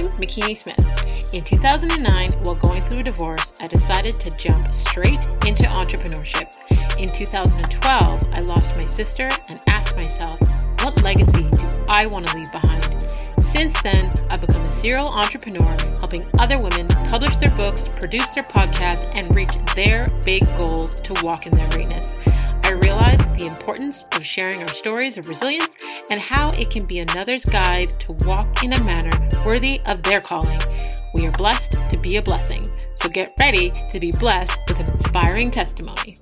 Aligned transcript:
I'm 0.00 0.06
Makini 0.12 0.56
Smith. 0.56 1.34
In 1.34 1.44
2009, 1.44 2.44
while 2.44 2.54
going 2.54 2.80
through 2.80 3.00
a 3.00 3.02
divorce, 3.02 3.60
I 3.60 3.66
decided 3.66 4.14
to 4.14 4.34
jump 4.38 4.66
straight 4.68 5.22
into 5.44 5.64
entrepreneurship. 5.64 6.48
In 6.98 7.10
2012, 7.10 8.24
I 8.32 8.40
lost 8.40 8.78
my 8.78 8.86
sister 8.86 9.28
and 9.50 9.60
asked 9.66 9.94
myself, 9.96 10.40
what 10.82 11.02
legacy 11.02 11.50
do 11.50 11.84
I 11.90 12.06
want 12.06 12.28
to 12.28 12.34
leave 12.34 12.50
behind? 12.50 13.02
Since 13.44 13.82
then, 13.82 14.10
I've 14.30 14.40
become 14.40 14.62
a 14.62 14.68
serial 14.68 15.06
entrepreneur, 15.06 15.76
helping 15.98 16.24
other 16.38 16.58
women 16.58 16.88
publish 16.88 17.36
their 17.36 17.50
books, 17.50 17.88
produce 17.88 18.30
their 18.30 18.44
podcasts, 18.44 19.14
and 19.16 19.34
reach 19.34 19.52
their 19.74 20.06
big 20.24 20.46
goals 20.56 20.94
to 21.02 21.12
walk 21.22 21.46
in 21.46 21.52
their 21.52 21.68
greatness. 21.68 22.18
I 22.64 22.72
realized 22.72 23.36
the 23.36 23.46
importance 23.46 24.06
of 24.14 24.24
sharing 24.24 24.62
our 24.62 24.68
stories 24.68 25.18
of 25.18 25.26
resilience 25.26 25.79
and 26.10 26.20
how 26.20 26.50
it 26.50 26.70
can 26.70 26.84
be 26.84 26.98
another's 26.98 27.44
guide 27.44 27.88
to 28.00 28.12
walk 28.26 28.62
in 28.62 28.72
a 28.72 28.82
manner 28.82 29.16
worthy 29.46 29.80
of 29.86 30.02
their 30.02 30.20
calling. 30.20 30.58
We 31.14 31.26
are 31.26 31.32
blessed 31.32 31.76
to 31.88 31.96
be 31.96 32.16
a 32.16 32.22
blessing, 32.22 32.64
so 32.96 33.08
get 33.08 33.30
ready 33.38 33.72
to 33.92 34.00
be 34.00 34.12
blessed 34.12 34.58
with 34.68 34.80
an 34.80 34.90
inspiring 34.90 35.50
testimony. 35.50 36.16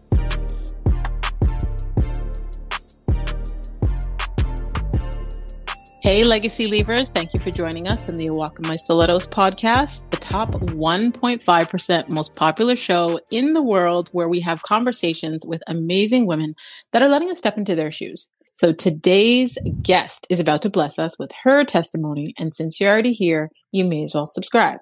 Hey, 6.00 6.24
Legacy 6.24 6.70
Leavers. 6.70 7.10
Thank 7.10 7.34
you 7.34 7.40
for 7.40 7.50
joining 7.50 7.86
us 7.86 8.08
in 8.08 8.16
the 8.16 8.30
Walk 8.30 8.62
My 8.62 8.76
Stilettos 8.76 9.26
podcast, 9.26 10.08
the 10.10 10.16
top 10.16 10.52
1.5% 10.52 12.08
most 12.08 12.34
popular 12.34 12.76
show 12.76 13.20
in 13.30 13.52
the 13.52 13.62
world 13.62 14.08
where 14.12 14.28
we 14.28 14.40
have 14.40 14.62
conversations 14.62 15.44
with 15.44 15.62
amazing 15.66 16.26
women 16.26 16.54
that 16.92 17.02
are 17.02 17.08
letting 17.08 17.30
us 17.30 17.36
step 17.36 17.58
into 17.58 17.74
their 17.74 17.90
shoes. 17.90 18.30
So 18.58 18.72
today's 18.72 19.56
guest 19.82 20.26
is 20.30 20.40
about 20.40 20.62
to 20.62 20.68
bless 20.68 20.98
us 20.98 21.16
with 21.16 21.30
her 21.44 21.62
testimony. 21.62 22.34
And 22.40 22.52
since 22.52 22.80
you're 22.80 22.90
already 22.90 23.12
here, 23.12 23.50
you 23.70 23.84
may 23.84 24.02
as 24.02 24.14
well 24.16 24.26
subscribe. 24.26 24.80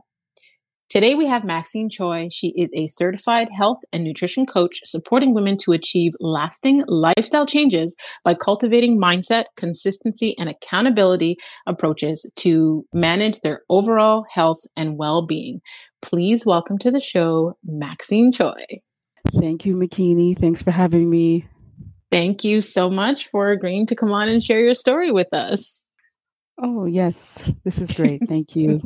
Today 0.88 1.14
we 1.14 1.26
have 1.26 1.44
Maxine 1.44 1.90
Choy. 1.90 2.30
She 2.32 2.54
is 2.56 2.70
a 2.74 2.86
certified 2.86 3.50
health 3.50 3.80
and 3.92 4.02
nutrition 4.02 4.46
coach 4.46 4.80
supporting 4.86 5.34
women 5.34 5.58
to 5.58 5.72
achieve 5.72 6.14
lasting 6.20 6.84
lifestyle 6.88 7.44
changes 7.44 7.94
by 8.24 8.32
cultivating 8.32 8.98
mindset, 8.98 9.44
consistency, 9.58 10.34
and 10.38 10.48
accountability 10.48 11.36
approaches 11.66 12.26
to 12.36 12.86
manage 12.94 13.40
their 13.40 13.60
overall 13.68 14.24
health 14.30 14.60
and 14.74 14.96
well-being. 14.96 15.60
Please 16.00 16.46
welcome 16.46 16.78
to 16.78 16.90
the 16.90 17.00
show, 17.00 17.52
Maxine 17.62 18.32
Choy. 18.32 18.80
Thank 19.38 19.66
you, 19.66 19.76
Makini. 19.76 20.38
Thanks 20.40 20.62
for 20.62 20.70
having 20.70 21.10
me. 21.10 21.46
Thank 22.10 22.44
you 22.44 22.60
so 22.60 22.90
much 22.90 23.26
for 23.26 23.48
agreeing 23.48 23.86
to 23.86 23.96
come 23.96 24.12
on 24.12 24.28
and 24.28 24.42
share 24.42 24.60
your 24.60 24.74
story 24.74 25.10
with 25.10 25.32
us. 25.32 25.84
Oh, 26.58 26.86
yes. 26.86 27.42
This 27.64 27.80
is 27.80 27.92
great. 27.92 28.22
Thank 28.28 28.56
you. 28.56 28.80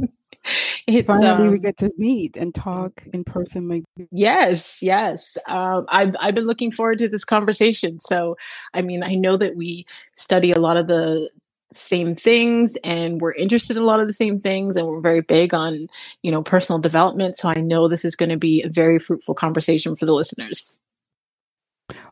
it's, 0.86 1.06
Finally, 1.06 1.46
um, 1.46 1.52
we 1.52 1.58
get 1.58 1.76
to 1.78 1.92
meet 1.98 2.36
and 2.36 2.54
talk 2.54 3.02
in 3.12 3.24
person. 3.24 3.68
Like 3.68 3.84
yes, 4.10 4.82
yes. 4.82 5.36
Um, 5.46 5.86
I've 5.88 6.16
I've 6.18 6.34
been 6.34 6.46
looking 6.46 6.70
forward 6.70 6.98
to 6.98 7.08
this 7.08 7.24
conversation. 7.24 7.98
So, 7.98 8.36
I 8.72 8.82
mean, 8.82 9.02
I 9.04 9.14
know 9.14 9.36
that 9.36 9.54
we 9.54 9.86
study 10.16 10.50
a 10.50 10.58
lot 10.58 10.76
of 10.76 10.86
the 10.86 11.28
same 11.72 12.14
things 12.14 12.76
and 12.82 13.20
we're 13.20 13.34
interested 13.34 13.76
in 13.76 13.82
a 13.82 13.86
lot 13.86 14.00
of 14.00 14.08
the 14.08 14.12
same 14.12 14.38
things 14.38 14.74
and 14.74 14.88
we're 14.88 15.00
very 15.00 15.20
big 15.20 15.54
on 15.54 15.86
you 16.20 16.32
know 16.32 16.42
personal 16.42 16.80
development 16.80 17.36
so 17.36 17.48
i 17.48 17.60
know 17.60 17.86
this 17.86 18.04
is 18.04 18.16
going 18.16 18.28
to 18.28 18.36
be 18.36 18.60
a 18.62 18.68
very 18.68 18.98
fruitful 18.98 19.36
conversation 19.36 19.94
for 19.94 20.04
the 20.04 20.12
listeners 20.12 20.82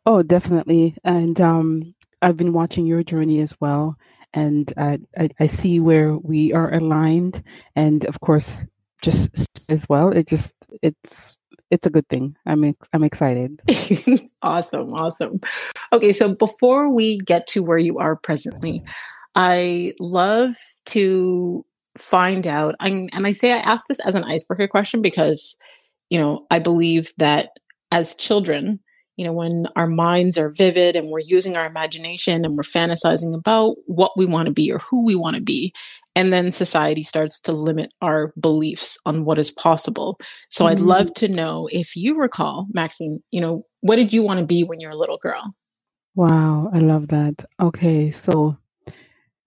oh 0.09 0.23
definitely 0.23 0.97
and 1.05 1.39
um 1.41 1.95
i've 2.23 2.37
been 2.37 2.55
watching 2.55 2.87
your 2.87 3.03
journey 3.03 3.41
as 3.41 3.55
well 3.61 3.97
and 4.35 4.73
uh, 4.77 4.97
I, 5.17 5.31
I 5.41 5.47
see 5.47 5.81
where 5.81 6.17
we 6.17 6.53
are 6.53 6.73
aligned 6.75 7.43
and 7.77 8.05
of 8.07 8.21
course 8.21 8.65
just 9.03 9.61
as 9.69 9.87
well 9.89 10.11
it 10.11 10.27
just 10.27 10.55
it's 10.83 11.37
it's 11.71 11.87
a 11.87 11.91
good 11.91 12.09
thing. 12.09 12.35
I'm 12.47 12.65
ex- 12.65 12.89
i'm 12.95 13.05
excited. 13.05 13.61
Awesome 14.41 14.95
awesome. 14.95 15.41
Okay 15.93 16.13
so 16.13 16.35
before 16.35 16.89
we 16.89 17.19
get 17.19 17.47
to 17.49 17.63
where 17.63 17.79
you 17.79 17.99
are 17.99 18.17
presently 18.17 18.81
i 19.35 19.93
love 20.01 20.55
to 20.87 21.65
find 21.99 22.47
out 22.47 22.75
I'm, 22.81 23.09
and 23.13 23.27
i 23.27 23.33
say 23.33 23.53
i 23.53 23.59
ask 23.59 23.87
this 23.89 24.01
as 24.01 24.15
an 24.15 24.25
icebreaker 24.25 24.69
question 24.69 25.03
because 25.03 25.57
you 26.09 26.19
know 26.19 26.47
i 26.51 26.59
believe 26.59 27.13
that 27.19 27.51
as 27.91 28.15
children 28.15 28.81
you 29.19 29.25
know, 29.25 29.33
when 29.33 29.67
our 29.75 29.89
minds 29.89 30.39
are 30.39 30.49
vivid 30.49 30.95
and 30.95 31.09
we're 31.09 31.19
using 31.19 31.57
our 31.57 31.67
imagination 31.67 32.45
and 32.45 32.57
we're 32.57 32.63
fantasizing 32.63 33.35
about 33.35 33.75
what 33.87 34.13
we 34.17 34.25
want 34.25 34.47
to 34.47 34.53
be 34.53 34.71
or 34.71 34.79
who 34.79 35.05
we 35.05 35.17
want 35.17 35.35
to 35.35 35.43
be. 35.43 35.75
And 36.15 36.33
then 36.33 36.53
society 36.53 37.03
starts 37.03 37.41
to 37.41 37.53
limit 37.53 37.93
our 38.01 38.33
beliefs 38.41 38.97
on 39.05 39.25
what 39.25 39.41
is 39.41 39.51
possible. 39.51 40.21
So 40.51 40.65
mm-hmm. 40.65 40.71
I'd 40.71 40.79
love 40.79 41.13
to 41.15 41.27
know 41.27 41.69
if 41.73 41.97
you 41.97 42.17
recall, 42.17 42.67
Maxine, 42.73 43.21
you 43.33 43.41
know, 43.41 43.67
what 43.81 43.97
did 43.97 44.13
you 44.13 44.23
want 44.23 44.39
to 44.39 44.47
be 44.47 44.63
when 44.63 44.79
you 44.79 44.87
were 44.87 44.95
a 44.95 44.99
little 44.99 45.19
girl? 45.19 45.53
Wow, 46.15 46.71
I 46.73 46.79
love 46.79 47.09
that. 47.09 47.45
Okay, 47.61 48.13
so 48.13 48.57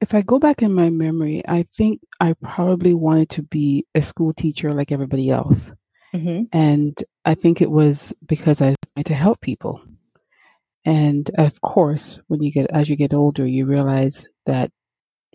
if 0.01 0.13
I 0.13 0.21
go 0.21 0.37
back 0.37 0.61
in 0.61 0.73
my 0.73 0.89
memory, 0.89 1.43
I 1.47 1.65
think 1.77 2.01
I 2.19 2.33
probably 2.33 2.93
wanted 2.93 3.29
to 3.31 3.43
be 3.43 3.85
a 3.95 4.01
school 4.01 4.33
teacher 4.33 4.73
like 4.73 4.91
everybody 4.91 5.29
else. 5.29 5.71
Mm-hmm. 6.13 6.43
And 6.51 7.03
I 7.25 7.35
think 7.35 7.61
it 7.61 7.71
was 7.71 8.13
because 8.25 8.61
I 8.61 8.75
wanted 8.95 9.07
to 9.07 9.13
help 9.13 9.41
people. 9.41 9.81
And 10.85 11.29
of 11.37 11.61
course, 11.61 12.19
when 12.27 12.41
you 12.41 12.51
get 12.51 12.69
as 12.71 12.89
you 12.89 12.95
get 12.95 13.13
older, 13.13 13.45
you 13.45 13.65
realize 13.65 14.27
that 14.45 14.71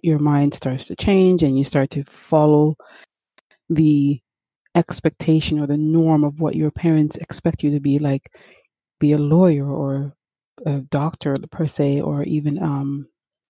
your 0.03 0.19
mind 0.19 0.55
starts 0.55 0.87
to 0.87 0.97
change 0.97 1.43
and 1.43 1.57
you 1.57 1.65
start 1.65 1.91
to 1.91 2.05
follow 2.05 2.77
the 3.71 4.21
expectation 4.75 5.59
or 5.59 5.67
the 5.67 5.77
norm 5.77 6.23
of 6.23 6.41
what 6.41 6.55
your 6.55 6.71
parents 6.71 7.17
expect 7.17 7.63
you 7.63 7.71
to 7.71 7.81
be 7.81 7.99
like 7.99 8.31
be 9.01 9.13
a 9.13 9.19
lawyer 9.19 9.69
or 9.69 10.13
a 10.67 10.81
doctor 10.91 11.37
per 11.51 11.67
se 11.67 12.01
or 12.01 12.23
even 12.25 12.63
um, 12.63 13.09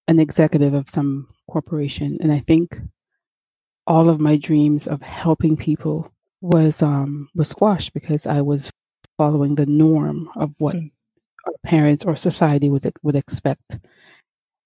an 0.09 0.21
executive 0.21 0.73
of 0.73 0.89
some 0.89 1.29
corporation 1.51 2.17
and 2.21 2.33
i 2.33 2.39
think 2.39 2.79
all 3.87 4.09
of 4.09 4.21
my 4.21 4.37
dreams 4.37 4.87
of 4.87 5.03
helping 5.03 5.57
people 5.57 6.11
was 6.41 6.83
um 6.83 7.29
was 7.35 7.49
squashed 7.49 7.93
because 7.95 8.27
I 8.27 8.41
was 8.41 8.71
following 9.17 9.55
the 9.55 9.67
norm 9.67 10.29
of 10.37 10.53
what 10.59 10.77
mm. 10.77 10.91
our 11.47 11.55
parents 11.65 12.05
or 12.05 12.17
society 12.17 12.71
would 12.71 12.91
would 13.03 13.17
expect, 13.17 13.79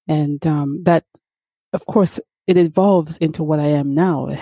and 0.08 0.44
um, 0.46 0.82
that, 0.84 1.04
of 1.72 1.86
course, 1.86 2.20
it 2.46 2.56
evolves 2.56 3.16
into 3.18 3.44
what 3.44 3.60
I 3.60 3.68
am 3.68 3.94
now 3.94 4.36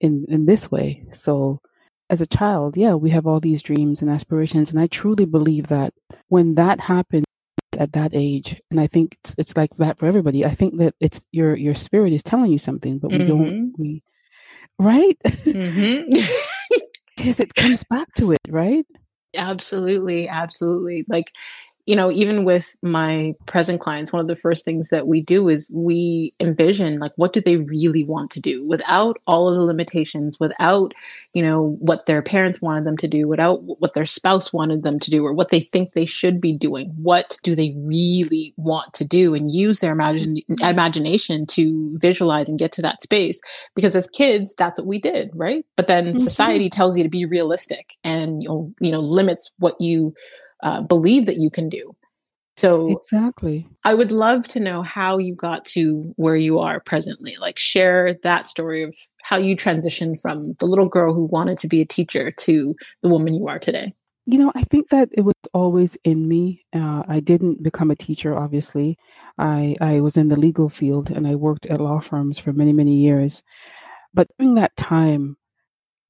in 0.00 0.24
in 0.28 0.46
this 0.46 0.70
way. 0.70 1.04
So, 1.12 1.60
as 2.10 2.20
a 2.20 2.26
child, 2.26 2.76
yeah, 2.76 2.94
we 2.94 3.10
have 3.10 3.26
all 3.26 3.40
these 3.40 3.62
dreams 3.62 4.02
and 4.02 4.10
aspirations, 4.10 4.70
and 4.70 4.80
I 4.80 4.86
truly 4.86 5.24
believe 5.24 5.66
that 5.68 5.92
when 6.28 6.54
that 6.54 6.80
happens 6.80 7.24
at 7.78 7.92
that 7.92 8.12
age 8.14 8.60
and 8.70 8.80
i 8.80 8.86
think 8.86 9.18
it's, 9.22 9.34
it's, 9.36 9.56
like 9.56 9.68
that 9.76 9.98
for 9.98 10.06
everybody 10.06 10.46
i 10.46 10.54
think 10.54 10.78
that 10.78 10.94
it's 10.98 11.24
your 11.30 11.54
your 11.54 11.74
spirit 11.74 12.10
is 12.10 12.22
telling 12.22 12.50
you 12.50 12.56
something 12.56 12.98
but 12.98 13.10
we 13.10 13.18
mm-hmm. 13.18 13.28
don't 13.28 13.74
we 13.76 14.02
right? 14.78 15.18
Mm-hmm. 15.24 16.10
because 17.16 17.40
it 17.40 17.54
comes 17.54 17.84
back 17.84 18.12
to 18.14 18.32
it, 18.32 18.40
right? 18.48 18.86
Absolutely, 19.34 20.28
absolutely. 20.28 21.04
Like 21.08 21.32
you 21.86 21.94
know, 21.94 22.10
even 22.10 22.44
with 22.44 22.76
my 22.82 23.32
present 23.46 23.80
clients, 23.80 24.12
one 24.12 24.20
of 24.20 24.26
the 24.26 24.34
first 24.34 24.64
things 24.64 24.88
that 24.88 25.06
we 25.06 25.22
do 25.22 25.48
is 25.48 25.68
we 25.70 26.34
envision 26.40 26.98
like 26.98 27.12
what 27.14 27.32
do 27.32 27.40
they 27.40 27.58
really 27.58 28.02
want 28.02 28.32
to 28.32 28.40
do 28.40 28.66
without 28.66 29.18
all 29.28 29.48
of 29.48 29.54
the 29.54 29.62
limitations, 29.62 30.40
without, 30.40 30.92
you 31.32 31.42
know, 31.42 31.76
what 31.78 32.06
their 32.06 32.22
parents 32.22 32.60
wanted 32.60 32.84
them 32.84 32.96
to 32.96 33.06
do, 33.06 33.28
without 33.28 33.62
what 33.62 33.94
their 33.94 34.04
spouse 34.04 34.52
wanted 34.52 34.82
them 34.82 34.98
to 34.98 35.12
do 35.12 35.24
or 35.24 35.32
what 35.32 35.50
they 35.50 35.60
think 35.60 35.92
they 35.92 36.06
should 36.06 36.40
be 36.40 36.52
doing. 36.52 36.92
What 37.00 37.38
do 37.44 37.54
they 37.54 37.76
really 37.78 38.52
want 38.56 38.92
to 38.94 39.04
do 39.04 39.34
and 39.34 39.54
use 39.54 39.78
their 39.78 39.92
imagine, 39.92 40.38
imagination 40.60 41.46
to 41.46 41.96
visualize 42.00 42.48
and 42.48 42.58
get 42.58 42.72
to 42.72 42.82
that 42.82 43.00
space? 43.00 43.40
Because 43.76 43.94
as 43.94 44.08
kids, 44.08 44.56
that's 44.58 44.80
what 44.80 44.88
we 44.88 44.98
did, 44.98 45.30
right? 45.34 45.64
But 45.76 45.86
then 45.86 46.06
mm-hmm. 46.06 46.22
society 46.24 46.68
tells 46.68 46.96
you 46.96 47.04
to 47.04 47.08
be 47.08 47.26
realistic 47.26 47.96
and, 48.02 48.42
you 48.42 48.48
know, 48.48 48.74
you 48.80 48.90
know, 48.90 49.00
limits 49.00 49.52
what 49.58 49.80
you 49.80 50.14
uh, 50.62 50.82
believe 50.82 51.26
that 51.26 51.36
you 51.36 51.50
can 51.50 51.68
do. 51.68 51.94
So 52.56 52.88
exactly, 52.88 53.68
I 53.84 53.94
would 53.94 54.12
love 54.12 54.48
to 54.48 54.60
know 54.60 54.82
how 54.82 55.18
you 55.18 55.34
got 55.34 55.66
to 55.66 56.14
where 56.16 56.36
you 56.36 56.58
are 56.58 56.80
presently. 56.80 57.36
Like 57.38 57.58
share 57.58 58.14
that 58.22 58.46
story 58.46 58.82
of 58.82 58.96
how 59.22 59.36
you 59.36 59.56
transitioned 59.56 60.20
from 60.20 60.54
the 60.58 60.66
little 60.66 60.88
girl 60.88 61.12
who 61.12 61.26
wanted 61.26 61.58
to 61.58 61.68
be 61.68 61.82
a 61.82 61.86
teacher 61.86 62.30
to 62.30 62.74
the 63.02 63.08
woman 63.08 63.34
you 63.34 63.46
are 63.48 63.58
today. 63.58 63.92
You 64.24 64.38
know, 64.38 64.52
I 64.56 64.62
think 64.62 64.88
that 64.88 65.08
it 65.12 65.20
was 65.20 65.34
always 65.52 65.96
in 66.02 66.26
me. 66.26 66.64
Uh, 66.72 67.04
I 67.06 67.20
didn't 67.20 67.62
become 67.62 67.90
a 67.90 67.96
teacher, 67.96 68.36
obviously. 68.36 68.98
I 69.38 69.76
I 69.80 70.00
was 70.00 70.16
in 70.16 70.28
the 70.28 70.40
legal 70.40 70.68
field 70.68 71.10
and 71.10 71.28
I 71.28 71.34
worked 71.34 71.66
at 71.66 71.80
law 71.80 72.00
firms 72.00 72.38
for 72.38 72.52
many 72.52 72.72
many 72.72 72.94
years. 72.94 73.42
But 74.14 74.28
during 74.38 74.54
that 74.54 74.74
time, 74.76 75.36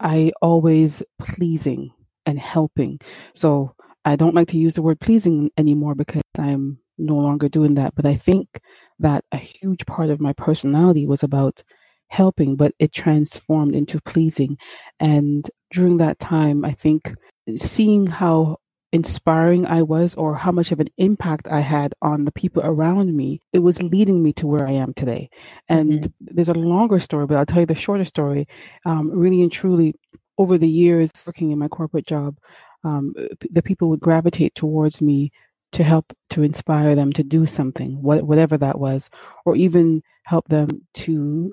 I 0.01 0.33
always 0.41 1.03
pleasing 1.19 1.91
and 2.25 2.39
helping. 2.39 3.01
So 3.35 3.76
I 4.07 4.17
don't 4.17 4.35
like 4.35 4.49
to 4.49 4.59
use 4.59 4.75
the 4.75 4.83
word 4.83 5.01
pleasing 5.01 5.51
anymore 5.59 5.95
because 5.95 6.23
I'm 6.39 6.79
no 6.97 7.17
longer 7.17 7.49
doing 7.49 7.75
that. 7.75 7.95
But 7.95 8.07
I 8.07 8.15
think 8.15 8.61
that 9.01 9.25
a 9.33 9.37
huge 9.37 9.85
part 9.85 10.11
of 10.11 10.21
my 10.21 10.33
personality 10.33 11.07
was 11.07 11.23
about 11.23 11.63
helping, 12.09 12.55
but 12.55 12.73
it 12.79 12.93
transformed 12.93 13.75
into 13.75 14.01
pleasing. 14.01 14.57
And 15.01 15.51
during 15.73 15.97
that 15.99 16.21
time, 16.21 16.65
I 16.65 16.73
think 16.73 17.15
seeing 17.57 18.07
how 18.07 18.59
inspiring 18.93 19.67
I 19.67 19.83
was 19.83 20.15
or 20.15 20.37
how 20.37 20.53
much 20.53 20.71
of 20.71 20.79
an 20.79 20.89
impact 20.97 21.49
I 21.49 21.61
had 21.61 21.93
on 22.01 22.25
the 22.25 22.33
people 22.33 22.63
around 22.65 23.15
me, 23.15 23.43
it 23.53 23.59
was 23.59 23.83
leading 23.83 24.23
me 24.23 24.33
to 24.35 24.47
where 24.47 24.67
I 24.67 24.73
am 24.73 24.95
today. 24.95 25.29
And 25.69 26.03
mm-hmm. 26.03 26.35
there's 26.35 26.49
a 26.49 26.55
longer 26.55 27.01
story, 27.01 27.27
but 27.27 27.37
I'll 27.37 27.45
tell 27.45 27.61
you 27.61 27.67
the 27.67 27.75
shorter 27.75 28.05
story. 28.05 28.47
Um, 28.85 29.11
really 29.11 29.43
and 29.43 29.51
truly, 29.51 29.95
over 30.39 30.59
the 30.59 30.69
years 30.69 31.11
working 31.27 31.51
in 31.51 31.59
my 31.59 31.69
corporate 31.69 32.07
job, 32.07 32.37
um, 32.87 33.15
the 33.51 33.63
people 33.63 33.89
would 33.91 34.01
gravitate 34.09 34.55
towards 34.55 35.03
me 35.03 35.31
to 35.73 35.83
help 35.83 36.07
to 36.31 36.43
inspire 36.43 36.95
them 36.95 37.13
to 37.13 37.25
do 37.25 37.47
something, 37.47 38.01
what, 38.01 38.23
whatever 38.31 38.57
that 38.59 38.79
was, 38.79 39.11
or 39.45 39.57
even 39.57 40.03
help 40.25 40.49
them 40.49 40.69
to 40.95 41.53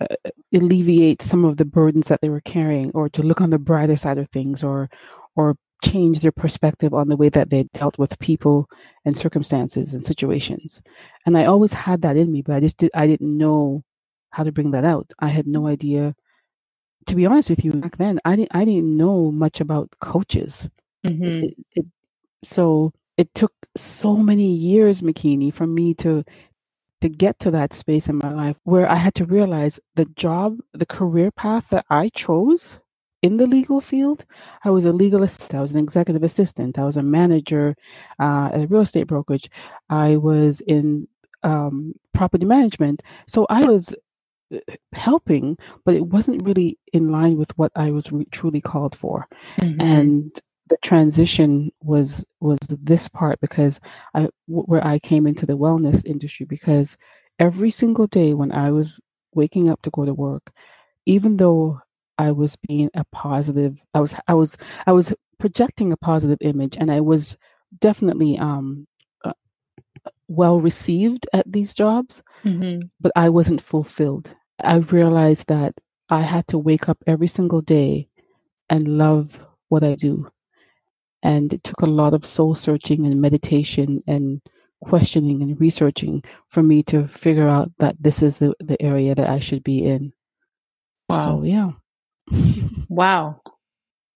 uh, 0.00 0.16
alleviate 0.52 1.22
some 1.22 1.44
of 1.44 1.56
the 1.56 1.64
burdens 1.64 2.06
that 2.08 2.20
they 2.20 2.28
were 2.28 2.42
carrying, 2.42 2.90
or 2.92 3.08
to 3.08 3.22
look 3.22 3.40
on 3.40 3.50
the 3.50 3.58
brighter 3.58 3.96
side 3.96 4.18
of 4.18 4.28
things, 4.30 4.62
or 4.62 4.88
or 5.36 5.56
change 5.82 6.20
their 6.20 6.32
perspective 6.32 6.94
on 6.94 7.08
the 7.08 7.16
way 7.16 7.28
that 7.28 7.50
they 7.50 7.64
dealt 7.74 7.98
with 7.98 8.18
people 8.18 8.68
and 9.04 9.16
circumstances 9.18 9.92
and 9.94 10.04
situations. 10.04 10.80
And 11.26 11.36
I 11.36 11.44
always 11.46 11.72
had 11.72 12.02
that 12.02 12.16
in 12.16 12.32
me, 12.32 12.42
but 12.42 12.56
I 12.56 12.60
just 12.60 12.78
did, 12.78 12.90
I 12.94 13.06
didn't 13.06 13.36
know 13.36 13.82
how 14.30 14.44
to 14.44 14.52
bring 14.52 14.70
that 14.72 14.84
out. 14.84 15.12
I 15.18 15.28
had 15.28 15.46
no 15.46 15.66
idea. 15.66 16.14
To 17.06 17.16
be 17.16 17.26
honest 17.26 17.50
with 17.50 17.64
you, 17.64 17.72
back 17.72 17.96
then 17.98 18.20
I 18.24 18.36
didn't 18.36 18.54
I 18.54 18.64
didn't 18.64 18.96
know 18.96 19.30
much 19.30 19.60
about 19.60 19.90
coaches. 20.00 20.68
Mm-hmm. 21.06 21.44
It, 21.44 21.54
it, 21.72 21.86
so 22.42 22.92
it 23.16 23.34
took 23.34 23.52
so 23.76 24.16
many 24.16 24.46
years, 24.46 25.00
Makini, 25.00 25.52
for 25.52 25.66
me 25.66 25.94
to 25.94 26.24
to 27.00 27.08
get 27.08 27.38
to 27.40 27.50
that 27.50 27.74
space 27.74 28.08
in 28.08 28.16
my 28.16 28.30
life 28.32 28.58
where 28.64 28.90
I 28.90 28.96
had 28.96 29.14
to 29.16 29.26
realize 29.26 29.78
the 29.94 30.06
job, 30.16 30.58
the 30.72 30.86
career 30.86 31.30
path 31.30 31.66
that 31.70 31.84
I 31.90 32.08
chose 32.10 32.80
in 33.20 33.36
the 33.36 33.46
legal 33.46 33.80
field. 33.80 34.24
I 34.64 34.70
was 34.70 34.86
a 34.86 34.92
legal 34.92 35.22
assistant. 35.22 35.58
I 35.58 35.62
was 35.62 35.72
an 35.74 35.80
executive 35.80 36.22
assistant. 36.22 36.78
I 36.78 36.84
was 36.84 36.96
a 36.96 37.02
manager 37.02 37.74
uh, 38.18 38.50
at 38.52 38.62
a 38.62 38.66
real 38.66 38.82
estate 38.82 39.06
brokerage. 39.06 39.50
I 39.90 40.16
was 40.16 40.62
in 40.62 41.08
um, 41.42 41.94
property 42.14 42.46
management. 42.46 43.02
So 43.26 43.46
I 43.50 43.64
was 43.64 43.94
helping, 44.92 45.58
but 45.84 45.94
it 45.94 46.06
wasn't 46.06 46.44
really 46.44 46.78
in 46.92 47.10
line 47.10 47.36
with 47.36 47.56
what 47.58 47.72
I 47.76 47.90
was 47.90 48.10
re- 48.12 48.26
truly 48.30 48.60
called 48.60 48.94
for. 48.94 49.26
Mm-hmm. 49.60 49.80
And 49.80 50.40
the 50.68 50.76
transition 50.82 51.70
was 51.82 52.24
was 52.40 52.58
this 52.68 53.08
part 53.08 53.40
because 53.40 53.80
I 54.14 54.28
where 54.46 54.84
I 54.86 54.98
came 54.98 55.26
into 55.26 55.46
the 55.46 55.58
wellness 55.58 56.04
industry 56.06 56.46
because 56.46 56.96
every 57.38 57.70
single 57.70 58.06
day 58.06 58.34
when 58.34 58.50
I 58.52 58.70
was 58.70 59.00
waking 59.34 59.68
up 59.68 59.82
to 59.82 59.90
go 59.90 60.04
to 60.04 60.14
work, 60.14 60.52
even 61.06 61.36
though 61.36 61.80
I 62.18 62.32
was 62.32 62.56
being 62.56 62.90
a 62.94 63.04
positive. 63.12 63.80
I 63.94 64.00
was 64.00 64.14
I 64.28 64.34
was 64.34 64.56
I 64.86 64.92
was 64.92 65.12
projecting 65.38 65.92
a 65.92 65.96
positive 65.96 66.38
image, 66.40 66.76
and 66.78 66.90
I 66.90 67.00
was 67.00 67.36
definitely 67.80 68.38
um, 68.38 68.86
uh, 69.24 69.32
well 70.28 70.60
received 70.60 71.26
at 71.32 71.50
these 71.50 71.74
jobs, 71.74 72.22
mm-hmm. 72.44 72.86
but 73.00 73.12
I 73.16 73.28
wasn't 73.28 73.60
fulfilled. 73.60 74.34
I 74.62 74.76
realized 74.76 75.48
that 75.48 75.74
I 76.08 76.20
had 76.20 76.46
to 76.48 76.58
wake 76.58 76.88
up 76.88 76.98
every 77.06 77.26
single 77.26 77.60
day 77.60 78.08
and 78.68 78.98
love 78.98 79.44
what 79.68 79.84
I 79.84 79.94
do, 79.94 80.30
and 81.22 81.52
it 81.52 81.64
took 81.64 81.80
a 81.80 81.86
lot 81.86 82.14
of 82.14 82.24
soul 82.24 82.54
searching 82.54 83.06
and 83.06 83.20
meditation 83.20 84.02
and 84.06 84.40
questioning 84.80 85.42
and 85.42 85.58
researching 85.60 86.22
for 86.48 86.62
me 86.62 86.82
to 86.82 87.08
figure 87.08 87.48
out 87.48 87.72
that 87.78 87.96
this 87.98 88.22
is 88.22 88.38
the, 88.38 88.54
the 88.60 88.80
area 88.82 89.14
that 89.14 89.30
I 89.30 89.40
should 89.40 89.64
be 89.64 89.86
in. 89.86 90.12
Wow. 91.08 91.38
So 91.38 91.44
yeah 91.44 91.70
wow. 92.88 93.40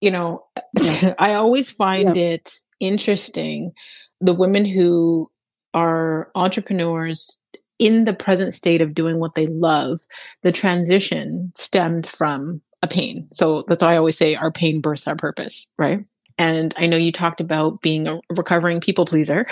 You 0.00 0.10
know, 0.10 0.44
I 1.18 1.34
always 1.34 1.70
find 1.70 2.16
yeah. 2.16 2.22
it 2.22 2.54
interesting 2.80 3.72
the 4.20 4.34
women 4.34 4.64
who 4.64 5.30
are 5.74 6.30
entrepreneurs 6.34 7.37
in 7.78 8.04
the 8.04 8.14
present 8.14 8.54
state 8.54 8.80
of 8.80 8.94
doing 8.94 9.18
what 9.18 9.34
they 9.34 9.46
love, 9.46 10.00
the 10.42 10.52
transition 10.52 11.52
stemmed 11.54 12.06
from 12.06 12.60
a 12.82 12.88
pain. 12.88 13.28
So 13.32 13.64
that's 13.66 13.82
why 13.82 13.94
I 13.94 13.96
always 13.96 14.16
say 14.16 14.34
our 14.34 14.52
pain 14.52 14.80
bursts 14.80 15.08
our 15.08 15.16
purpose, 15.16 15.66
right? 15.78 16.04
And 16.38 16.72
I 16.76 16.86
know 16.86 16.96
you 16.96 17.10
talked 17.10 17.40
about 17.40 17.82
being 17.82 18.06
a 18.06 18.20
recovering 18.30 18.80
people 18.80 19.04
pleaser. 19.04 19.46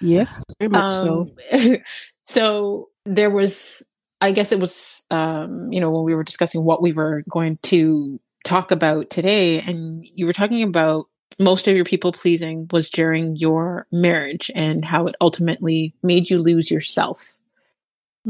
yes, 0.00 0.44
very 0.60 0.68
much 0.68 0.92
um, 0.92 1.30
so. 1.52 1.76
so 2.24 2.88
there 3.04 3.30
was 3.30 3.84
I 4.20 4.32
guess 4.32 4.52
it 4.52 4.60
was, 4.60 5.06
um, 5.10 5.72
you 5.72 5.80
know, 5.80 5.90
when 5.90 6.04
we 6.04 6.14
were 6.14 6.24
discussing 6.24 6.62
what 6.62 6.82
we 6.82 6.92
were 6.92 7.22
going 7.30 7.58
to 7.64 8.20
talk 8.44 8.70
about 8.70 9.08
today, 9.08 9.60
and 9.60 10.04
you 10.14 10.26
were 10.26 10.34
talking 10.34 10.62
about 10.62 11.06
most 11.38 11.68
of 11.68 11.76
your 11.76 11.84
people 11.84 12.12
pleasing 12.12 12.66
was 12.70 12.90
during 12.90 13.36
your 13.36 13.86
marriage 13.92 14.50
and 14.54 14.84
how 14.84 15.06
it 15.06 15.16
ultimately 15.20 15.94
made 16.02 16.28
you 16.28 16.38
lose 16.40 16.70
yourself. 16.70 17.38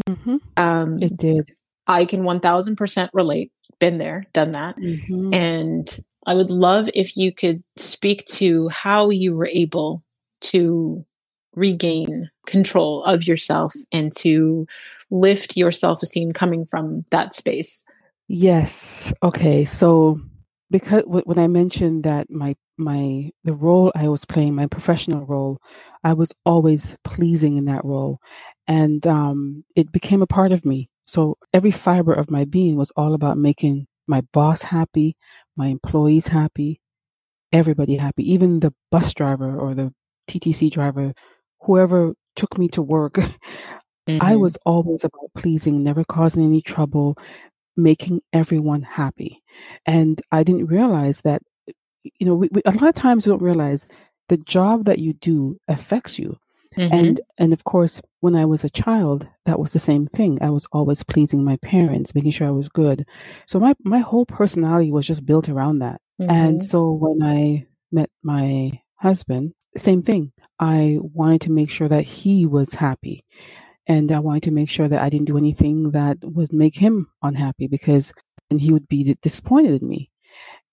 Mm-hmm. 0.08 0.36
Um, 0.56 1.02
it 1.02 1.16
did. 1.16 1.50
I 1.86 2.04
can 2.04 2.22
1000% 2.22 3.08
relate, 3.12 3.50
been 3.78 3.98
there, 3.98 4.24
done 4.32 4.52
that. 4.52 4.76
Mm-hmm. 4.76 5.34
And 5.34 5.98
I 6.26 6.34
would 6.34 6.50
love 6.50 6.88
if 6.94 7.16
you 7.16 7.32
could 7.32 7.64
speak 7.76 8.24
to 8.26 8.68
how 8.68 9.10
you 9.10 9.34
were 9.34 9.48
able 9.48 10.04
to 10.42 11.04
regain 11.54 12.30
control 12.46 13.02
of 13.04 13.26
yourself 13.26 13.72
and 13.92 14.14
to 14.18 14.66
lift 15.10 15.56
your 15.56 15.72
self 15.72 16.02
esteem 16.02 16.32
coming 16.32 16.66
from 16.66 17.04
that 17.10 17.34
space? 17.34 17.84
Yes. 18.28 19.12
Okay. 19.22 19.64
So 19.64 20.20
because 20.70 21.02
when 21.06 21.38
I 21.38 21.48
mentioned 21.48 22.04
that 22.04 22.30
my 22.30 22.56
my 22.80 23.30
the 23.44 23.54
role 23.54 23.92
I 23.94 24.08
was 24.08 24.24
playing, 24.24 24.54
my 24.54 24.66
professional 24.66 25.26
role, 25.26 25.58
I 26.04 26.14
was 26.14 26.32
always 26.46 26.96
pleasing 27.04 27.56
in 27.58 27.66
that 27.66 27.84
role, 27.84 28.18
and 28.66 29.06
um, 29.06 29.64
it 29.76 29.92
became 29.92 30.22
a 30.22 30.26
part 30.26 30.52
of 30.52 30.64
me. 30.64 30.88
So 31.06 31.36
every 31.54 31.72
fiber 31.72 32.12
of 32.12 32.30
my 32.30 32.44
being 32.44 32.76
was 32.76 32.92
all 32.96 33.14
about 33.14 33.38
making 33.38 33.86
my 34.06 34.22
boss 34.32 34.62
happy, 34.62 35.16
my 35.56 35.68
employees 35.68 36.28
happy, 36.28 36.80
everybody 37.52 37.96
happy, 37.96 38.32
even 38.32 38.60
the 38.60 38.72
bus 38.90 39.14
driver 39.14 39.58
or 39.58 39.74
the 39.74 39.92
TTC 40.28 40.70
driver, 40.70 41.12
whoever 41.62 42.14
took 42.36 42.58
me 42.58 42.68
to 42.68 42.82
work. 42.82 43.18
Mm-hmm. 44.08 44.26
I 44.26 44.36
was 44.36 44.56
always 44.64 45.04
about 45.04 45.30
pleasing, 45.36 45.82
never 45.82 46.04
causing 46.04 46.44
any 46.44 46.62
trouble, 46.62 47.16
making 47.76 48.20
everyone 48.32 48.82
happy. 48.82 49.42
And 49.86 50.20
I 50.32 50.42
didn't 50.42 50.66
realize 50.66 51.20
that, 51.22 51.42
you 52.02 52.26
know, 52.26 52.34
we, 52.34 52.48
we, 52.52 52.62
a 52.64 52.72
lot 52.72 52.88
of 52.88 52.94
times 52.94 53.26
we 53.26 53.30
don't 53.30 53.42
realize 53.42 53.86
the 54.28 54.36
job 54.38 54.84
that 54.84 54.98
you 54.98 55.12
do 55.14 55.58
affects 55.68 56.18
you. 56.18 56.36
Mm-hmm. 56.76 56.94
And 56.94 57.20
and 57.36 57.52
of 57.52 57.64
course, 57.64 58.00
when 58.20 58.36
I 58.36 58.44
was 58.44 58.62
a 58.62 58.70
child, 58.70 59.26
that 59.44 59.58
was 59.58 59.72
the 59.72 59.80
same 59.80 60.06
thing. 60.06 60.38
I 60.40 60.50
was 60.50 60.66
always 60.70 61.02
pleasing 61.02 61.44
my 61.44 61.56
parents, 61.56 62.14
making 62.14 62.30
sure 62.30 62.46
I 62.46 62.52
was 62.52 62.68
good. 62.68 63.04
So 63.46 63.58
my 63.58 63.74
my 63.82 63.98
whole 63.98 64.24
personality 64.24 64.92
was 64.92 65.06
just 65.06 65.26
built 65.26 65.48
around 65.48 65.80
that. 65.80 66.00
Mm-hmm. 66.20 66.30
And 66.30 66.64
so 66.64 66.92
when 66.92 67.22
I 67.22 67.66
met 67.90 68.10
my 68.22 68.80
husband, 68.96 69.52
same 69.76 70.02
thing. 70.02 70.32
I 70.60 70.98
wanted 71.00 71.40
to 71.42 71.50
make 71.50 71.70
sure 71.70 71.88
that 71.88 72.04
he 72.04 72.46
was 72.46 72.74
happy. 72.74 73.24
And 73.86 74.12
I 74.12 74.20
wanted 74.20 74.44
to 74.44 74.50
make 74.52 74.70
sure 74.70 74.86
that 74.86 75.02
I 75.02 75.08
didn't 75.08 75.26
do 75.26 75.38
anything 75.38 75.90
that 75.90 76.18
would 76.22 76.52
make 76.52 76.76
him 76.76 77.08
unhappy 77.22 77.66
because 77.66 78.12
and 78.50 78.60
he 78.60 78.72
would 78.72 78.88
be 78.88 79.16
disappointed 79.22 79.82
in 79.82 79.88
me. 79.88 80.10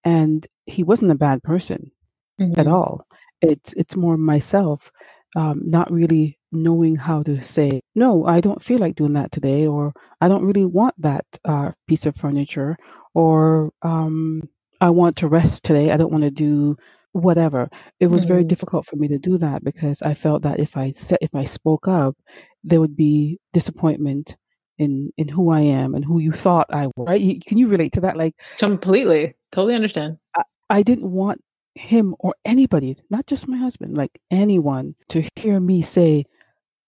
And 0.07 0.47
he 0.65 0.83
wasn't 0.83 1.11
a 1.11 1.15
bad 1.15 1.43
person 1.43 1.91
mm-hmm. 2.39 2.59
at 2.59 2.67
all. 2.67 3.05
It's 3.41 3.73
it's 3.73 3.95
more 3.95 4.17
myself 4.17 4.91
um, 5.35 5.61
not 5.65 5.91
really 5.91 6.39
knowing 6.51 6.95
how 6.95 7.23
to 7.23 7.43
say 7.43 7.81
no. 7.95 8.25
I 8.25 8.41
don't 8.41 8.63
feel 8.63 8.79
like 8.79 8.95
doing 8.95 9.13
that 9.13 9.31
today, 9.31 9.67
or 9.67 9.93
I 10.21 10.27
don't 10.27 10.45
really 10.45 10.65
want 10.65 10.95
that 10.99 11.25
uh, 11.45 11.71
piece 11.87 12.05
of 12.05 12.15
furniture, 12.15 12.77
or 13.13 13.71
um, 13.81 14.49
I 14.81 14.89
want 14.89 15.17
to 15.17 15.27
rest 15.27 15.63
today. 15.63 15.91
I 15.91 15.97
don't 15.97 16.11
want 16.11 16.23
to 16.23 16.31
do 16.31 16.77
whatever. 17.11 17.69
It 17.99 18.07
was 18.07 18.25
mm. 18.25 18.29
very 18.29 18.43
difficult 18.43 18.85
for 18.85 18.95
me 18.95 19.07
to 19.09 19.17
do 19.17 19.37
that 19.39 19.63
because 19.63 20.01
I 20.01 20.13
felt 20.13 20.43
that 20.43 20.59
if 20.59 20.77
I 20.77 20.91
said 20.91 21.19
if 21.21 21.35
I 21.35 21.43
spoke 21.43 21.87
up, 21.87 22.15
there 22.63 22.79
would 22.79 22.95
be 22.95 23.39
disappointment 23.53 24.35
in 24.77 25.11
in 25.17 25.27
who 25.27 25.49
I 25.49 25.61
am 25.61 25.95
and 25.95 26.05
who 26.05 26.19
you 26.19 26.31
thought 26.31 26.67
I 26.71 26.87
was. 26.95 27.07
Right? 27.07 27.21
You, 27.21 27.39
can 27.39 27.57
you 27.57 27.67
relate 27.67 27.93
to 27.93 28.01
that? 28.01 28.17
Like 28.17 28.35
completely, 28.57 29.35
totally 29.51 29.75
understand. 29.75 30.17
I, 30.35 30.43
I 30.69 30.83
didn't 30.83 31.11
want 31.11 31.41
him 31.75 32.15
or 32.19 32.35
anybody, 32.45 32.97
not 33.09 33.27
just 33.27 33.47
my 33.47 33.57
husband, 33.57 33.97
like 33.97 34.19
anyone, 34.31 34.95
to 35.09 35.27
hear 35.35 35.59
me 35.59 35.81
say, 35.81 36.25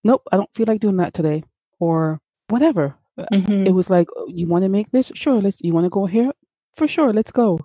"Nope, 0.03 0.23
I 0.31 0.37
don't 0.37 0.53
feel 0.55 0.65
like 0.67 0.81
doing 0.81 0.97
that 0.97 1.13
today," 1.13 1.43
or 1.79 2.19
whatever. 2.49 2.95
Uh, 3.17 3.25
mm-hmm. 3.33 3.67
It 3.67 3.73
was 3.73 3.89
like, 3.89 4.07
oh, 4.15 4.27
"You 4.27 4.47
want 4.47 4.63
to 4.63 4.69
make 4.69 4.91
this? 4.91 5.11
Sure. 5.15 5.41
Let's. 5.41 5.57
You 5.61 5.73
want 5.73 5.85
to 5.85 5.89
go 5.89 6.05
here? 6.05 6.31
For 6.75 6.87
sure. 6.87 7.13
Let's 7.13 7.31
go." 7.31 7.59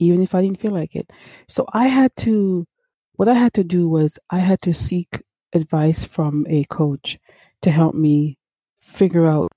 even 0.00 0.22
if 0.22 0.34
I 0.34 0.42
didn't 0.42 0.58
feel 0.58 0.72
like 0.72 0.96
it. 0.96 1.12
So 1.46 1.66
I 1.72 1.86
had 1.86 2.16
to, 2.16 2.66
what 3.14 3.28
I 3.28 3.34
had 3.34 3.54
to 3.54 3.62
do 3.62 3.88
was 3.88 4.18
I 4.30 4.38
had 4.38 4.60
to 4.62 4.74
seek 4.74 5.22
advice 5.52 6.04
from 6.04 6.46
a 6.48 6.64
coach 6.64 7.18
to 7.62 7.70
help 7.70 7.94
me 7.94 8.38
figure 8.80 9.26
out 9.26 9.48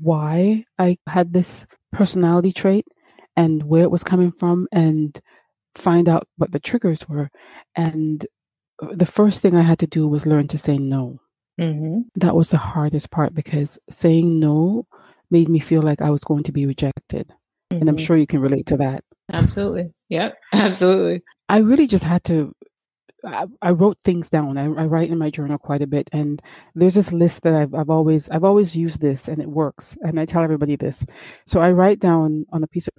why 0.00 0.64
I 0.78 0.96
had 1.06 1.32
this 1.32 1.66
personality 1.92 2.50
trait 2.50 2.86
and 3.36 3.62
where 3.62 3.82
it 3.82 3.90
was 3.90 4.04
coming 4.04 4.32
from 4.32 4.68
and 4.72 5.20
find 5.74 6.08
out 6.08 6.28
what 6.36 6.52
the 6.52 6.60
triggers 6.60 7.08
were. 7.08 7.30
And 7.76 8.26
the 8.80 9.06
first 9.06 9.40
thing 9.40 9.56
I 9.56 9.62
had 9.62 9.78
to 9.80 9.86
do 9.86 10.06
was 10.08 10.26
learn 10.26 10.48
to 10.48 10.58
say 10.58 10.78
no. 10.78 11.20
Mm-hmm. 11.60 12.00
That 12.16 12.34
was 12.34 12.50
the 12.50 12.58
hardest 12.58 13.10
part 13.10 13.34
because 13.34 13.78
saying 13.88 14.40
no 14.40 14.86
made 15.30 15.48
me 15.48 15.58
feel 15.58 15.82
like 15.82 16.02
I 16.02 16.10
was 16.10 16.24
going 16.24 16.42
to 16.44 16.52
be 16.52 16.66
rejected. 16.66 17.28
Mm-hmm. 17.28 17.80
And 17.80 17.88
I'm 17.88 17.96
mm-hmm. 17.96 18.04
sure 18.04 18.16
you 18.16 18.26
can 18.26 18.40
relate 18.40 18.66
to 18.66 18.76
that. 18.78 19.04
Absolutely. 19.32 19.92
Yep. 20.08 20.36
Absolutely. 20.52 21.22
I 21.48 21.58
really 21.58 21.86
just 21.86 22.04
had 22.04 22.24
to. 22.24 22.54
I, 23.24 23.46
I 23.62 23.70
wrote 23.70 23.96
things 24.04 24.28
down. 24.28 24.58
I, 24.58 24.64
I, 24.64 24.84
write 24.84 25.08
in 25.08 25.16
my 25.16 25.30
journal 25.30 25.56
quite 25.56 25.80
a 25.80 25.86
bit, 25.86 26.10
and 26.12 26.42
there's 26.74 26.94
this 26.94 27.10
list 27.10 27.40
that 27.42 27.54
I've, 27.54 27.74
I've 27.74 27.88
always 27.88 28.28
I've 28.28 28.44
always 28.44 28.76
used 28.76 29.00
this, 29.00 29.28
and 29.28 29.38
it 29.38 29.48
works. 29.48 29.96
And 30.02 30.20
I 30.20 30.26
tell 30.26 30.44
everybody 30.44 30.76
this. 30.76 31.06
So 31.46 31.60
I 31.60 31.72
write 31.72 32.00
down 32.00 32.44
on 32.52 32.62
a 32.62 32.66
piece 32.66 32.86
of 32.86 32.92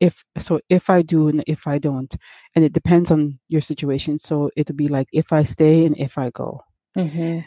if 0.00 0.24
so 0.38 0.60
if 0.68 0.90
I 0.90 1.02
do 1.02 1.28
and 1.28 1.44
if 1.46 1.66
I 1.66 1.78
don't, 1.78 2.14
and 2.56 2.64
it 2.64 2.72
depends 2.72 3.10
on 3.10 3.38
your 3.48 3.60
situation. 3.60 4.18
So 4.18 4.50
it'll 4.56 4.74
be 4.74 4.88
like 4.88 5.08
if 5.12 5.32
I 5.32 5.42
stay 5.42 5.84
and 5.84 5.96
if 5.98 6.18
I 6.18 6.30
go. 6.30 6.64
Mm-hmm. 6.96 7.40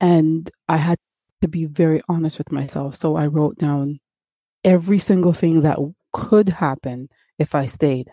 And 0.00 0.50
I 0.68 0.76
had 0.76 0.98
to 1.40 1.48
be 1.48 1.66
very 1.66 2.02
honest 2.08 2.38
with 2.38 2.52
myself. 2.52 2.96
So 2.96 3.16
I 3.16 3.26
wrote 3.26 3.58
down 3.58 4.00
every 4.64 4.98
single 4.98 5.32
thing 5.32 5.62
that 5.62 5.78
could 6.12 6.48
happen 6.48 7.08
if 7.38 7.54
I 7.54 7.66
stayed. 7.66 8.10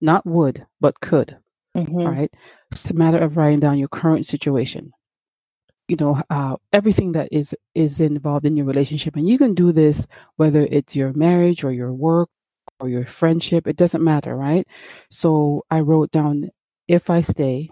Not 0.00 0.26
would, 0.26 0.64
but 0.80 1.00
could. 1.00 1.36
Mm-hmm. 1.76 2.06
Right? 2.06 2.34
It's 2.70 2.90
a 2.90 2.94
matter 2.94 3.18
of 3.18 3.36
writing 3.36 3.60
down 3.60 3.78
your 3.78 3.88
current 3.88 4.26
situation. 4.26 4.92
You 5.88 5.96
know, 5.96 6.22
uh, 6.28 6.56
everything 6.72 7.12
that 7.12 7.30
is 7.32 7.54
is 7.74 8.00
involved 8.00 8.44
in 8.44 8.58
your 8.58 8.66
relationship, 8.66 9.16
and 9.16 9.26
you 9.26 9.38
can 9.38 9.54
do 9.54 9.72
this 9.72 10.06
whether 10.36 10.68
it's 10.70 10.94
your 10.94 11.14
marriage 11.14 11.64
or 11.64 11.72
your 11.72 11.94
work 11.94 12.28
or 12.80 12.88
your 12.88 13.06
friendship. 13.06 13.66
It 13.66 13.76
doesn't 13.76 14.04
matter, 14.04 14.36
right? 14.36 14.66
So 15.10 15.64
I 15.70 15.80
wrote 15.80 16.10
down 16.10 16.50
if 16.86 17.10
I 17.10 17.20
stay, 17.20 17.70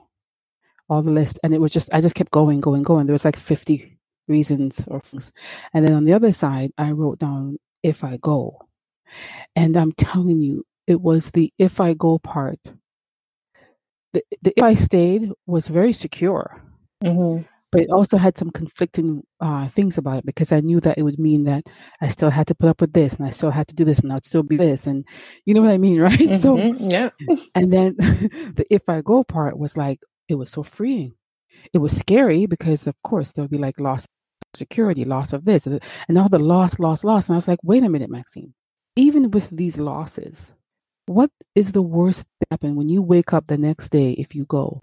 all 0.89 1.03
the 1.03 1.11
list, 1.11 1.39
and 1.43 1.55
it 1.55 1.61
was 1.61 1.73
just 1.73 1.93
I 1.93 2.01
just 2.01 2.15
kept 2.15 2.31
going, 2.31 2.61
going, 2.61 2.83
going. 2.83 3.07
There 3.07 3.15
was 3.15 3.25
like 3.25 3.37
fifty 3.37 3.99
reasons 4.29 4.85
or 4.89 5.01
things, 5.01 5.33
and 5.75 5.87
then 5.87 5.95
on 5.95 6.05
the 6.05 6.13
other 6.13 6.33
side, 6.33 6.73
I 6.79 6.93
wrote 6.93 7.19
down 7.19 7.59
if 7.83 8.05
I 8.05 8.19
go, 8.19 8.67
and 9.57 9.77
I'm 9.77 9.93
telling 9.93 10.41
you, 10.41 10.65
it 10.87 11.01
was 11.01 11.31
the 11.31 11.53
if 11.59 11.81
I 11.81 11.95
go 11.95 12.19
part. 12.19 12.61
The, 14.13 14.23
the 14.43 14.53
if 14.57 14.63
I 14.63 14.75
stayed 14.75 15.31
was 15.47 15.69
very 15.69 15.93
secure. 15.93 16.63
Mm-hmm. 17.03 17.43
But 17.77 17.83
it 17.83 17.91
also 17.91 18.17
had 18.17 18.39
some 18.39 18.51
conflicting 18.51 19.23
uh, 19.39 19.69
things 19.69 19.99
about 19.99 20.21
it 20.21 20.25
because 20.25 20.51
I 20.51 20.61
knew 20.61 20.81
that 20.81 20.97
it 20.97 21.03
would 21.03 21.19
mean 21.19 21.45
that 21.45 21.67
I 22.01 22.09
still 22.09 22.31
had 22.31 22.47
to 22.47 22.55
put 22.55 22.71
up 22.71 22.81
with 22.81 22.95
this 22.95 23.17
and 23.17 23.27
I 23.27 23.31
still 23.31 23.51
had 23.51 23.69
to 23.69 23.75
do 23.75 23.85
this 23.85 23.99
and 23.99 24.11
I'd 24.11 24.25
still 24.25 24.43
be 24.43 24.57
this. 24.57 24.87
And 24.87 25.05
you 25.45 25.53
know 25.53 25.61
what 25.61 25.73
I 25.73 25.77
mean, 25.77 26.01
right? 26.09 26.19
Mm-hmm. 26.19 26.39
So, 26.39 26.57
yeah. 26.79 27.11
and 27.55 27.71
then 27.71 27.95
the 27.99 28.65
if 28.71 28.89
I 28.89 29.03
go 29.03 29.25
part 29.25 29.59
was 29.59 29.77
like, 29.77 30.01
it 30.27 30.37
was 30.37 30.49
so 30.49 30.63
freeing. 30.63 31.13
It 31.75 31.79
was 31.79 31.95
scary 31.95 32.47
because, 32.47 32.87
of 32.87 32.95
course, 33.03 33.33
there'll 33.33 33.47
be 33.47 33.59
like 33.59 33.79
loss 33.79 34.05
of 34.05 34.59
security, 34.59 35.05
loss 35.05 35.35
of 35.35 35.45
this, 35.45 35.67
and 35.67 36.19
all 36.19 36.31
the 36.31 36.39
loss, 36.39 36.79
loss, 36.79 37.05
loss. 37.05 37.29
And 37.29 37.35
I 37.35 37.37
was 37.37 37.47
like, 37.49 37.61
wait 37.63 37.85
a 37.85 37.91
minute, 37.91 38.09
Maxine. 38.09 38.55
Even 38.97 39.31
with 39.31 39.51
these 39.51 39.77
losses, 39.77 40.51
what 41.05 41.31
is 41.55 41.73
the 41.73 41.83
worst 41.83 42.25
that 42.41 42.49
happen 42.53 42.75
when 42.75 42.89
you 42.89 43.03
wake 43.03 43.35
up 43.35 43.49
the 43.49 43.59
next 43.59 43.91
day 43.91 44.13
if 44.13 44.35
you 44.35 44.47
go? 44.47 44.83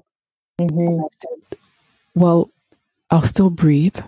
Mm-hmm. 0.61 1.01
Said, 1.11 1.57
well, 2.13 2.51
I'll 3.13 3.21
still 3.21 3.51
breathe. 3.51 3.99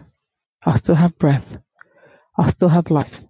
I'll 0.66 0.80
still 0.80 0.96
have 0.96 1.16
breath. 1.20 1.60
I'll 2.40 2.50
still 2.50 2.70
have 2.70 2.90
life. 2.90 3.22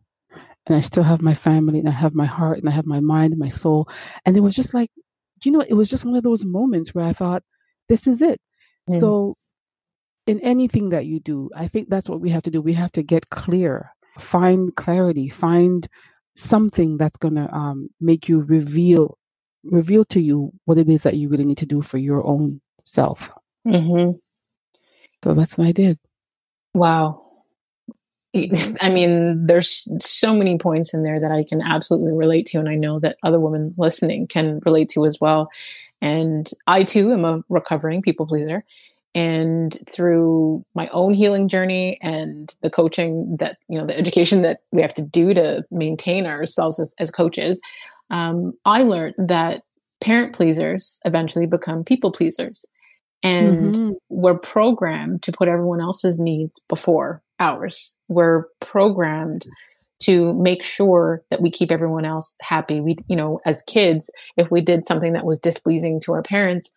And 0.65 0.77
I 0.77 0.79
still 0.79 1.03
have 1.03 1.21
my 1.21 1.33
family 1.33 1.79
and 1.79 1.89
I 1.89 1.91
have 1.91 2.15
my 2.15 2.25
heart 2.25 2.59
and 2.59 2.69
I 2.69 2.71
have 2.71 2.85
my 2.85 3.01
mind 3.01 3.33
and 3.33 3.39
my 3.39 3.49
soul. 3.49 3.89
And 4.25 4.37
it 4.37 4.39
was 4.39 4.55
just 4.55 4.73
like, 4.73 4.89
you 5.43 5.51
know, 5.51 5.59
it 5.59 5.73
was 5.73 5.89
just 5.89 6.05
one 6.05 6.15
of 6.15 6.23
those 6.23 6.45
moments 6.45 6.95
where 6.95 7.03
I 7.03 7.11
thought, 7.11 7.43
this 7.89 8.07
is 8.07 8.21
it. 8.21 8.39
Mm. 8.89 9.01
So, 9.01 9.35
in 10.25 10.39
anything 10.39 10.89
that 10.89 11.07
you 11.07 11.19
do, 11.19 11.49
I 11.53 11.67
think 11.67 11.89
that's 11.89 12.09
what 12.09 12.21
we 12.21 12.29
have 12.29 12.43
to 12.43 12.51
do. 12.51 12.61
We 12.61 12.73
have 12.73 12.93
to 12.93 13.03
get 13.03 13.29
clear, 13.29 13.91
find 14.17 14.73
clarity, 14.77 15.27
find 15.27 15.87
something 16.37 16.95
that's 16.95 17.17
going 17.17 17.35
to 17.35 17.53
um, 17.53 17.89
make 17.99 18.29
you 18.29 18.39
reveal 18.39 19.17
reveal 19.65 20.05
to 20.05 20.21
you 20.21 20.51
what 20.63 20.77
it 20.77 20.87
is 20.87 21.03
that 21.03 21.15
you 21.15 21.27
really 21.27 21.43
need 21.45 21.57
to 21.57 21.65
do 21.65 21.81
for 21.81 21.97
your 21.97 22.25
own 22.25 22.61
self. 22.85 23.29
Mm-hmm. 23.67 24.11
So 25.23 25.33
that's 25.33 25.57
what 25.57 25.67
I 25.67 25.71
did. 25.71 25.97
Wow. 26.73 27.21
I 28.81 28.89
mean, 28.89 29.47
there's 29.47 29.87
so 30.05 30.35
many 30.35 30.57
points 30.57 30.93
in 30.93 31.03
there 31.03 31.19
that 31.19 31.31
I 31.31 31.43
can 31.43 31.61
absolutely 31.61 32.11
relate 32.11 32.45
to, 32.47 32.59
and 32.59 32.67
I 32.67 32.75
know 32.75 32.99
that 32.99 33.17
other 33.23 33.39
women 33.39 33.73
listening 33.77 34.27
can 34.27 34.59
relate 34.65 34.89
to 34.89 35.05
as 35.05 35.19
well. 35.21 35.49
And 36.01 36.51
I 36.67 36.83
too 36.83 37.13
am 37.13 37.23
a 37.23 37.41
recovering 37.49 38.01
people 38.01 38.27
pleaser. 38.27 38.63
And 39.15 39.77
through 39.89 40.65
my 40.75 40.89
own 40.89 41.13
healing 41.13 41.47
journey 41.47 41.97
and 42.01 42.53
the 42.61 42.69
coaching 42.69 43.37
that, 43.37 43.57
you 43.69 43.79
know, 43.79 43.87
the 43.87 43.97
education 43.97 44.41
that 44.41 44.59
we 44.73 44.81
have 44.81 44.93
to 44.95 45.01
do 45.01 45.33
to 45.33 45.63
maintain 45.71 46.25
ourselves 46.25 46.81
as, 46.81 46.93
as 46.99 47.11
coaches, 47.11 47.61
um, 48.09 48.53
I 48.65 48.83
learned 48.83 49.15
that 49.17 49.63
parent 50.01 50.35
pleasers 50.35 50.99
eventually 51.05 51.45
become 51.45 51.85
people 51.85 52.11
pleasers. 52.11 52.65
And 53.23 53.75
mm-hmm. 53.75 53.91
we're 54.09 54.37
programmed 54.37 55.23
to 55.23 55.31
put 55.31 55.47
everyone 55.47 55.81
else's 55.81 56.19
needs 56.19 56.61
before 56.69 57.21
ours. 57.39 57.95
We're 58.07 58.45
programmed 58.59 59.47
to 60.03 60.33
make 60.33 60.63
sure 60.63 61.23
that 61.29 61.41
we 61.41 61.49
keep 61.49 61.71
everyone 61.71 62.05
else 62.05 62.37
happy. 62.41 62.81
We, 62.81 62.97
you 63.07 63.15
know, 63.15 63.39
as 63.45 63.63
kids, 63.63 64.11
if 64.37 64.51
we 64.51 64.61
did 64.61 64.85
something 64.85 65.13
that 65.13 65.25
was 65.25 65.39
displeasing 65.39 66.01
to 66.01 66.13
our 66.13 66.21
parents 66.21 66.71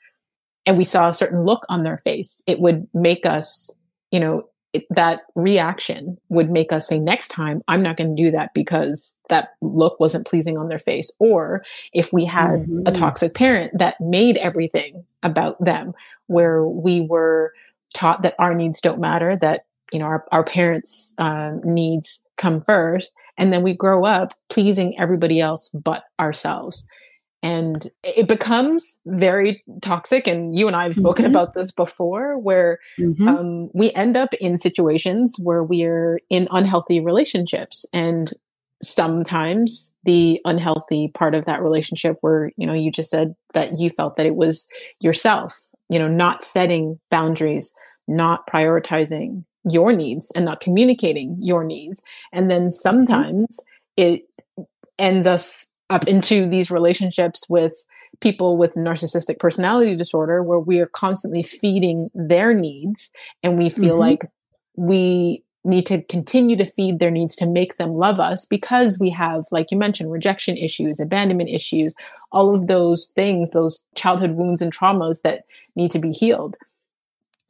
and 0.64 0.78
we 0.78 0.84
saw 0.84 1.08
a 1.08 1.12
certain 1.12 1.44
look 1.44 1.64
on 1.68 1.82
their 1.82 1.98
face, 1.98 2.42
it 2.46 2.60
would 2.60 2.86
make 2.94 3.26
us, 3.26 3.78
you 4.10 4.20
know, 4.20 4.48
it, 4.72 4.84
that 4.90 5.20
reaction 5.34 6.18
would 6.28 6.50
make 6.50 6.72
us 6.72 6.86
say 6.86 6.98
next 6.98 7.28
time 7.28 7.62
i'm 7.68 7.82
not 7.82 7.96
going 7.96 8.14
to 8.14 8.22
do 8.22 8.30
that 8.30 8.52
because 8.54 9.16
that 9.30 9.50
look 9.62 9.98
wasn't 9.98 10.26
pleasing 10.26 10.58
on 10.58 10.68
their 10.68 10.78
face 10.78 11.10
or 11.18 11.64
if 11.94 12.12
we 12.12 12.24
had 12.24 12.60
mm-hmm. 12.60 12.82
a 12.86 12.92
toxic 12.92 13.34
parent 13.34 13.72
that 13.78 13.94
made 13.98 14.36
everything 14.36 15.04
about 15.22 15.62
them 15.64 15.94
where 16.28 16.64
we 16.64 17.00
were 17.00 17.52
taught 17.94 18.22
that 18.22 18.34
our 18.38 18.54
needs 18.54 18.80
don't 18.80 19.00
matter 19.00 19.36
that 19.40 19.62
you 19.92 19.98
know 19.98 20.06
our, 20.06 20.24
our 20.30 20.44
parents 20.44 21.14
um, 21.18 21.60
needs 21.64 22.24
come 22.36 22.60
first 22.60 23.12
and 23.36 23.52
then 23.52 23.62
we 23.62 23.74
grow 23.74 24.04
up 24.04 24.34
pleasing 24.48 24.98
everybody 24.98 25.40
else 25.40 25.70
but 25.70 26.04
ourselves 26.20 26.86
and 27.42 27.90
it 28.02 28.26
becomes 28.26 29.00
very 29.06 29.62
toxic 29.80 30.26
and 30.26 30.56
you 30.58 30.66
and 30.66 30.76
i 30.76 30.82
have 30.82 30.94
spoken 30.94 31.24
mm-hmm. 31.24 31.32
about 31.32 31.54
this 31.54 31.70
before 31.70 32.38
where 32.38 32.78
mm-hmm. 32.98 33.28
um, 33.28 33.70
we 33.74 33.92
end 33.94 34.16
up 34.16 34.34
in 34.34 34.58
situations 34.58 35.36
where 35.42 35.62
we're 35.62 36.20
in 36.30 36.48
unhealthy 36.50 37.00
relationships 37.00 37.86
and 37.92 38.34
sometimes 38.82 39.96
the 40.04 40.40
unhealthy 40.44 41.08
part 41.08 41.34
of 41.34 41.44
that 41.46 41.62
relationship 41.62 42.16
where 42.20 42.52
you 42.56 42.66
know 42.66 42.74
you 42.74 42.90
just 42.90 43.10
said 43.10 43.34
that 43.54 43.78
you 43.78 43.90
felt 43.90 44.16
that 44.16 44.26
it 44.26 44.36
was 44.36 44.68
yourself 45.00 45.68
you 45.88 45.98
know 45.98 46.08
not 46.08 46.42
setting 46.42 46.98
boundaries 47.10 47.74
not 48.08 48.46
prioritizing 48.46 49.44
your 49.70 49.92
needs 49.92 50.32
and 50.34 50.44
not 50.44 50.60
communicating 50.60 51.36
your 51.40 51.62
needs. 51.62 52.02
And 52.32 52.50
then 52.50 52.62
mm-hmm. 52.62 52.70
sometimes 52.70 53.60
it 53.96 54.22
ends 54.98 55.26
us 55.26 55.70
up 55.90 56.08
into 56.08 56.48
these 56.48 56.70
relationships 56.70 57.48
with 57.48 57.74
people 58.20 58.56
with 58.56 58.74
narcissistic 58.74 59.38
personality 59.38 59.94
disorder 59.94 60.42
where 60.42 60.58
we 60.58 60.80
are 60.80 60.86
constantly 60.86 61.42
feeding 61.42 62.10
their 62.14 62.52
needs 62.52 63.12
and 63.42 63.58
we 63.58 63.68
feel 63.68 63.92
mm-hmm. 63.92 64.00
like 64.00 64.30
we 64.76 65.44
need 65.64 65.86
to 65.86 66.02
continue 66.04 66.56
to 66.56 66.64
feed 66.64 66.98
their 66.98 67.10
needs 67.10 67.36
to 67.36 67.48
make 67.48 67.76
them 67.76 67.90
love 67.90 68.18
us 68.18 68.44
because 68.44 68.98
we 68.98 69.10
have 69.10 69.44
like 69.50 69.70
you 69.70 69.76
mentioned 69.76 70.10
rejection 70.10 70.56
issues 70.56 71.00
abandonment 71.00 71.50
issues 71.50 71.94
all 72.32 72.54
of 72.54 72.68
those 72.68 73.10
things 73.14 73.50
those 73.50 73.82
childhood 73.94 74.32
wounds 74.32 74.62
and 74.62 74.72
traumas 74.72 75.22
that 75.22 75.42
need 75.78 75.90
to 75.90 75.98
be 75.98 76.10
healed 76.10 76.56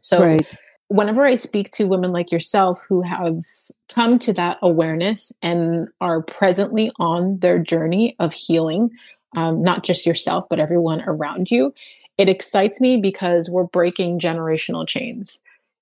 so 0.00 0.23
right 0.23 0.47
whenever 0.88 1.25
I 1.25 1.35
speak 1.35 1.70
to 1.73 1.85
women 1.85 2.12
like 2.12 2.32
yourself 2.32 2.85
who 2.88 3.02
have 3.02 3.42
come 3.88 4.18
to 4.20 4.32
that 4.35 4.58
awareness 4.62 5.32
and 5.42 5.88
are 6.00 6.23
presently 6.23 6.90
on 6.99 7.38
their 7.38 7.58
journey 7.58 8.16
of 8.18 8.32
healing, 8.32 8.90
um, 9.37 9.62
not 9.62 9.85
just 9.85 10.06
yourself, 10.06 10.47
but 10.49 10.58
everyone 10.58 11.02
around 11.02 11.50
you, 11.50 11.75
it 12.16 12.28
excites 12.28 12.80
me 12.80 12.97
because 12.97 13.49
we're 13.50 13.64
breaking 13.64 14.18
generational 14.18 14.88
chains. 14.88 15.38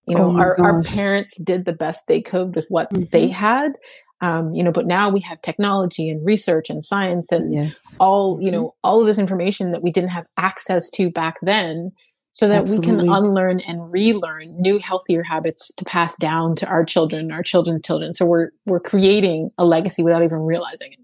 You 0.06 0.16
know, 0.16 0.30
oh 0.30 0.38
our, 0.38 0.60
our 0.60 0.82
parents 0.82 1.40
did 1.40 1.64
the 1.64 1.72
best 1.72 2.06
they 2.06 2.20
could 2.20 2.54
with 2.54 2.66
what 2.68 2.92
mm-hmm. 2.92 3.04
they 3.10 3.28
had. 3.28 3.72
Um, 4.20 4.54
you 4.54 4.62
know, 4.62 4.72
but 4.72 4.86
now 4.86 5.10
we 5.10 5.20
have 5.20 5.42
technology 5.42 6.08
and 6.08 6.24
research 6.24 6.70
and 6.70 6.84
science 6.84 7.32
and 7.32 7.52
yes. 7.52 7.86
all, 8.00 8.40
you 8.40 8.50
mm-hmm. 8.50 8.56
know, 8.56 8.74
all 8.82 9.00
of 9.00 9.06
this 9.06 9.18
information 9.18 9.72
that 9.72 9.82
we 9.82 9.90
didn't 9.90 10.10
have 10.10 10.26
access 10.36 10.88
to 10.90 11.10
back 11.10 11.36
then 11.42 11.92
so 12.36 12.48
that 12.48 12.62
Absolutely. 12.62 12.92
we 12.92 12.98
can 12.98 13.08
unlearn 13.08 13.60
and 13.60 13.90
relearn 13.90 14.60
new 14.60 14.78
healthier 14.78 15.22
habits 15.22 15.72
to 15.78 15.86
pass 15.86 16.18
down 16.18 16.54
to 16.56 16.66
our 16.66 16.84
children, 16.84 17.32
our 17.32 17.42
children's 17.42 17.80
children. 17.80 18.12
So 18.12 18.26
we're 18.26 18.50
we're 18.66 18.78
creating 18.78 19.52
a 19.56 19.64
legacy 19.64 20.02
without 20.02 20.22
even 20.22 20.40
realizing 20.40 20.92
it. 20.92 20.98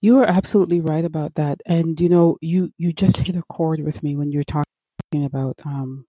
You 0.00 0.18
are 0.18 0.26
absolutely 0.26 0.80
right 0.80 1.04
about 1.04 1.36
that. 1.36 1.60
And 1.66 2.00
you 2.00 2.08
know, 2.08 2.36
you 2.40 2.72
you 2.78 2.92
just 2.92 3.18
hit 3.18 3.36
a 3.36 3.44
chord 3.44 3.78
with 3.84 4.02
me 4.02 4.16
when 4.16 4.32
you're 4.32 4.42
talking 4.42 5.24
about 5.24 5.60
um, 5.64 6.04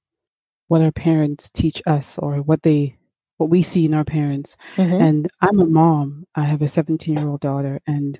what 0.69 0.81
our 0.81 0.91
parents 0.91 1.51
teach 1.51 1.83
us 1.85 2.17
or 2.17 2.37
what 2.37 2.63
they 2.63 2.97
what 3.37 3.51
we 3.51 3.61
see 3.61 3.85
in 3.85 3.93
our 3.93 4.05
parents. 4.05 4.57
Mm-hmm. 4.75 5.03
And 5.03 5.29
I'm 5.39 5.59
a 5.59 5.67
mom. 5.67 6.25
I 6.33 6.45
have 6.45 6.63
a 6.63 6.67
17 6.67 7.15
year 7.15 7.27
old 7.27 7.41
daughter, 7.41 7.79
and 7.85 8.19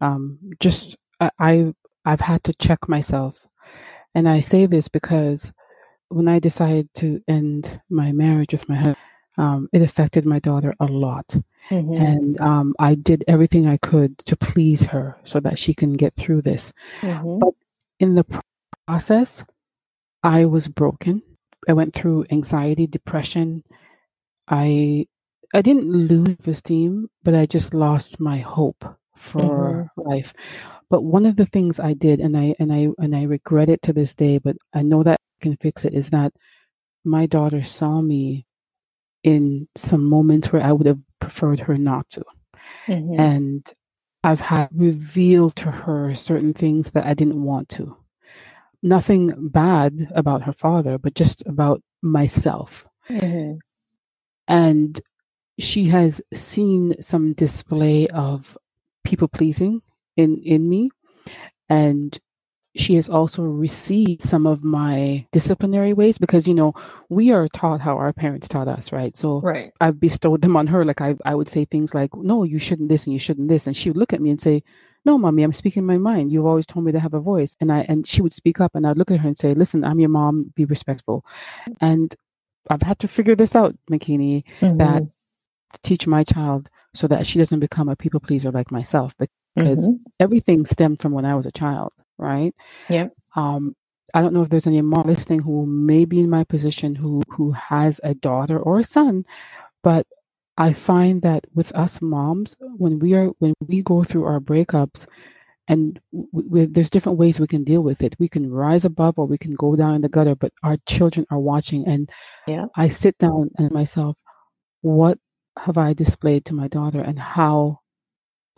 um, 0.00 0.38
just 0.60 0.96
I, 1.20 1.30
I 1.38 1.74
I've 2.06 2.22
had 2.22 2.42
to 2.44 2.54
check 2.54 2.88
myself 2.88 3.46
and 4.14 4.28
I 4.28 4.40
say 4.40 4.66
this 4.66 4.88
because 4.88 5.52
when 6.08 6.28
I 6.28 6.38
decided 6.38 6.92
to 6.94 7.20
end 7.26 7.80
my 7.88 8.12
marriage 8.12 8.52
with 8.52 8.68
my 8.68 8.76
husband, 8.76 8.96
um, 9.38 9.68
it 9.72 9.82
affected 9.82 10.26
my 10.26 10.38
daughter 10.38 10.74
a 10.78 10.84
lot. 10.84 11.36
Mm-hmm. 11.70 11.94
And 11.94 12.40
um, 12.40 12.74
I 12.78 12.94
did 12.94 13.24
everything 13.26 13.66
I 13.66 13.78
could 13.78 14.18
to 14.18 14.36
please 14.36 14.82
her 14.84 15.16
so 15.24 15.40
that 15.40 15.58
she 15.58 15.74
can 15.74 15.94
get 15.94 16.14
through 16.14 16.42
this. 16.42 16.72
Mm-hmm. 17.00 17.38
But 17.38 17.54
in 17.98 18.14
the 18.14 18.26
process, 18.86 19.44
I 20.22 20.44
was 20.46 20.68
broken. 20.68 21.22
I 21.68 21.72
went 21.72 21.94
through 21.94 22.26
anxiety, 22.30 22.86
depression. 22.86 23.64
I 24.48 25.06
I 25.54 25.62
didn't 25.62 25.90
lose 25.90 26.36
esteem, 26.46 27.08
but 27.22 27.34
I 27.34 27.46
just 27.46 27.74
lost 27.74 28.18
my 28.18 28.38
hope 28.38 28.84
for 29.14 29.90
mm-hmm. 29.96 30.08
life. 30.08 30.34
But 30.92 31.04
one 31.04 31.24
of 31.24 31.36
the 31.36 31.46
things 31.46 31.80
I 31.80 31.94
did, 31.94 32.20
and 32.20 32.36
I 32.36 32.54
and 32.58 32.70
I 32.70 32.88
and 32.98 33.16
I 33.16 33.22
regret 33.22 33.70
it 33.70 33.80
to 33.84 33.94
this 33.94 34.14
day, 34.14 34.36
but 34.36 34.56
I 34.74 34.82
know 34.82 35.02
that 35.02 35.18
I 35.18 35.42
can 35.42 35.56
fix 35.56 35.86
it, 35.86 35.94
is 35.94 36.10
that 36.10 36.34
my 37.02 37.24
daughter 37.24 37.64
saw 37.64 38.02
me 38.02 38.44
in 39.22 39.68
some 39.74 40.04
moments 40.04 40.52
where 40.52 40.62
I 40.62 40.70
would 40.72 40.86
have 40.86 41.00
preferred 41.18 41.60
her 41.60 41.78
not 41.78 42.10
to. 42.10 42.22
Mm-hmm. 42.86 43.18
And 43.18 43.72
I've 44.22 44.42
had 44.42 44.68
revealed 44.70 45.56
to 45.56 45.70
her 45.70 46.14
certain 46.14 46.52
things 46.52 46.90
that 46.90 47.06
I 47.06 47.14
didn't 47.14 47.42
want 47.42 47.70
to. 47.70 47.96
Nothing 48.82 49.48
bad 49.48 50.12
about 50.14 50.42
her 50.42 50.52
father, 50.52 50.98
but 50.98 51.14
just 51.14 51.42
about 51.46 51.80
myself. 52.02 52.86
Mm-hmm. 53.08 53.54
And 54.46 55.00
she 55.58 55.84
has 55.84 56.20
seen 56.34 57.00
some 57.00 57.32
display 57.32 58.08
of 58.08 58.58
people 59.04 59.28
pleasing 59.28 59.80
in 60.16 60.38
in 60.38 60.68
me. 60.68 60.90
And 61.68 62.18
she 62.74 62.94
has 62.94 63.08
also 63.08 63.42
received 63.42 64.22
some 64.22 64.46
of 64.46 64.64
my 64.64 65.26
disciplinary 65.30 65.92
ways 65.92 66.16
because 66.16 66.48
you 66.48 66.54
know 66.54 66.72
we 67.10 67.30
are 67.30 67.46
taught 67.48 67.80
how 67.82 67.96
our 67.98 68.12
parents 68.12 68.48
taught 68.48 68.68
us 68.68 68.92
right? 68.92 69.16
So 69.16 69.40
right. 69.40 69.72
i've 69.80 70.00
bestowed 70.00 70.40
them 70.40 70.56
on 70.56 70.66
her. 70.68 70.84
Like 70.84 71.00
I, 71.00 71.14
I 71.24 71.34
would 71.34 71.48
say 71.48 71.64
things 71.64 71.94
like 71.94 72.14
no 72.16 72.44
you 72.44 72.58
shouldn't 72.58 72.88
this 72.88 73.06
and 73.06 73.12
you 73.12 73.18
shouldn't 73.18 73.48
this. 73.48 73.66
And 73.66 73.76
she 73.76 73.90
would 73.90 73.96
look 73.96 74.12
at 74.12 74.20
me 74.20 74.30
and 74.30 74.40
say 74.40 74.62
no 75.04 75.18
mommy 75.18 75.42
i'm 75.42 75.52
speaking 75.52 75.84
my 75.84 75.98
mind. 75.98 76.32
You've 76.32 76.46
always 76.46 76.66
told 76.66 76.84
me 76.84 76.92
to 76.92 77.00
have 77.00 77.14
a 77.14 77.20
voice. 77.20 77.56
And 77.60 77.70
i 77.70 77.80
and 77.88 78.06
she 78.06 78.22
would 78.22 78.32
speak 78.32 78.60
up 78.60 78.74
and 78.74 78.86
i'd 78.86 78.96
look 78.98 79.10
at 79.10 79.20
her 79.20 79.28
and 79.28 79.38
say 79.38 79.52
listen 79.54 79.84
i'm 79.84 80.00
your 80.00 80.08
mom. 80.08 80.52
Be 80.54 80.64
respectful. 80.64 81.24
And 81.80 82.14
i've 82.70 82.82
had 82.82 82.98
to 83.00 83.08
figure 83.08 83.36
this 83.36 83.54
out 83.54 83.76
Makini 83.90 84.44
mm-hmm. 84.60 84.78
that 84.78 85.02
teach 85.82 86.06
my 86.06 86.24
child 86.24 86.68
so 86.94 87.06
that 87.08 87.26
she 87.26 87.38
doesn't 87.38 87.60
become 87.60 87.88
a 87.88 87.96
people 87.96 88.20
pleaser 88.20 88.50
like 88.50 88.70
myself 88.70 89.14
because 89.54 89.86
mm-hmm. 89.86 89.96
everything 90.20 90.66
stemmed 90.66 91.00
from 91.00 91.12
when 91.12 91.24
I 91.24 91.34
was 91.34 91.46
a 91.46 91.52
child, 91.52 91.92
right? 92.18 92.54
Yeah. 92.88 93.08
Um, 93.36 93.74
I 94.14 94.20
don't 94.20 94.34
know 94.34 94.42
if 94.42 94.50
there's 94.50 94.66
any 94.66 94.82
mom 94.82 95.06
listening 95.06 95.40
who 95.40 95.64
may 95.66 96.04
be 96.04 96.20
in 96.20 96.30
my 96.30 96.44
position 96.44 96.94
who 96.94 97.22
who 97.28 97.52
has 97.52 98.00
a 98.04 98.14
daughter 98.14 98.58
or 98.58 98.80
a 98.80 98.84
son, 98.84 99.24
but 99.82 100.06
I 100.58 100.72
find 100.72 101.22
that 101.22 101.46
with 101.54 101.74
us 101.74 102.02
moms, 102.02 102.56
when 102.60 102.98
we 102.98 103.14
are 103.14 103.28
when 103.38 103.54
we 103.66 103.82
go 103.82 104.04
through 104.04 104.24
our 104.24 104.40
breakups, 104.40 105.06
and 105.68 105.98
there's 106.32 106.90
different 106.90 107.18
ways 107.18 107.40
we 107.40 107.46
can 107.46 107.64
deal 107.64 107.82
with 107.82 108.02
it. 108.02 108.14
We 108.18 108.28
can 108.28 108.50
rise 108.50 108.84
above 108.84 109.18
or 109.18 109.26
we 109.26 109.38
can 109.38 109.54
go 109.54 109.76
down 109.76 109.94
in 109.94 110.02
the 110.02 110.08
gutter, 110.08 110.34
but 110.34 110.52
our 110.62 110.76
children 110.86 111.26
are 111.30 111.38
watching. 111.38 111.86
And 111.86 112.10
yeah. 112.46 112.66
I 112.76 112.88
sit 112.88 113.16
down 113.18 113.50
and 113.58 113.70
myself, 113.70 114.18
what 114.82 115.18
have 115.58 115.78
I 115.78 115.94
displayed 115.94 116.44
to 116.46 116.54
my 116.54 116.68
daughter, 116.68 117.00
and 117.00 117.18
how 117.18 117.78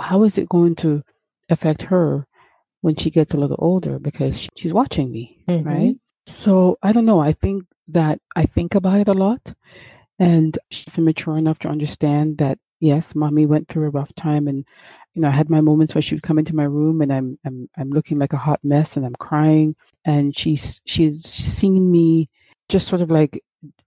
how 0.01 0.23
is 0.23 0.39
it 0.39 0.49
going 0.49 0.75
to 0.77 1.03
affect 1.51 1.83
her 1.83 2.27
when 2.81 2.97
she 2.97 3.11
gets 3.11 3.33
a 3.33 3.39
little 3.39 3.57
older 3.59 3.99
because 3.99 4.49
she's 4.57 4.73
watching 4.73 5.11
me, 5.11 5.39
mm-hmm. 5.49 5.67
right? 5.67 5.97
So 6.27 6.79
I 6.83 6.93
don't 6.93 7.07
know. 7.07 7.21
I 7.21 7.33
think 7.33 7.65
that 7.89 8.21
I 8.37 8.45
think 8.45 8.75
about 8.75 9.01
it 9.01 9.09
a 9.09 9.15
lot, 9.15 9.55
and 10.19 10.59
she's 10.71 10.99
mature 10.99 11.37
enough 11.39 11.59
to 11.61 11.69
understand 11.69 12.39
that 12.39 12.59
yes, 12.81 13.15
mommy 13.15 13.47
went 13.47 13.69
through 13.69 13.87
a 13.87 13.91
rough 13.91 14.15
time, 14.15 14.49
and 14.49 14.65
you 15.15 15.23
know 15.23 15.29
I 15.29 15.33
had 15.33 15.51
my 15.51 15.61
moments 15.61 15.95
where 15.95 16.03
she 16.03 16.15
would 16.15 16.23
come 16.23 16.39
into 16.39 16.57
my 16.57 16.65
room 16.65 17.01
and 17.01 17.13
I'm 17.13 17.39
I'm 17.45 17.69
I'm 17.77 17.91
looking 17.91 18.19
like 18.19 18.33
a 18.33 18.39
hot 18.39 18.61
mess 18.63 18.97
and 18.97 19.07
I'm 19.07 19.17
crying, 19.17 19.77
and 20.05 20.37
she's 20.37 20.81
she's 20.87 21.25
seen 21.25 21.91
me 21.91 22.29
just 22.69 22.89
sort 22.89 23.03
of 23.03 23.11
like 23.11 23.43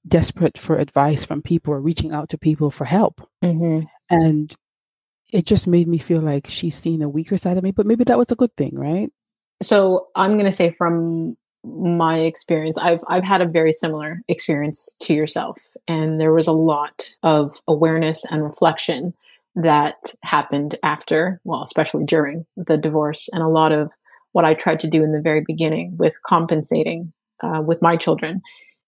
desperate 0.07 0.57
for 0.57 0.77
advice 0.77 1.25
from 1.25 1.41
people 1.41 1.73
or 1.73 1.81
reaching 1.81 2.13
out 2.13 2.29
to 2.29 2.37
people 2.37 2.71
for 2.71 2.85
help. 2.85 3.27
Mm-hmm. 3.43 3.85
And 4.09 4.55
it 5.31 5.45
just 5.45 5.67
made 5.67 5.87
me 5.87 5.97
feel 5.97 6.21
like 6.21 6.47
she's 6.47 6.75
seen 6.75 7.01
a 7.01 7.09
weaker 7.09 7.37
side 7.37 7.57
of 7.57 7.63
me, 7.63 7.71
but 7.71 7.85
maybe 7.85 8.03
that 8.05 8.17
was 8.17 8.31
a 8.31 8.35
good 8.35 8.55
thing, 8.55 8.75
right? 8.75 9.11
So 9.61 10.07
I'm 10.15 10.33
going 10.33 10.45
to 10.45 10.51
say 10.51 10.71
from 10.71 11.35
my 11.63 12.19
experience, 12.19 12.77
I've 12.77 13.03
I've 13.07 13.23
had 13.23 13.41
a 13.41 13.47
very 13.47 13.71
similar 13.71 14.21
experience 14.27 14.89
to 15.01 15.13
yourself, 15.13 15.57
and 15.87 16.19
there 16.19 16.33
was 16.33 16.47
a 16.47 16.53
lot 16.53 17.09
of 17.23 17.51
awareness 17.67 18.23
and 18.25 18.43
reflection 18.43 19.13
that 19.55 20.13
happened 20.21 20.77
after, 20.83 21.41
well, 21.43 21.63
especially 21.63 22.05
during 22.05 22.45
the 22.55 22.77
divorce, 22.77 23.27
and 23.33 23.41
a 23.41 23.47
lot 23.47 23.71
of 23.71 23.91
what 24.31 24.45
I 24.45 24.53
tried 24.53 24.79
to 24.81 24.89
do 24.89 25.03
in 25.03 25.11
the 25.11 25.21
very 25.21 25.43
beginning 25.45 25.97
with 25.97 26.15
compensating 26.25 27.11
uh, 27.43 27.61
with 27.65 27.81
my 27.81 27.97
children, 27.97 28.41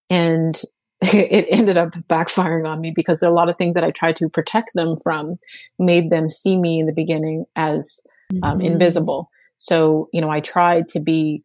and 0.10 0.62
it 1.13 1.47
ended 1.49 1.77
up 1.77 1.91
backfiring 2.09 2.67
on 2.67 2.81
me 2.81 2.91
because 2.93 3.19
there 3.19 3.29
are 3.29 3.33
a 3.33 3.35
lot 3.35 3.49
of 3.49 3.57
things 3.57 3.73
that 3.73 3.85
I 3.85 3.91
tried 3.91 4.17
to 4.17 4.27
protect 4.27 4.71
them 4.73 4.97
from 5.01 5.39
made 5.77 6.09
them 6.09 6.29
see 6.29 6.57
me 6.57 6.79
in 6.79 6.88
the 6.88 6.91
beginning 6.91 7.45
as 7.55 8.01
um, 8.43 8.57
mm-hmm. 8.57 8.62
invisible. 8.73 9.29
So, 9.57 10.09
you 10.12 10.19
know, 10.19 10.29
I 10.29 10.41
tried 10.41 10.89
to 10.89 10.99
be 10.99 11.43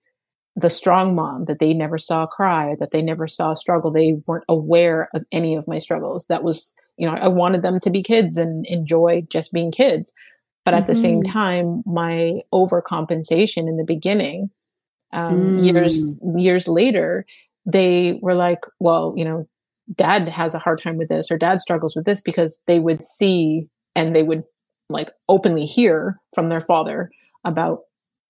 the 0.57 0.71
strong 0.71 1.15
mom 1.15 1.47
that 1.47 1.59
they 1.59 1.75
never 1.75 1.99
saw 1.99 2.27
cry, 2.27 2.77
that 2.79 2.91
they 2.91 3.03
never 3.03 3.27
saw 3.27 3.55
struggle. 3.55 3.91
They 3.91 4.15
weren't 4.27 4.45
aware 4.49 5.09
of 5.15 5.25
any 5.33 5.55
of 5.55 5.67
my 5.67 5.79
struggles. 5.79 6.27
That 6.27 6.45
was, 6.45 6.75
you 6.97 7.09
know, 7.09 7.15
I 7.15 7.29
wanted 7.29 7.63
them 7.63 7.81
to 7.81 7.91
be 7.91 8.03
kids 8.03 8.37
and 8.37 8.65
enjoy 8.67 9.27
just 9.29 9.53
being 9.53 9.73
kids. 9.73 10.13
But 10.65 10.75
at 10.75 10.83
mm-hmm. 10.83 10.93
the 10.93 10.95
same 10.95 11.23
mm-hmm. 11.23 11.33
time, 11.33 11.83
my 11.87 12.41
overcompensation 12.53 13.69
in 13.69 13.77
the 13.77 13.85
beginning, 13.85 14.51
um, 15.13 15.59
mm. 15.59 15.65
years 15.65 16.05
years 16.37 16.67
later, 16.67 17.25
they 17.67 18.19
were 18.21 18.35
like, 18.35 18.61
well, 18.79 19.15
you 19.17 19.25
know, 19.25 19.49
dad 19.95 20.29
has 20.29 20.55
a 20.55 20.59
hard 20.59 20.83
time 20.83 20.97
with 20.97 21.09
this 21.09 21.31
or 21.31 21.39
dad 21.39 21.61
struggles 21.61 21.95
with 21.95 22.05
this 22.05 22.21
because 22.21 22.57
they 22.67 22.81
would 22.81 23.05
see 23.05 23.69
and 23.95 24.15
they 24.15 24.23
would 24.23 24.45
like 24.89 25.11
openly 25.29 25.65
hear 25.65 26.17
from 26.35 26.49
their 26.49 26.61
father 26.61 27.11
about, 27.45 27.81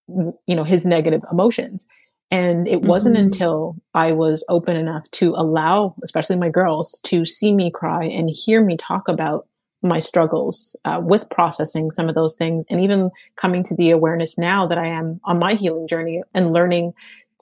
you 0.08 0.56
know, 0.56 0.64
his 0.64 0.86
negative 0.86 1.22
emotions. 1.30 1.86
And 2.30 2.66
it 2.66 2.82
wasn't 2.82 3.16
mm-hmm. 3.16 3.26
until 3.26 3.76
I 3.94 4.12
was 4.12 4.44
open 4.48 4.76
enough 4.76 5.08
to 5.12 5.34
allow, 5.36 5.94
especially 6.02 6.36
my 6.36 6.48
girls, 6.48 7.00
to 7.04 7.24
see 7.24 7.54
me 7.54 7.70
cry 7.70 8.04
and 8.04 8.30
hear 8.32 8.64
me 8.64 8.76
talk 8.76 9.08
about 9.08 9.46
my 9.82 9.98
struggles 9.98 10.74
uh, 10.86 10.98
with 11.02 11.28
processing 11.30 11.90
some 11.90 12.08
of 12.08 12.14
those 12.14 12.34
things 12.34 12.64
and 12.70 12.80
even 12.80 13.10
coming 13.36 13.62
to 13.62 13.74
the 13.74 13.90
awareness 13.90 14.38
now 14.38 14.66
that 14.66 14.78
I 14.78 14.86
am 14.86 15.20
on 15.24 15.38
my 15.38 15.54
healing 15.54 15.86
journey 15.86 16.22
and 16.32 16.54
learning 16.54 16.94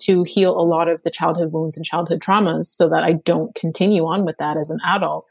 to 0.04 0.24
heal 0.24 0.58
a 0.58 0.62
lot 0.62 0.88
of 0.88 1.02
the 1.02 1.10
childhood 1.10 1.52
wounds 1.52 1.76
and 1.76 1.86
childhood 1.86 2.20
traumas 2.20 2.66
so 2.66 2.88
that 2.88 3.02
I 3.02 3.14
don't 3.14 3.54
continue 3.54 4.04
on 4.04 4.24
with 4.24 4.36
that 4.38 4.56
as 4.56 4.70
an 4.70 4.78
adult. 4.84 5.26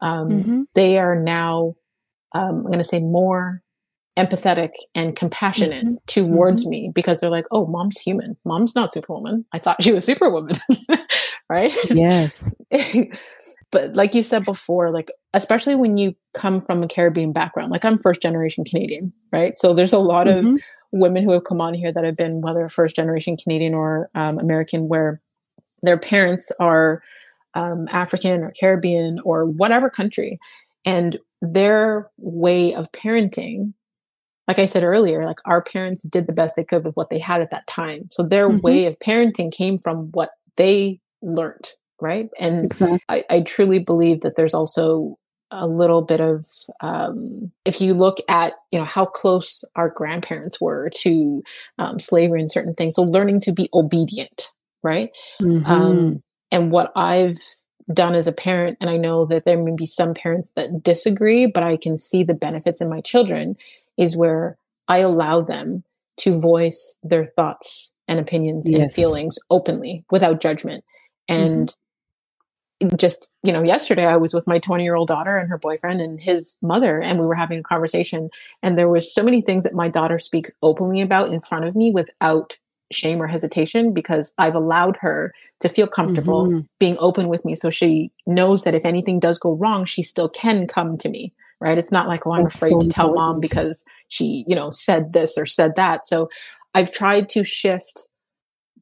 Um, 0.00 0.28
mm-hmm. 0.28 0.62
They 0.74 0.98
are 0.98 1.16
now, 1.16 1.74
um, 2.34 2.56
I'm 2.56 2.64
going 2.64 2.78
to 2.78 2.84
say, 2.84 3.00
more 3.00 3.62
empathetic 4.18 4.72
and 4.94 5.16
compassionate 5.16 5.84
mm-hmm. 5.84 5.94
towards 6.06 6.62
mm-hmm. 6.62 6.70
me 6.70 6.90
because 6.94 7.20
they're 7.20 7.30
like, 7.30 7.46
oh, 7.50 7.66
mom's 7.66 7.98
human. 7.98 8.36
Mom's 8.44 8.74
not 8.74 8.92
Superwoman. 8.92 9.44
I 9.52 9.58
thought 9.58 9.82
she 9.82 9.92
was 9.92 10.04
Superwoman. 10.04 10.56
right? 11.48 11.74
Yes. 11.90 12.52
but 13.70 13.94
like 13.94 14.14
you 14.14 14.22
said 14.22 14.44
before, 14.44 14.90
like, 14.90 15.10
especially 15.32 15.74
when 15.74 15.96
you 15.96 16.14
come 16.32 16.60
from 16.60 16.82
a 16.82 16.88
Caribbean 16.88 17.32
background, 17.32 17.72
like 17.72 17.84
I'm 17.84 17.98
first 17.98 18.22
generation 18.22 18.64
Canadian, 18.64 19.12
right? 19.32 19.56
So 19.56 19.74
there's 19.74 19.92
a 19.92 19.98
lot 19.98 20.28
of 20.28 20.44
mm-hmm 20.44 20.56
women 20.94 21.24
who 21.24 21.32
have 21.32 21.44
come 21.44 21.60
on 21.60 21.74
here 21.74 21.92
that 21.92 22.04
have 22.04 22.16
been 22.16 22.40
whether 22.40 22.68
first 22.68 22.96
generation 22.96 23.36
Canadian 23.36 23.74
or 23.74 24.08
um, 24.14 24.38
American, 24.38 24.88
where 24.88 25.20
their 25.82 25.98
parents 25.98 26.52
are 26.60 27.02
um, 27.54 27.88
African 27.90 28.42
or 28.42 28.52
Caribbean 28.58 29.18
or 29.24 29.44
whatever 29.44 29.90
country, 29.90 30.38
and 30.84 31.18
their 31.42 32.10
way 32.16 32.74
of 32.74 32.90
parenting, 32.92 33.74
like 34.46 34.58
I 34.58 34.66
said 34.66 34.84
earlier, 34.84 35.26
like 35.26 35.38
our 35.44 35.62
parents 35.62 36.02
did 36.04 36.26
the 36.26 36.32
best 36.32 36.54
they 36.56 36.64
could 36.64 36.84
with 36.84 36.94
what 36.94 37.10
they 37.10 37.18
had 37.18 37.40
at 37.40 37.50
that 37.50 37.66
time. 37.66 38.08
So 38.12 38.22
their 38.22 38.48
mm-hmm. 38.48 38.60
way 38.60 38.86
of 38.86 38.98
parenting 38.98 39.52
came 39.52 39.78
from 39.78 40.10
what 40.12 40.30
they 40.56 41.00
learned 41.22 41.70
right 42.00 42.28
and 42.38 42.66
exactly. 42.66 43.00
I, 43.08 43.24
I 43.30 43.40
truly 43.40 43.78
believe 43.78 44.20
that 44.22 44.34
there's 44.36 44.52
also 44.52 45.16
a 45.60 45.66
little 45.66 46.02
bit 46.02 46.20
of 46.20 46.46
um, 46.80 47.50
if 47.64 47.80
you 47.80 47.94
look 47.94 48.18
at 48.28 48.54
you 48.70 48.78
know 48.78 48.84
how 48.84 49.04
close 49.04 49.64
our 49.76 49.88
grandparents 49.88 50.60
were 50.60 50.90
to 50.90 51.42
um, 51.78 51.98
slavery 51.98 52.40
and 52.40 52.50
certain 52.50 52.74
things 52.74 52.96
so 52.96 53.02
learning 53.02 53.40
to 53.40 53.52
be 53.52 53.68
obedient 53.72 54.50
right 54.82 55.10
mm-hmm. 55.40 55.64
um, 55.70 56.22
and 56.50 56.70
what 56.70 56.92
i've 56.96 57.38
done 57.92 58.14
as 58.14 58.26
a 58.26 58.32
parent 58.32 58.76
and 58.80 58.90
i 58.90 58.96
know 58.96 59.24
that 59.26 59.44
there 59.44 59.62
may 59.62 59.74
be 59.76 59.86
some 59.86 60.14
parents 60.14 60.52
that 60.56 60.82
disagree 60.82 61.46
but 61.46 61.62
i 61.62 61.76
can 61.76 61.96
see 61.96 62.24
the 62.24 62.34
benefits 62.34 62.80
in 62.80 62.88
my 62.88 63.00
children 63.00 63.56
is 63.96 64.16
where 64.16 64.56
i 64.88 64.98
allow 64.98 65.40
them 65.40 65.84
to 66.16 66.40
voice 66.40 66.98
their 67.02 67.24
thoughts 67.24 67.92
and 68.08 68.18
opinions 68.18 68.68
yes. 68.68 68.80
and 68.80 68.92
feelings 68.92 69.38
openly 69.50 70.04
without 70.10 70.40
judgment 70.40 70.84
and 71.28 71.68
mm-hmm 71.68 71.80
just 72.96 73.28
you 73.42 73.52
know 73.52 73.62
yesterday 73.62 74.06
i 74.06 74.16
was 74.16 74.34
with 74.34 74.46
my 74.46 74.58
20 74.58 74.82
year 74.82 74.94
old 74.94 75.08
daughter 75.08 75.36
and 75.36 75.48
her 75.48 75.58
boyfriend 75.58 76.00
and 76.00 76.20
his 76.20 76.56
mother 76.62 77.00
and 77.00 77.20
we 77.20 77.26
were 77.26 77.34
having 77.34 77.58
a 77.58 77.62
conversation 77.62 78.30
and 78.62 78.78
there 78.78 78.88
was 78.88 79.12
so 79.12 79.22
many 79.22 79.40
things 79.40 79.64
that 79.64 79.74
my 79.74 79.88
daughter 79.88 80.18
speaks 80.18 80.50
openly 80.62 81.00
about 81.00 81.32
in 81.32 81.40
front 81.40 81.64
of 81.64 81.74
me 81.74 81.90
without 81.90 82.58
shame 82.92 83.20
or 83.20 83.26
hesitation 83.26 83.92
because 83.92 84.34
i've 84.38 84.54
allowed 84.54 84.96
her 85.00 85.32
to 85.60 85.68
feel 85.68 85.86
comfortable 85.86 86.46
mm-hmm. 86.46 86.60
being 86.78 86.96
open 86.98 87.28
with 87.28 87.44
me 87.44 87.56
so 87.56 87.70
she 87.70 88.10
knows 88.26 88.64
that 88.64 88.74
if 88.74 88.84
anything 88.84 89.18
does 89.18 89.38
go 89.38 89.52
wrong 89.52 89.84
she 89.84 90.02
still 90.02 90.28
can 90.28 90.66
come 90.66 90.96
to 90.96 91.08
me 91.08 91.32
right? 91.60 91.78
It's 91.78 91.92
not 91.92 92.08
like 92.08 92.26
oh 92.26 92.32
i'm 92.32 92.42
That's 92.42 92.56
afraid 92.56 92.72
so 92.72 92.80
to 92.80 92.88
tell 92.88 93.14
mom 93.14 93.40
because 93.40 93.84
she 94.08 94.44
you 94.46 94.54
know 94.54 94.70
said 94.70 95.12
this 95.12 95.38
or 95.38 95.46
said 95.46 95.76
that. 95.76 96.04
So 96.04 96.28
i've 96.74 96.92
tried 96.92 97.28
to 97.30 97.42
shift 97.42 98.06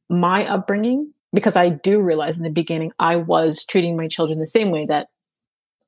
my 0.09 0.45
upbringing 0.45 1.13
because 1.33 1.55
I 1.55 1.69
do 1.69 1.99
realize 1.99 2.37
in 2.37 2.43
the 2.43 2.49
beginning 2.49 2.91
I 2.99 3.15
was 3.15 3.65
treating 3.65 3.97
my 3.97 4.07
children 4.07 4.39
the 4.39 4.47
same 4.47 4.71
way 4.71 4.85
that 4.85 5.07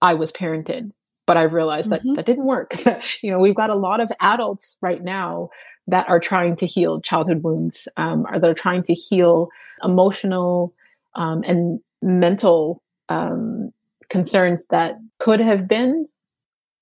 I 0.01 0.13
was 0.13 0.31
parented. 0.31 0.91
But 1.27 1.37
I 1.37 1.43
realized 1.43 1.89
mm-hmm. 1.89 2.09
that 2.09 2.15
that 2.17 2.25
didn't 2.25 2.45
work. 2.45 2.73
you 3.21 3.31
know, 3.31 3.39
we've 3.39 3.55
got 3.55 3.71
a 3.71 3.75
lot 3.75 3.99
of 3.99 4.11
adults 4.19 4.77
right 4.81 5.03
now 5.03 5.49
that 5.87 6.07
are 6.09 6.19
trying 6.19 6.55
to 6.57 6.65
heal 6.65 7.01
childhood 7.01 7.43
wounds, 7.43 7.87
um, 7.97 8.25
or 8.31 8.39
that 8.39 8.49
are 8.49 8.55
trying 8.55 8.83
to 8.83 8.93
heal 8.93 9.49
emotional 9.83 10.73
um, 11.15 11.43
and 11.43 11.79
mental 12.01 12.81
um, 13.09 13.71
concerns 14.09 14.65
that 14.67 14.99
could 15.19 15.39
have 15.39 15.67
been, 15.67 16.07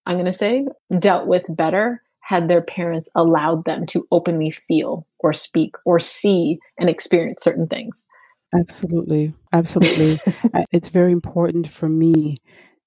I'm 0.06 0.16
going 0.16 0.26
to 0.26 0.34
say, 0.34 0.66
dealt 1.00 1.28
with 1.28 1.46
better 1.50 2.02
had 2.24 2.48
their 2.48 2.62
parents 2.62 3.10
allowed 3.16 3.66
them 3.66 3.86
to 3.86 4.08
openly 4.12 4.50
feel 4.50 5.06
or 5.20 5.34
speak 5.34 5.76
or 5.86 6.00
see 6.00 6.58
and 6.80 6.90
experience 6.90 7.44
certain 7.44 7.68
things. 7.68 8.08
Absolutely, 8.54 9.34
absolutely. 9.52 10.20
it's 10.72 10.90
very 10.90 11.12
important 11.12 11.68
for 11.68 11.90
me 11.90 12.38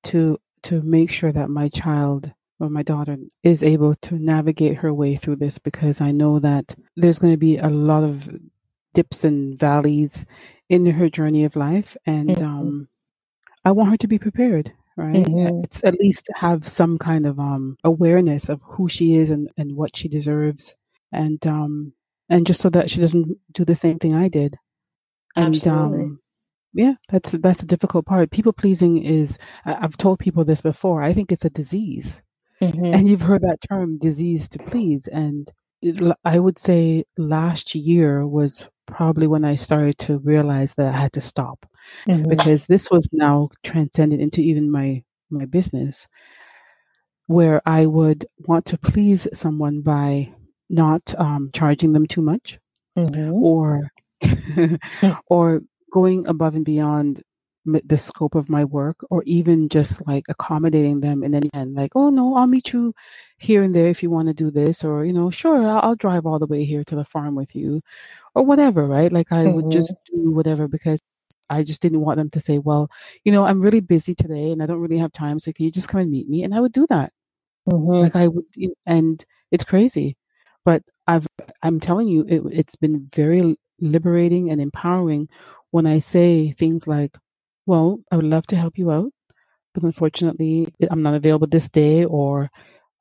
to 0.05 0.39
to 0.63 0.83
make 0.83 1.11
sure 1.11 1.33
that 1.33 1.51
my 1.51 1.69
child 1.69 2.31
or 2.59 2.69
my 2.69 2.83
daughter 2.83 3.17
is 3.43 3.63
able 3.63 3.95
to 3.95 4.19
navigate 4.19 4.77
her 4.77 4.93
way 4.93 5.15
through 5.15 5.37
this 5.37 5.59
because 5.59 6.01
I 6.01 6.11
know 6.11 6.39
that 6.41 6.75
there's 6.97 7.19
going 7.19 7.33
to 7.33 7.39
be 7.39 7.59
a 7.59 7.69
lot 7.69 8.03
of 8.03 8.29
dips 8.95 9.25
and 9.25 9.59
valleys 9.59 10.25
in 10.69 10.87
her 10.87 11.09
journey 11.09 11.45
of 11.45 11.55
life, 11.55 11.97
and 12.07 12.31
mm-hmm. 12.31 12.45
um, 12.45 12.89
I 13.65 13.73
want 13.73 13.91
her 13.91 13.97
to 13.99 14.09
be 14.09 14.19
prepared. 14.19 14.73
Right, 14.97 15.27
mm-hmm. 15.27 15.63
it's 15.63 15.85
at 15.85 16.01
least 16.01 16.31
have 16.35 16.67
some 16.67 16.97
kind 16.97 17.27
of 17.27 17.39
um, 17.39 17.77
awareness 17.85 18.49
of 18.49 18.63
who 18.63 18.89
she 18.89 19.17
is 19.17 19.29
and, 19.29 19.51
and 19.59 19.77
what 19.77 19.95
she 19.95 20.09
deserves, 20.09 20.75
and 21.13 21.47
um, 21.47 21.93
and 22.31 22.47
just 22.47 22.63
so 22.63 22.71
that 22.71 22.89
she 22.89 23.01
doesn't 23.01 23.37
do 23.53 23.65
the 23.65 23.75
same 23.75 23.99
thing 23.99 24.15
I 24.15 24.29
did. 24.29 24.57
And 25.37 25.55
Absolutely. 25.55 26.05
um 26.05 26.21
yeah, 26.73 26.95
that's 27.09 27.33
that's 27.33 27.61
the 27.61 27.67
difficult 27.67 28.05
part. 28.07 28.31
People 28.31 28.53
pleasing 28.53 29.03
is 29.03 29.39
I've 29.65 29.97
told 29.97 30.19
people 30.19 30.45
this 30.45 30.61
before. 30.61 31.03
I 31.03 31.13
think 31.13 31.33
it's 31.33 31.45
a 31.45 31.51
disease. 31.51 32.23
Mm-hmm. 32.61 32.85
And 32.87 33.09
you've 33.09 33.23
heard 33.23 33.43
that 33.43 33.61
term 33.69 33.99
disease 33.99 34.49
to 34.51 34.59
please 34.59 35.09
and 35.09 35.51
it, 35.83 36.01
I 36.25 36.39
would 36.39 36.59
say 36.59 37.05
last 37.19 37.75
year 37.75 38.27
was 38.27 38.67
probably 38.87 39.27
when 39.27 39.45
I 39.45 39.57
started 39.57 39.99
to 39.99 40.19
realize 40.19 40.75
that 40.75 40.95
I 40.95 40.97
had 40.97 41.13
to 41.15 41.21
stop 41.21 41.67
mm-hmm. 42.09 42.29
because 42.29 42.67
this 42.67 42.91
was 42.91 43.11
now 43.13 43.51
transcended 43.63 44.21
into 44.21 44.41
even 44.41 44.71
my 44.71 45.03
my 45.31 45.45
business 45.45 46.07
where 47.27 47.61
I 47.67 47.87
would 47.87 48.27
want 48.47 48.65
to 48.67 48.79
please 48.79 49.27
someone 49.33 49.81
by 49.81 50.33
not 50.71 51.15
um, 51.19 51.51
charging 51.53 51.93
them 51.93 52.07
too 52.07 52.23
much 52.23 52.59
mm-hmm. 52.97 53.33
or 53.33 53.91
or 55.29 55.63
going 55.93 56.27
above 56.27 56.55
and 56.55 56.65
beyond 56.65 57.23
the 57.67 57.99
scope 57.99 58.35
of 58.35 58.49
my 58.49 58.65
work 58.65 58.97
or 59.11 59.23
even 59.27 59.69
just 59.69 60.07
like 60.07 60.25
accommodating 60.29 61.01
them 61.01 61.23
and 61.23 61.35
then 61.35 61.75
like 61.75 61.91
oh 61.97 62.11
no 62.11 62.37
i'll 62.37 62.47
meet 62.47 62.73
you 62.73 62.95
here 63.39 63.63
and 63.63 63.75
there 63.75 63.89
if 63.89 64.03
you 64.03 64.11
want 64.11 64.29
to 64.29 64.35
do 64.35 64.51
this 64.51 64.85
or 64.85 65.05
you 65.05 65.13
know 65.13 65.31
sure 65.31 65.63
I'll, 65.63 65.81
I'll, 65.83 65.97
drive 65.97 66.27
all 66.27 66.39
the 66.39 66.47
way 66.47 66.65
here 66.65 66.85
to 66.85 66.95
the 66.95 67.05
farm 67.05 67.35
with 67.35 67.57
you 67.57 67.83
or 68.35 68.45
whatever 68.45 68.87
right 68.87 69.11
like 69.11 69.33
i 69.33 69.45
mm-hmm. 69.45 69.55
would 69.55 69.73
just 69.73 69.93
do 70.07 70.31
whatever 70.31 70.69
because 70.69 71.03
i 71.51 71.65
just 71.65 71.83
didn't 71.83 72.03
want 72.03 72.19
them 72.19 72.31
to 72.31 72.41
say 72.41 72.59
well 72.59 72.89
you 73.25 73.33
know 73.33 73.45
i'm 73.45 73.61
really 73.61 73.81
busy 73.81 74.15
today 74.15 74.53
and 74.53 74.63
i 74.63 74.67
don't 74.67 74.81
really 74.81 74.99
have 74.99 75.13
time 75.13 75.41
so 75.41 75.53
can 75.53 75.65
you 75.65 75.73
just 75.73 75.89
come 75.89 76.01
and 76.01 76.11
meet 76.11 76.29
me 76.29 76.45
and 76.45 76.55
i 76.55 76.61
would 76.61 76.73
do 76.73 76.87
that 76.89 77.13
mm-hmm. 77.69 78.03
like 78.03 78.15
i 78.15 78.29
would 78.29 78.45
and 78.87 79.25
it's 79.51 79.65
crazy 79.65 80.17
but 80.67 80.83
i've 81.09 81.27
i'm 81.65 81.81
telling 81.81 82.09
you 82.09 82.27
it, 82.29 82.43
it's 82.53 82.77
been 82.77 83.09
very 83.15 83.57
liberating 83.81 84.51
and 84.51 84.61
empowering 84.61 85.29
when 85.73 85.87
I 85.87 86.01
say 86.01 86.53
things 86.53 86.89
like, 86.89 87.17
well, 87.67 88.01
I 88.13 88.17
would 88.17 88.27
love 88.27 88.47
to 88.49 88.57
help 88.57 88.79
you 88.79 88.91
out, 88.93 89.13
but 89.75 89.85
unfortunately, 89.85 90.69
I'm 90.91 91.03
not 91.03 91.15
available 91.15 91.49
this 91.49 91.69
day 91.71 92.05
or 92.07 92.51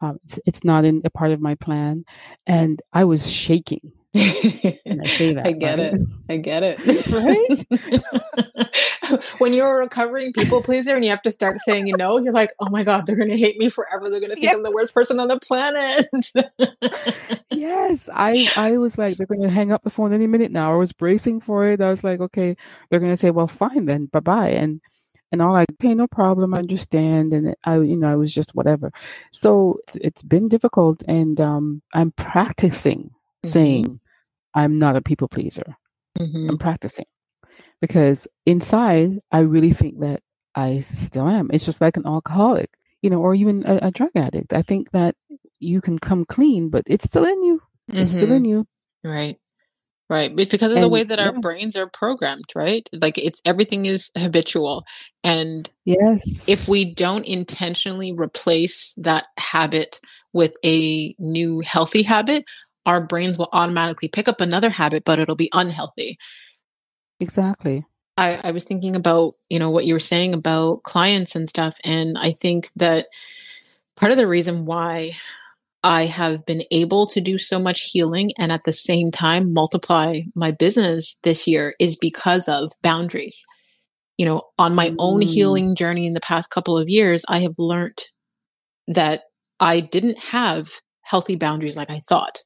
um, 0.01 0.19
it's, 0.25 0.39
it's 0.47 0.65
not 0.65 0.86
in 0.86 1.01
a 1.06 1.12
part 1.12 1.32
of 1.32 1.41
my 1.41 1.56
plan. 1.56 2.06
And 2.47 2.82
I 2.93 3.06
was 3.06 3.30
shaking. 3.32 3.93
I 4.15 5.34
that. 5.34 5.43
I 5.45 5.51
get 5.51 5.80
right? 5.80 5.93
it. 5.93 5.99
I 6.30 6.38
get 6.38 6.63
it. 6.63 7.08
right? 7.08 8.41
when 9.38 9.54
you're 9.54 9.75
a 9.75 9.84
recovering 9.84 10.34
people 10.34 10.62
pleaser 10.62 10.95
and 10.95 11.04
you 11.04 11.12
have 11.12 11.21
to 11.23 11.32
start 11.32 11.58
saying 11.65 11.88
you 11.88 11.97
know, 11.97 12.17
you're 12.17 12.32
like, 12.32 12.51
oh 12.60 12.69
my 12.69 12.84
God, 12.84 13.06
they're 13.06 13.15
going 13.15 13.30
to 13.30 13.38
hate 13.38 13.58
me 13.58 13.69
forever. 13.69 14.10
They're 14.10 14.19
going 14.19 14.32
to 14.32 14.36
think 14.36 14.45
yes. 14.45 14.56
I'm 14.56 14.63
the 14.63 14.71
worst 14.71 14.93
person 14.93 15.19
on 15.19 15.28
the 15.28 15.39
planet. 15.39 16.08
yes. 17.51 18.10
I, 18.13 18.47
I 18.58 18.78
was 18.78 18.97
like, 18.97 19.17
they're 19.17 19.28
going 19.28 19.41
to 19.41 19.49
hang 19.49 19.71
up 19.71 19.84
the 19.84 19.89
phone 19.89 20.13
any 20.13 20.28
minute 20.28 20.51
now. 20.51 20.73
I 20.73 20.78
was 20.78 20.93
bracing 20.93 21.41
for 21.41 21.67
it. 21.67 21.82
I 21.82 21.89
was 21.89 22.04
like, 22.04 22.19
okay, 22.19 22.56
they're 22.89 22.99
going 22.99 23.12
to 23.12 23.17
say, 23.17 23.32
well, 23.32 23.47
fine 23.47 23.86
then, 23.86 24.08
bye 24.08 24.19
bye. 24.19 24.49
And, 24.49 24.82
and 25.32 25.41
all 25.41 25.54
like, 25.54 25.67
okay, 25.73 25.93
no 25.93 26.08
problem, 26.08 26.54
I 26.54 26.60
understand. 26.60 27.34
And 27.34 27.56
I, 27.63 27.80
you 27.80 27.97
know, 27.97 28.08
I 28.08 28.15
was 28.15 28.34
just 28.34 28.56
whatever. 28.56 28.91
So 29.32 29.80
it's, 29.84 29.95
it's 29.97 30.23
been 30.23 30.47
difficult. 30.47 31.04
And 31.08 31.39
um, 31.41 31.82
I'm 31.93 32.12
practicing 32.12 33.10
mm-hmm. 33.10 33.49
saying, 33.49 33.99
I'm 34.56 34.80
not 34.80 34.96
a 34.96 35.02
people 35.02 35.28
pleaser. 35.28 35.76
Mm-hmm. 36.18 36.50
I'm 36.50 36.58
practicing 36.58 37.06
because 37.82 38.28
inside 38.46 39.20
I 39.32 39.39
really 39.41 39.74
think 39.74 40.00
that 40.00 40.22
I 40.56 40.80
still 40.80 41.28
am. 41.28 41.50
It's 41.52 41.65
just 41.65 41.82
like 41.82 41.98
an 41.98 42.06
alcoholic, 42.06 42.70
you 43.02 43.10
know, 43.10 43.20
or 43.20 43.36
even 43.36 43.65
a, 43.65 43.80
a 43.84 43.91
drug 43.91 44.12
addict. 44.15 44.54
I 44.54 44.62
think 44.62 44.91
that 44.91 45.15
you 45.60 45.82
can 45.82 46.00
come 46.00 46.26
clean, 46.26 46.70
but 46.70 46.84
it's 46.88 47.06
still 47.06 47.26
in 47.26 47.44
you. 47.44 47.62
It's 47.89 48.12
mm-hmm. 48.12 48.18
still 48.18 48.32
in 48.32 48.46
you. 48.46 48.65
Right. 49.04 49.38
Right. 50.08 50.32
It's 50.39 50.52
because 50.52 50.72
of 50.72 50.78
and, 50.78 50.84
the 50.84 50.89
way 50.89 51.04
that 51.04 51.20
our 51.20 51.34
yeah. 51.34 51.39
brains 51.39 51.76
are 51.76 51.89
programmed, 51.89 52.46
right? 52.54 52.88
Like 52.94 53.18
it's 53.18 53.41
everything 53.44 53.88
is 53.88 54.12
habitual. 54.15 54.86
And 55.24 55.68
yes, 55.84 56.48
if 56.48 56.68
we 56.68 56.94
don't 56.94 57.26
intentionally 57.26 58.13
replace 58.13 58.94
that 58.98 59.26
habit 59.39 60.00
with 60.32 60.54
a 60.63 61.15
new 61.18 61.62
healthy 61.62 62.04
habit, 62.04 62.46
our 62.86 63.02
brains 63.02 63.38
will 63.38 63.50
automatically 63.52 64.08
pick 64.08 64.28
up 64.28 64.41
another 64.41 64.69
habit, 64.69 65.04
but 65.06 65.19
it'll 65.19 65.36
be 65.36 65.50
unhealthy. 65.54 66.17
Exactly. 67.19 67.86
I, 68.17 68.39
I 68.43 68.52
was 68.52 68.63
thinking 68.63 68.95
about, 68.95 69.36
you 69.50 69.60
know, 69.60 69.69
what 69.69 69.86
you 69.86 69.93
were 69.93 70.00
saying 70.00 70.34
about 70.34 70.84
clients 70.84 71.36
and 71.36 71.50
stuff. 71.50 71.78
And 71.84 72.17
I 72.17 72.32
think 72.32 72.69
that 72.76 73.08
part 73.98 74.12
of 74.12 74.17
the 74.17 74.28
reason 74.28 74.65
why 74.65 75.15
I 75.84 76.06
have 76.06 76.45
been 76.45 76.63
able 76.71 77.08
to 77.08 77.21
do 77.21 77.38
so 77.38 77.60
much 77.60 77.91
healing 77.91 78.32
and 78.39 78.52
at 78.52 78.63
the 78.65 78.74
same 78.74 79.12
time 79.12 79.54
multiply 79.54 80.21
my 80.34 80.52
business 80.52 81.15
this 81.24 81.48
year 81.48 81.76
is 81.80 81.98
because 81.98 82.48
of 82.48 82.71
boundaries. 82.82 83.43
You 84.17 84.26
know, 84.26 84.43
on 84.58 84.74
my 84.76 84.91
mm. 84.91 84.95
own 84.98 85.21
healing 85.21 85.76
journey 85.76 86.08
in 86.08 86.13
the 86.13 86.21
past 86.21 86.50
couple 86.50 86.78
of 86.78 86.88
years, 86.88 87.26
I 87.28 87.39
have 87.39 87.56
learned 87.58 88.02
that 88.88 89.24
I 89.60 89.82
didn't 89.82 90.24
have 90.24 90.69
healthy 91.02 91.36
boundaries 91.36 91.78
like 91.78 91.89
I 91.89 92.00
thought. 92.00 92.39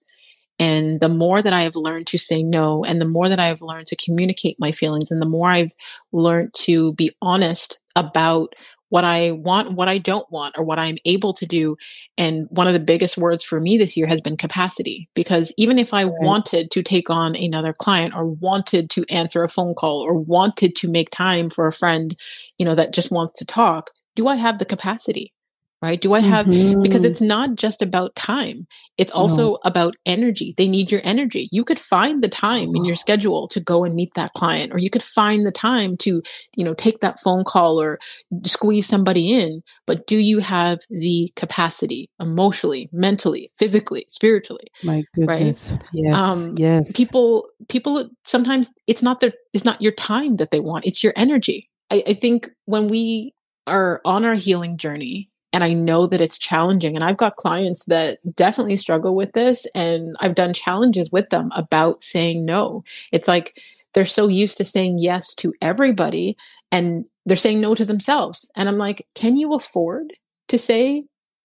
And 0.60 1.00
the 1.00 1.10
more 1.10 1.42
that 1.42 1.54
I 1.54 1.62
have 1.62 1.76
learned 1.76 2.08
to 2.08 2.18
say 2.18 2.44
no, 2.44 2.84
and 2.84 3.00
the 3.00 3.08
more 3.08 3.30
that 3.30 3.40
I 3.40 3.46
have 3.48 3.62
learned 3.62 3.88
to 3.88 3.96
communicate 3.96 4.58
my 4.60 4.72
feelings, 4.72 5.10
and 5.10 5.22
the 5.22 5.26
more 5.26 5.50
I've 5.50 5.72
learned 6.12 6.54
to 6.66 6.94
be 6.94 7.12
honest 7.22 7.80
about 7.96 8.54
what 8.90 9.04
I 9.04 9.32
want, 9.32 9.74
what 9.74 9.88
I 9.88 10.00
don't 10.00 10.30
want, 10.32 10.56
or 10.58 10.64
what 10.64 10.80
I'm 10.80 10.98
able 11.06 11.34
to 11.36 11.46
do. 11.46 11.78
And 12.18 12.48
one 12.50 12.68
of 12.68 12.74
the 12.74 12.80
biggest 12.80 13.18
words 13.18 13.44
for 13.44 13.62
me 13.62 13.78
this 13.78 13.96
year 13.96 14.08
has 14.08 14.20
been 14.20 14.36
capacity. 14.36 15.08
Because 15.14 15.54
even 15.58 15.78
if 15.78 15.94
I 15.94 16.04
right. 16.04 16.14
wanted 16.22 16.72
to 16.72 16.84
take 16.84 17.10
on 17.10 17.36
another 17.36 17.72
client 17.72 18.14
or 18.16 18.26
wanted 18.26 18.90
to 18.92 19.06
answer 19.10 19.44
a 19.44 19.48
phone 19.48 19.76
call 19.76 20.02
or 20.02 20.14
wanted 20.14 20.76
to 20.78 20.90
make 20.90 21.12
time 21.12 21.50
for 21.50 21.68
a 21.68 21.72
friend, 21.72 22.16
you 22.58 22.66
know, 22.66 22.76
that 22.76 22.94
just 22.94 23.12
wants 23.12 23.40
to 23.40 23.46
talk, 23.46 23.92
do 24.16 24.28
I 24.28 24.36
have 24.36 24.60
the 24.60 24.66
capacity? 24.66 25.34
Right? 25.82 26.02
Do 26.02 26.14
I 26.14 26.20
have, 26.20 26.46
mm-hmm. 26.46 26.82
because 26.82 27.06
it's 27.06 27.22
not 27.22 27.56
just 27.56 27.82
about 27.82 28.16
time. 28.16 28.68
It's 28.98 29.14
also 29.14 29.52
no. 29.52 29.60
about 29.64 29.96
energy. 30.06 30.54
They 30.58 30.68
need 30.68 30.92
your 30.92 31.00
energy. 31.06 31.48
You 31.54 31.64
could 31.64 31.80
find 31.80 32.22
the 32.22 32.28
time 32.28 32.76
in 32.76 32.84
your 32.84 32.96
schedule 33.06 33.48
to 33.50 33.62
go 33.62 33.86
and 33.86 33.96
meet 33.96 34.14
that 34.16 34.34
client, 34.34 34.74
or 34.74 34.80
you 34.80 34.90
could 34.90 35.04
find 35.04 35.46
the 35.46 35.52
time 35.52 35.96
to, 35.98 36.22
you 36.56 36.66
know, 36.66 36.74
take 36.74 37.00
that 37.00 37.20
phone 37.20 37.46
call 37.46 37.82
or 37.82 38.00
squeeze 38.44 38.88
somebody 38.88 39.32
in. 39.32 39.62
But 39.86 40.06
do 40.06 40.18
you 40.18 40.40
have 40.40 40.80
the 40.90 41.32
capacity 41.36 42.10
emotionally, 42.20 42.90
mentally, 42.92 43.52
physically, 43.58 44.06
spiritually? 44.10 44.68
My 44.84 45.04
goodness. 45.16 45.72
Right? 45.72 45.84
Yes. 45.94 46.20
Um, 46.20 46.58
yes. 46.58 46.92
People, 46.92 47.48
people 47.70 48.10
sometimes 48.26 48.70
it's 48.86 49.02
not 49.02 49.22
their, 49.22 49.32
it's 49.54 49.66
not 49.66 49.82
your 49.82 49.94
time 49.94 50.36
that 50.38 50.52
they 50.52 50.60
want. 50.60 50.86
It's 50.86 51.04
your 51.04 51.14
energy. 51.16 51.70
I, 51.90 52.04
I 52.08 52.14
think 52.14 52.50
when 52.66 52.90
we 52.90 53.34
are 53.66 54.02
on 54.04 54.26
our 54.26 54.36
healing 54.36 54.78
journey 54.78 55.30
and 55.52 55.64
I 55.64 55.74
know 55.74 56.06
that 56.08 56.22
it's 56.22 56.38
challenging. 56.38 56.96
And 56.96 57.04
I've 57.04 57.18
got 57.18 57.36
clients 57.36 57.86
that 57.86 58.20
definitely 58.36 58.78
struggle 58.78 59.16
with 59.16 59.32
this. 59.32 59.66
And 59.74 60.16
I've 60.20 60.36
done 60.36 60.54
challenges 60.54 61.12
with 61.12 61.30
them 61.30 61.52
about 61.56 62.04
saying 62.04 62.46
no. 62.46 62.84
It's 63.12 63.28
like 63.28 63.60
they're 63.94 64.06
so 64.06 64.28
used 64.28 64.58
to 64.58 64.66
saying 64.66 64.98
yes 65.00 65.34
to 65.36 65.54
everybody 65.62 66.38
and 66.72 67.08
they're 67.26 67.36
saying 67.36 67.62
no 67.62 67.74
to 67.74 67.86
themselves. 67.86 68.50
And 68.56 68.70
I'm 68.70 68.78
like, 68.78 69.06
can 69.16 69.38
you 69.38 69.54
afford 69.54 70.14
to 70.50 70.60
say 70.60 71.04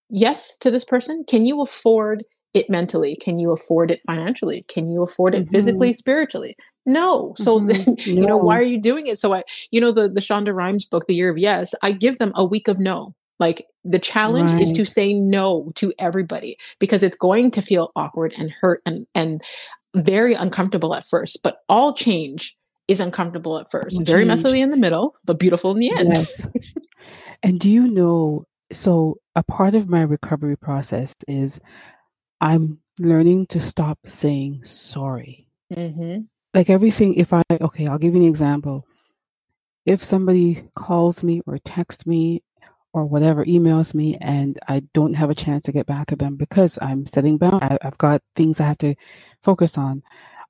yes 0.09 0.55
to 0.57 0.69
this 0.69 0.85
person? 0.85 1.23
Can 1.27 1.45
you 1.45 1.61
afford 1.61 2.23
it 2.53 2.69
mentally? 2.69 3.15
Can 3.15 3.39
you 3.39 3.51
afford 3.51 3.89
it 3.89 4.01
financially? 4.05 4.63
Can 4.67 4.89
you 4.91 5.01
afford 5.01 5.33
it 5.33 5.43
mm-hmm. 5.43 5.51
physically, 5.51 5.93
spiritually? 5.93 6.55
No. 6.85 7.33
So 7.37 7.59
mm-hmm. 7.59 7.93
you 8.09 8.25
know, 8.25 8.37
why 8.37 8.57
are 8.59 8.63
you 8.63 8.79
doing 8.79 9.07
it? 9.07 9.17
So 9.17 9.33
I, 9.33 9.43
you 9.71 9.81
know, 9.81 9.91
the 9.91 10.07
the 10.07 10.21
Shonda 10.21 10.55
Rhimes 10.55 10.85
book, 10.85 11.07
The 11.07 11.15
Year 11.15 11.29
of 11.29 11.39
Yes, 11.39 11.73
I 11.81 11.91
give 11.91 12.19
them 12.19 12.31
a 12.35 12.45
week 12.45 12.67
of 12.67 12.79
no. 12.79 13.15
Like 13.39 13.65
the 13.83 13.99
challenge 13.99 14.51
right. 14.51 14.61
is 14.61 14.71
to 14.73 14.85
say 14.85 15.13
no 15.13 15.71
to 15.75 15.93
everybody 15.99 16.57
because 16.79 17.03
it's 17.03 17.17
going 17.17 17.51
to 17.51 17.61
feel 17.61 17.91
awkward 17.95 18.33
and 18.37 18.49
hurt 18.49 18.81
and, 18.85 19.07
and 19.13 19.41
very 19.95 20.33
uncomfortable 20.33 20.95
at 20.95 21.05
first, 21.05 21.39
but 21.43 21.59
all 21.69 21.93
change 21.93 22.55
is 22.87 22.99
uncomfortable 22.99 23.57
at 23.57 23.69
first. 23.69 24.01
Very 24.01 24.25
change. 24.25 24.39
messily 24.39 24.59
in 24.59 24.71
the 24.71 24.77
middle, 24.77 25.15
but 25.25 25.39
beautiful 25.39 25.71
in 25.71 25.79
the 25.79 25.91
end. 25.91 26.09
Yes. 26.09 26.47
and 27.43 27.59
do 27.59 27.69
you 27.69 27.87
know, 27.87 28.45
so 28.71 29.17
a 29.35 29.43
part 29.43 29.75
of 29.75 29.89
my 29.89 30.01
recovery 30.01 30.57
process 30.57 31.13
is 31.27 31.59
I'm 32.41 32.79
learning 32.99 33.47
to 33.47 33.59
stop 33.59 33.99
saying 34.05 34.63
sorry. 34.63 35.47
Mm-hmm. 35.73 36.21
Like 36.53 36.69
everything, 36.69 37.15
if 37.15 37.33
I, 37.33 37.41
okay, 37.51 37.87
I'll 37.87 37.97
give 37.97 38.13
you 38.13 38.21
an 38.21 38.27
example. 38.27 38.85
If 39.85 40.03
somebody 40.03 40.67
calls 40.75 41.23
me 41.23 41.41
or 41.45 41.57
texts 41.59 42.07
me 42.07 42.43
or 42.95 43.03
whatever 43.03 43.43
emails 43.43 43.93
me 43.93 44.15
and 44.21 44.57
I 44.69 44.79
don't 44.93 45.15
have 45.15 45.29
a 45.29 45.35
chance 45.35 45.65
to 45.65 45.73
get 45.73 45.85
back 45.85 46.07
to 46.07 46.15
them 46.15 46.37
because 46.37 46.79
I'm 46.81 47.05
setting 47.05 47.37
boundaries. 47.37 47.77
I've 47.81 47.97
got 47.97 48.21
things 48.37 48.61
I 48.61 48.67
have 48.67 48.77
to 48.77 48.95
focus 49.43 49.77
on. 49.77 50.01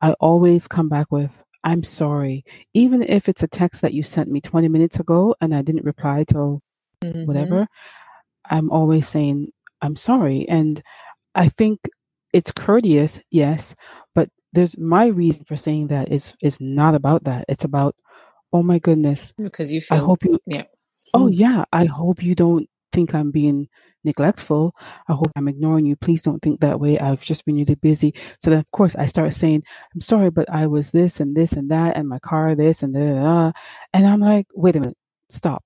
I 0.04 0.12
always 0.20 0.68
come 0.68 0.88
back 0.88 1.12
with, 1.12 1.32
I'm 1.64 1.82
sorry. 1.82 2.46
Even 2.76 3.02
if 3.02 3.28
it's 3.28 3.42
a 3.42 3.48
text 3.48 3.82
that 3.82 3.94
you 3.96 4.04
sent 4.04 4.30
me 4.30 4.42
20 4.42 4.68
minutes 4.68 5.00
ago 5.00 5.36
and 5.42 5.56
I 5.56 5.64
didn't 5.64 5.86
reply 5.86 6.24
till 6.24 6.62
mm-hmm. 7.02 7.26
whatever, 7.26 7.68
I'm 8.48 8.70
always 8.70 9.08
saying, 9.10 9.48
I'm 9.82 9.96
sorry. 9.96 10.48
And 10.48 10.84
I 11.34 11.50
think 11.50 11.80
it's 12.32 12.52
courteous, 12.52 13.20
yes, 13.32 13.74
but 14.14 14.30
there's 14.54 14.78
my 14.78 15.08
reason 15.08 15.46
for 15.46 15.58
saying 15.58 15.88
that 15.88 16.12
is 16.12 16.36
is 16.44 16.62
not 16.62 16.94
about 16.94 17.24
that. 17.24 17.46
It's 17.50 17.64
about, 17.64 17.96
oh 18.54 18.62
my 18.62 18.78
goodness. 18.78 19.34
Because 19.36 19.74
you 19.74 19.82
feel 19.82 19.98
I 19.98 20.02
hope 20.02 20.24
you 20.24 20.40
yeah 20.46 20.64
Oh, 21.14 21.28
yeah. 21.28 21.64
I 21.72 21.86
hope 21.86 22.24
you 22.24 22.36
don't 22.36 22.70
think 22.92 23.14
I'm 23.14 23.32
being 23.32 23.68
neglectful. 24.04 24.74
I 25.10 25.14
hope 25.14 25.32
I'm 25.36 25.48
ignoring 25.48 25.86
you. 25.86 25.96
Please 25.96 26.22
don't 26.22 26.42
think 26.42 26.62
that 26.62 26.80
way. 26.80 26.98
I've 27.00 27.22
just 27.22 27.46
been 27.46 27.56
really 27.56 27.76
busy. 27.76 28.14
So 28.42 28.50
then, 28.50 28.60
of 28.60 28.72
course, 28.72 28.96
I 28.96 29.06
start 29.06 29.34
saying, 29.34 29.64
I'm 29.94 30.02
sorry, 30.02 30.30
but 30.30 30.50
I 30.50 30.68
was 30.68 30.92
this 30.92 31.20
and 31.20 31.36
this 31.36 31.54
and 31.54 31.70
that, 31.72 31.98
and 31.98 32.08
my 32.08 32.20
car 32.20 32.56
this 32.56 32.84
and 32.84 32.94
da, 32.94 33.52
And 33.94 34.08
I'm 34.08 34.22
like, 34.22 34.48
wait 34.54 34.76
a 34.76 34.80
minute, 34.80 34.98
stop. 35.30 35.64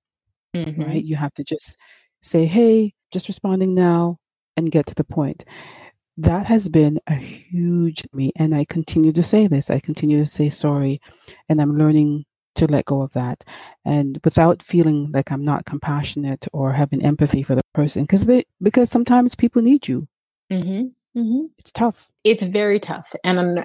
Mm-hmm. 0.54 0.82
Right? 0.82 1.04
You 1.04 1.16
have 1.16 1.34
to 1.34 1.44
just 1.44 1.76
say, 2.22 2.46
hey, 2.46 2.94
just 3.12 3.28
responding 3.28 3.74
now 3.74 4.18
and 4.56 4.70
get 4.70 4.86
to 4.86 4.94
the 4.94 5.04
point. 5.04 5.44
That 6.16 6.46
has 6.46 6.68
been 6.68 6.98
a 7.06 7.14
huge 7.14 8.04
me. 8.12 8.32
And 8.36 8.54
I 8.54 8.64
continue 8.64 9.12
to 9.12 9.22
say 9.22 9.46
this. 9.46 9.70
I 9.70 9.78
continue 9.78 10.22
to 10.24 10.30
say 10.30 10.50
sorry. 10.50 11.00
And 11.48 11.62
I'm 11.62 11.78
learning 11.78 12.24
to 12.56 12.66
let 12.66 12.84
go 12.84 13.02
of 13.02 13.12
that 13.12 13.44
and 13.84 14.18
without 14.24 14.62
feeling 14.62 15.10
like 15.12 15.30
I'm 15.30 15.44
not 15.44 15.64
compassionate 15.64 16.46
or 16.52 16.72
having 16.72 17.02
empathy 17.04 17.42
for 17.42 17.54
the 17.54 17.62
person 17.74 18.02
because 18.04 18.26
they 18.26 18.44
because 18.62 18.90
sometimes 18.90 19.34
people 19.34 19.62
need 19.62 19.88
you. 19.88 20.08
Mm-hmm. 20.50 21.18
Mm-hmm. 21.18 21.46
It's 21.58 21.72
tough. 21.72 22.08
It's 22.24 22.42
very 22.42 22.80
tough, 22.80 23.14
and 23.24 23.64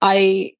I 0.00 0.52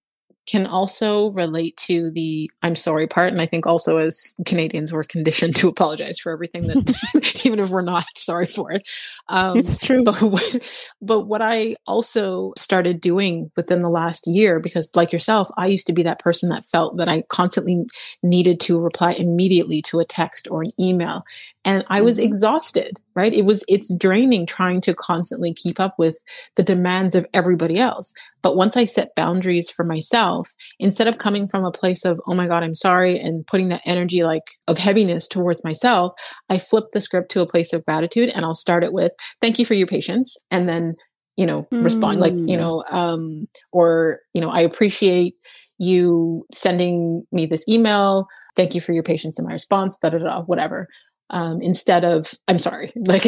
can 0.50 0.66
also 0.66 1.28
relate 1.28 1.76
to 1.76 2.10
the 2.10 2.50
I'm 2.62 2.74
sorry 2.74 3.06
part. 3.06 3.32
And 3.32 3.40
I 3.40 3.46
think 3.46 3.66
also 3.66 3.98
as 3.98 4.34
Canadians, 4.46 4.92
we're 4.92 5.04
conditioned 5.04 5.54
to 5.56 5.68
apologize 5.68 6.18
for 6.18 6.32
everything 6.32 6.66
that, 6.66 7.42
even 7.46 7.60
if 7.60 7.70
we're 7.70 7.82
not 7.82 8.04
sorry 8.16 8.46
for 8.46 8.72
it. 8.72 8.88
Um, 9.28 9.56
it's 9.56 9.78
true. 9.78 10.02
But 10.02 10.20
what, 10.22 10.86
but 11.00 11.20
what 11.22 11.40
I 11.40 11.76
also 11.86 12.52
started 12.56 13.00
doing 13.00 13.50
within 13.56 13.82
the 13.82 13.88
last 13.88 14.26
year, 14.26 14.58
because 14.58 14.90
like 14.96 15.12
yourself, 15.12 15.48
I 15.56 15.66
used 15.66 15.86
to 15.86 15.92
be 15.92 16.02
that 16.02 16.18
person 16.18 16.48
that 16.48 16.66
felt 16.66 16.96
that 16.96 17.08
I 17.08 17.22
constantly 17.28 17.84
needed 18.22 18.58
to 18.60 18.80
reply 18.80 19.12
immediately 19.12 19.82
to 19.82 20.00
a 20.00 20.04
text 20.04 20.48
or 20.50 20.62
an 20.62 20.72
email 20.80 21.24
and 21.64 21.84
i 21.88 22.00
was 22.00 22.16
mm-hmm. 22.16 22.26
exhausted 22.26 22.98
right 23.14 23.32
it 23.32 23.44
was 23.44 23.64
it's 23.68 23.94
draining 23.94 24.46
trying 24.46 24.80
to 24.80 24.94
constantly 24.94 25.52
keep 25.52 25.78
up 25.78 25.98
with 25.98 26.16
the 26.56 26.62
demands 26.62 27.14
of 27.14 27.26
everybody 27.34 27.78
else 27.78 28.12
but 28.42 28.56
once 28.56 28.76
i 28.76 28.84
set 28.84 29.14
boundaries 29.14 29.70
for 29.70 29.84
myself 29.84 30.48
instead 30.78 31.06
of 31.06 31.18
coming 31.18 31.48
from 31.48 31.64
a 31.64 31.70
place 31.70 32.04
of 32.04 32.20
oh 32.26 32.34
my 32.34 32.46
god 32.46 32.62
i'm 32.62 32.74
sorry 32.74 33.18
and 33.18 33.46
putting 33.46 33.68
that 33.68 33.82
energy 33.84 34.22
like 34.22 34.42
of 34.68 34.78
heaviness 34.78 35.26
towards 35.26 35.62
myself 35.64 36.12
i 36.48 36.58
flip 36.58 36.84
the 36.92 37.00
script 37.00 37.30
to 37.30 37.40
a 37.40 37.46
place 37.46 37.72
of 37.72 37.84
gratitude 37.84 38.30
and 38.34 38.44
i'll 38.44 38.54
start 38.54 38.84
it 38.84 38.92
with 38.92 39.12
thank 39.40 39.58
you 39.58 39.64
for 39.64 39.74
your 39.74 39.86
patience 39.86 40.36
and 40.50 40.68
then 40.68 40.94
you 41.36 41.46
know 41.46 41.66
mm. 41.72 41.82
respond 41.82 42.20
like 42.20 42.34
you 42.34 42.56
mm. 42.56 42.58
know 42.58 42.84
um 42.90 43.48
or 43.72 44.20
you 44.34 44.40
know 44.40 44.50
i 44.50 44.60
appreciate 44.60 45.34
you 45.78 46.44
sending 46.52 47.24
me 47.32 47.46
this 47.46 47.64
email 47.66 48.26
thank 48.56 48.74
you 48.74 48.80
for 48.80 48.92
your 48.92 49.02
patience 49.02 49.38
in 49.38 49.46
my 49.46 49.52
response 49.52 49.96
da 49.98 50.10
da 50.10 50.18
da 50.18 50.42
whatever 50.42 50.86
um, 51.30 51.62
instead 51.62 52.04
of 52.04 52.34
i'm 52.48 52.58
sorry 52.58 52.92
like 53.06 53.24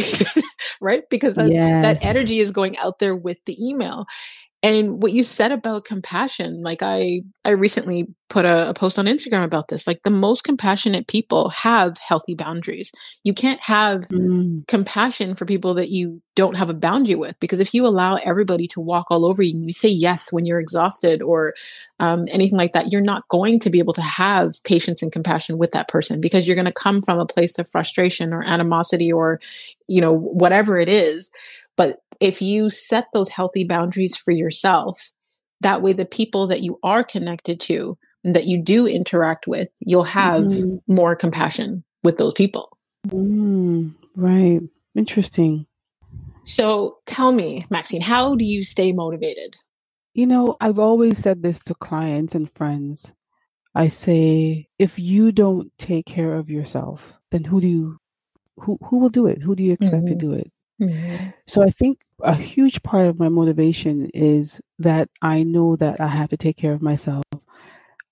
right 0.81 1.05
because 1.09 1.37
that, 1.37 1.51
yes. 1.51 1.85
that 1.85 2.07
energy 2.07 2.39
is 2.39 2.51
going 2.51 2.77
out 2.79 2.99
there 2.99 3.17
with 3.17 3.39
the 3.47 3.57
email 3.65 4.05
and 4.63 5.03
what 5.03 5.13
you 5.13 5.23
said 5.23 5.53
about 5.53 5.85
compassion 5.85 6.61
like 6.63 6.83
i 6.83 7.21
i 7.45 7.51
recently 7.51 8.07
put 8.29 8.45
a, 8.45 8.71
a, 8.71 8.75
post 8.75 8.99
on 8.99 9.07
instagram 9.07 9.45
about 9.45 9.69
this 9.69 9.87
like 9.87 10.03
the 10.03 10.11
most 10.11 10.43
compassionate 10.43 11.07
people 11.07 11.51
have 11.51 11.99
healthy 11.99 12.35
boundaries 12.35 12.93
you 13.25 13.33
can't 13.33 13.61
have 13.61 14.01
mm. 14.09 14.67
compassion 14.69 15.35
for 15.35 15.45
people 15.45 15.75
that 15.75 15.91
you 15.91 16.23
don't 16.35 16.57
have 16.57 16.71
a 16.71 16.75
boundary 16.75 17.15
with 17.15 17.39
because 17.41 17.61
if 17.61 17.75
you 17.75 17.87
allow 17.87 18.15
everybody 18.17 18.67
to 18.67 18.81
walk 18.81 19.07
all 19.11 19.27
over 19.27 19.43
you 19.43 19.53
and 19.55 19.67
you 19.67 19.73
say 19.73 19.89
yes 19.89 20.33
when 20.33 20.47
you're 20.47 20.61
exhausted 20.61 21.21
or 21.21 21.53
um, 22.01 22.27
anything 22.31 22.57
like 22.57 22.73
that 22.73 22.91
you're 22.91 23.03
not 23.03 23.29
going 23.29 23.59
to 23.61 23.71
be 23.71 23.79
able 23.79 23.93
to 23.93 24.03
have 24.03 24.63
patience 24.65 25.03
and 25.03 25.13
compassion 25.13 25.59
with 25.59 25.73
that 25.73 25.89
person 25.89 26.21
because 26.21 26.47
you're 26.47 26.57
going 26.57 26.65
to 26.65 26.73
come 26.73 27.03
from 27.03 27.19
a 27.19 27.27
place 27.27 27.59
of 27.59 27.69
frustration 27.69 28.33
or 28.33 28.43
animosity 28.43 29.13
or 29.13 29.39
you 29.89 30.01
know 30.01 30.13
whatever 30.13 30.79
it 30.79 30.89
is 30.89 31.31
but 31.77 32.02
if 32.23 32.41
you 32.41 32.71
set 32.71 33.07
those 33.13 33.29
healthy 33.29 33.65
boundaries 33.65 34.17
for 34.17 34.31
yourself, 34.31 35.11
that 35.61 35.83
way 35.83 35.93
the 35.93 36.05
people 36.05 36.47
that 36.47 36.63
you 36.63 36.79
are 36.83 37.03
connected 37.03 37.59
to 37.61 37.99
and 38.25 38.37
that 38.37 38.47
you 38.47 38.63
do 38.63 38.87
interact 38.87 39.49
with, 39.49 39.69
you'll 39.81 40.05
have 40.05 40.45
mm-hmm. 40.45 40.77
more 40.93 41.17
compassion 41.17 41.83
with 42.05 42.19
those 42.19 42.35
people. 42.35 42.69
Mm, 43.09 43.95
right. 44.15 44.61
Interesting. 44.95 45.67
So 46.45 46.99
tell 47.07 47.33
me, 47.33 47.65
Maxine, 47.71 48.03
how 48.03 48.37
do 48.37 48.45
you 48.45 48.63
stay 48.63 48.93
motivated? 48.93 49.57
You 50.15 50.27
know, 50.27 50.57
I've 50.61 50.79
always 50.79 51.19
said 51.19 51.43
this 51.43 51.59
to 51.61 51.75
clients 51.75 52.35
and 52.37 52.53
friends. 52.53 53.13
I 53.75 53.89
say, 53.89 54.69
if 54.79 54.99
you 54.99 55.33
don't 55.33 55.73
take 55.79 56.07
care 56.07 56.35
of 56.35 56.51
yourself, 56.51 57.15
then 57.31 57.45
who 57.45 57.61
do 57.61 57.67
you 57.67 57.99
who 58.59 58.79
who 58.85 58.99
will 58.99 59.09
do 59.09 59.27
it? 59.27 59.43
Who 59.43 59.57
do 59.57 59.63
you 59.63 59.73
expect 59.73 60.05
mm-hmm. 60.05 60.19
to 60.19 60.27
do 60.27 60.33
it? 60.35 60.53
Mm-hmm. 60.81 61.31
So 61.47 61.63
I 61.63 61.71
think 61.71 62.01
a 62.23 62.35
huge 62.35 62.83
part 62.83 63.07
of 63.07 63.19
my 63.19 63.29
motivation 63.29 64.11
is 64.15 64.61
that 64.79 65.09
I 65.21 65.43
know 65.43 65.77
that 65.77 66.01
I 66.01 66.09
have 66.09 66.31
to 66.31 66.37
take 66.37 66.57
care 66.57 66.73
of 66.73 66.83
myself. 66.83 67.25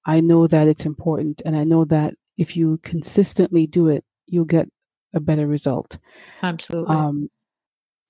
I 0.06 0.20
know 0.20 0.46
that 0.46 0.68
it's 0.68 0.86
important, 0.86 1.42
and 1.44 1.56
I 1.56 1.64
know 1.64 1.84
that 1.86 2.14
if 2.36 2.56
you 2.56 2.78
consistently 2.82 3.66
do 3.66 3.88
it, 3.88 4.04
you'll 4.26 4.44
get 4.44 4.68
a 5.14 5.20
better 5.20 5.46
result. 5.46 5.98
Absolutely. 6.42 6.96
Um, 6.96 7.30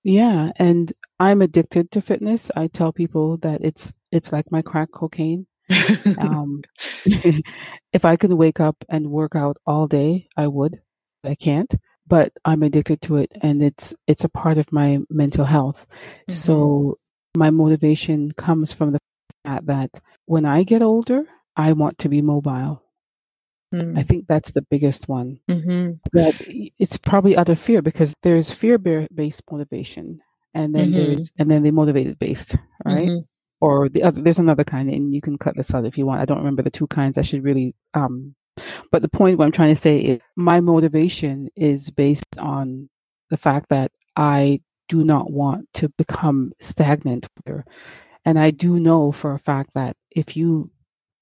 yeah, 0.02 0.50
and 0.56 0.92
I'm 1.18 1.42
addicted 1.42 1.90
to 1.90 2.00
fitness. 2.00 2.50
I 2.56 2.68
tell 2.68 2.92
people 2.92 3.36
that 3.38 3.60
it's 3.62 3.92
it's 4.12 4.32
like 4.32 4.50
my 4.50 4.62
crack 4.62 4.90
cocaine. 4.92 5.46
um, 6.18 6.62
if 7.92 8.04
I 8.04 8.16
could 8.16 8.32
wake 8.32 8.60
up 8.60 8.84
and 8.88 9.10
work 9.10 9.34
out 9.34 9.56
all 9.66 9.86
day, 9.86 10.28
I 10.36 10.46
would. 10.46 10.80
I 11.22 11.34
can't, 11.34 11.72
but 12.10 12.32
I'm 12.44 12.64
addicted 12.64 13.00
to 13.02 13.16
it, 13.16 13.30
and 13.40 13.62
it's 13.62 13.94
it's 14.06 14.24
a 14.24 14.28
part 14.28 14.58
of 14.58 14.72
my 14.72 14.98
mental 15.08 15.44
health. 15.44 15.86
Mm-hmm. 15.88 16.32
So 16.32 16.98
my 17.36 17.50
motivation 17.50 18.32
comes 18.32 18.72
from 18.72 18.92
the 18.92 18.98
fact 19.46 19.66
that 19.66 20.00
when 20.26 20.44
I 20.44 20.64
get 20.64 20.82
older, 20.82 21.24
I 21.56 21.72
want 21.72 21.98
to 21.98 22.08
be 22.08 22.20
mobile. 22.20 22.82
Mm. 23.72 23.96
I 23.96 24.02
think 24.02 24.26
that's 24.26 24.50
the 24.50 24.62
biggest 24.62 25.08
one. 25.08 25.38
Mm-hmm. 25.48 25.92
That 26.12 26.34
it's 26.78 26.98
probably 26.98 27.36
out 27.36 27.48
of 27.48 27.60
fear 27.60 27.80
because 27.80 28.12
there's 28.24 28.50
fear 28.50 28.76
based 28.76 29.44
motivation, 29.48 30.20
and 30.52 30.74
then 30.74 30.90
mm-hmm. 30.90 30.98
there's 30.98 31.32
and 31.38 31.48
then 31.48 31.62
the 31.62 31.70
motivated 31.70 32.18
based, 32.18 32.56
right? 32.84 33.08
Mm-hmm. 33.08 33.18
Or 33.60 33.88
the 33.88 34.02
other, 34.02 34.20
there's 34.20 34.40
another 34.40 34.64
kind, 34.64 34.90
and 34.90 35.14
you 35.14 35.20
can 35.20 35.38
cut 35.38 35.54
this 35.56 35.72
out 35.72 35.84
if 35.84 35.96
you 35.96 36.06
want. 36.06 36.20
I 36.20 36.24
don't 36.24 36.38
remember 36.38 36.62
the 36.62 36.70
two 36.70 36.88
kinds. 36.88 37.16
I 37.16 37.22
should 37.22 37.44
really. 37.44 37.76
Um, 37.94 38.34
but 38.90 39.02
the 39.02 39.08
point 39.08 39.38
what 39.38 39.44
I'm 39.44 39.52
trying 39.52 39.74
to 39.74 39.80
say 39.80 39.98
is 39.98 40.20
my 40.36 40.60
motivation 40.60 41.48
is 41.56 41.90
based 41.90 42.38
on 42.38 42.88
the 43.30 43.36
fact 43.36 43.68
that 43.70 43.92
I 44.16 44.60
do 44.88 45.04
not 45.04 45.30
want 45.30 45.68
to 45.74 45.88
become 45.90 46.52
stagnant. 46.58 47.26
And 48.24 48.38
I 48.38 48.50
do 48.50 48.80
know 48.80 49.12
for 49.12 49.32
a 49.32 49.38
fact 49.38 49.70
that 49.74 49.96
if 50.10 50.36
you 50.36 50.70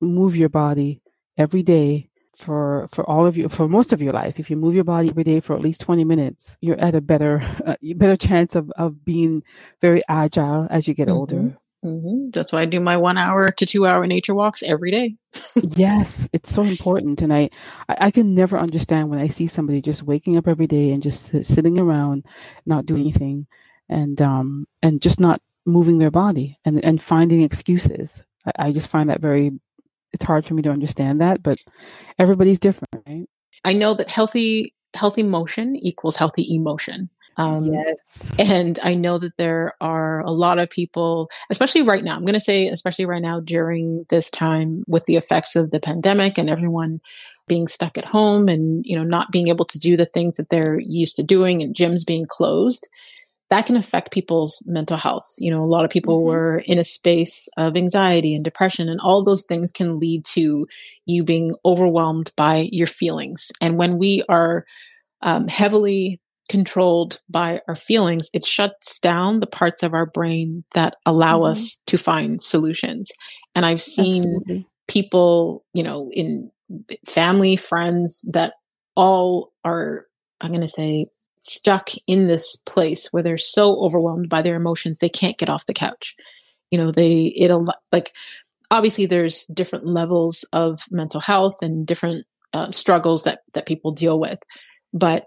move 0.00 0.35
your 0.37 0.48
body 0.48 1.02
every 1.37 1.62
day 1.62 2.09
for 2.35 2.88
for 2.92 3.09
all 3.11 3.26
of 3.26 3.37
you 3.37 3.48
for 3.48 3.68
most 3.68 3.92
of 3.92 4.00
your 4.00 4.12
life 4.12 4.38
if 4.38 4.48
you 4.48 4.57
move 4.57 4.72
your 4.72 4.85
body 4.85 5.09
every 5.09 5.24
day 5.24 5.40
for 5.40 5.57
at 5.57 5.61
least 5.61 5.81
20 5.81 6.04
minutes 6.04 6.57
you're 6.61 6.78
at 6.78 6.94
a 6.94 7.00
better 7.00 7.42
uh, 7.66 7.74
better 7.96 8.16
chance 8.16 8.54
of, 8.54 8.70
of 8.76 9.04
being 9.04 9.42
very 9.81 10.02
agile 10.09 10.68
as 10.70 10.87
you 10.87 10.94
get 10.94 11.09
mm-hmm. 11.09 11.16
older 11.16 11.59
mm-hmm. 11.85 12.29
that's 12.31 12.53
why 12.53 12.62
i 12.62 12.64
do 12.64 12.81
my 12.81 12.97
one 12.97 13.19
hour 13.19 13.49
to 13.49 13.67
two 13.67 13.87
hour 13.87 14.07
nature 14.07 14.35
walks 14.35 14.62
every 14.62 14.91
day 14.91 15.14
yes 15.62 16.29
it's 16.33 16.53
so 16.53 16.62
important 16.62 17.23
and 17.23 17.33
I, 17.33 17.51
I, 17.88 17.97
I 18.01 18.11
can 18.11 18.35
never 18.35 18.59
understand 18.59 19.11
when 19.11 19.19
i 19.19 19.29
see 19.29 19.47
somebody 19.47 19.81
just 19.81 20.03
waking 20.03 20.37
up 20.37 20.49
every 20.49 20.67
day 20.67 20.93
and 20.93 21.03
just 21.03 21.45
sitting 21.45 21.79
around 21.79 22.25
not 22.67 22.87
doing 22.87 23.03
anything 23.03 23.47
and 23.88 24.21
um 24.21 24.67
and 24.83 25.01
just 25.01 25.21
not 25.21 25.41
moving 25.67 25.99
their 25.99 26.11
body 26.11 26.59
and 26.64 26.85
and 26.85 27.01
finding 27.01 27.43
excuses 27.43 28.23
I, 28.47 28.69
I 28.69 28.73
just 28.73 28.88
find 28.88 29.11
that 29.11 29.21
very 29.21 29.53
it's 30.12 30.25
hard 30.25 30.47
for 30.47 30.55
me 30.55 30.62
to 30.62 30.71
understand 30.71 31.21
that, 31.21 31.43
but 31.43 31.59
everybody's 32.19 32.59
different, 32.59 33.03
right? 33.07 33.29
I 33.64 33.73
know 33.73 33.95
that 33.95 34.09
healthy 34.09 34.75
healthy 34.95 35.23
motion 35.23 35.77
equals 35.77 36.17
healthy 36.17 36.55
emotion. 36.55 37.11
Um, 37.38 37.72
yes. 37.72 38.33
And 38.38 38.79
I 38.83 38.94
know 38.94 39.16
that 39.18 39.37
there 39.38 39.74
are 39.81 40.20
a 40.20 40.31
lot 40.31 40.59
of 40.59 40.68
people, 40.68 41.31
especially 41.51 41.83
right 41.83 42.05
now, 42.05 42.16
I'm 42.16 42.24
going 42.24 42.35
to 42.35 42.40
say, 42.40 42.66
especially 42.68 43.07
right 43.07 43.22
now 43.22 43.40
during 43.40 44.05
this 44.11 44.29
time 44.29 44.83
with 44.87 45.07
the 45.07 45.16
effects 45.16 45.57
of 45.57 45.70
the 45.70 45.81
pandemic 45.81 46.37
and 46.37 46.51
everyone 46.51 47.01
being 47.46 47.66
stuck 47.66 47.96
at 47.96 48.05
home 48.05 48.48
and, 48.48 48.85
you 48.85 48.96
know, 48.96 49.05
not 49.05 49.33
being 49.33 49.48
able 49.48 49.64
to 49.64 49.79
do 49.79 49.96
the 49.96 50.05
things 50.05 50.37
that 50.37 50.51
they're 50.51 50.79
used 50.81 51.16
to 51.16 51.22
doing 51.22 51.62
and 51.62 51.74
gyms 51.74 52.05
being 52.05 52.27
closed 52.27 52.88
that 53.51 53.66
can 53.66 53.77
affect 53.77 54.12
people's 54.12 54.62
mental 54.66 54.96
health. 54.96 55.27
You 55.38 55.51
know, 55.51 55.64
a 55.64 55.66
lot 55.66 55.85
of 55.85 55.90
people 55.90 56.18
mm-hmm. 56.18 56.29
were 56.29 56.59
in 56.66 56.79
a 56.79 56.85
space 56.85 57.48
of 57.57 57.77
anxiety 57.77 58.35
and 58.35 58.44
depression, 58.44 58.88
and 58.88 59.01
all 59.01 59.24
those 59.24 59.44
things 59.44 59.72
can 59.72 59.98
lead 59.98 60.24
to 60.27 60.66
you 61.07 61.24
being 61.24 61.55
overwhelmed 61.64 62.33
by 62.37 62.68
your 62.70 62.87
feelings. 62.87 63.51
And 63.61 63.79
when 63.79 63.98
we 63.98 64.22
are 64.29 64.64
um, 65.22 65.48
heavily 65.48 66.20
controlled 66.49 67.21
by 67.29 67.61
our 67.69 67.75
feelings, 67.75 68.31
it 68.33 68.45
shuts 68.45 68.99
down 69.01 69.41
the 69.41 69.47
parts 69.47 69.83
of 69.83 69.95
our 69.95 70.07
brain 70.07 70.65
that 70.75 70.95
allow 71.05 71.41
mm-hmm. 71.41 71.53
us 71.53 71.77
to 71.87 71.99
find 71.99 72.41
solutions. 72.41 73.11
And 73.55 73.67
I've 73.67 73.81
seen 73.81 74.23
Absolutely. 74.23 74.67
people, 74.87 75.65
you 75.75 75.83
know, 75.83 76.11
in 76.13 76.51
family, 77.07 77.57
friends 77.57 78.25
that 78.33 78.55
all 78.97 79.53
are, 79.65 80.07
I'm 80.41 80.51
going 80.51 80.61
to 80.61 80.69
say, 80.69 81.07
stuck 81.39 81.91
in 82.07 82.27
this 82.27 82.57
place 82.67 83.09
where 83.11 83.23
they're 83.23 83.37
so 83.37 83.81
overwhelmed 83.81 84.29
by 84.29 84.43
their 84.43 84.57
emotions 84.57 84.99
they 84.99 85.09
can't 85.09 85.39
get 85.39 85.49
off 85.49 85.67
the 85.67 85.73
couch 85.73 86.17
you 86.71 86.79
know 86.79 86.91
they 86.91 87.33
it'll 87.37 87.65
like 87.93 88.13
obviously 88.71 89.07
there's 89.07 89.47
different 89.47 89.87
levels 89.87 90.45
of 90.53 90.83
mental 90.91 91.21
health 91.21 91.57
and 91.63 91.87
different 91.87 92.27
uh, 92.53 92.71
struggles 92.71 93.23
that 93.23 93.41
that 93.55 93.67
people 93.67 93.93
deal 93.93 94.19
with 94.19 94.39
but 94.93 95.27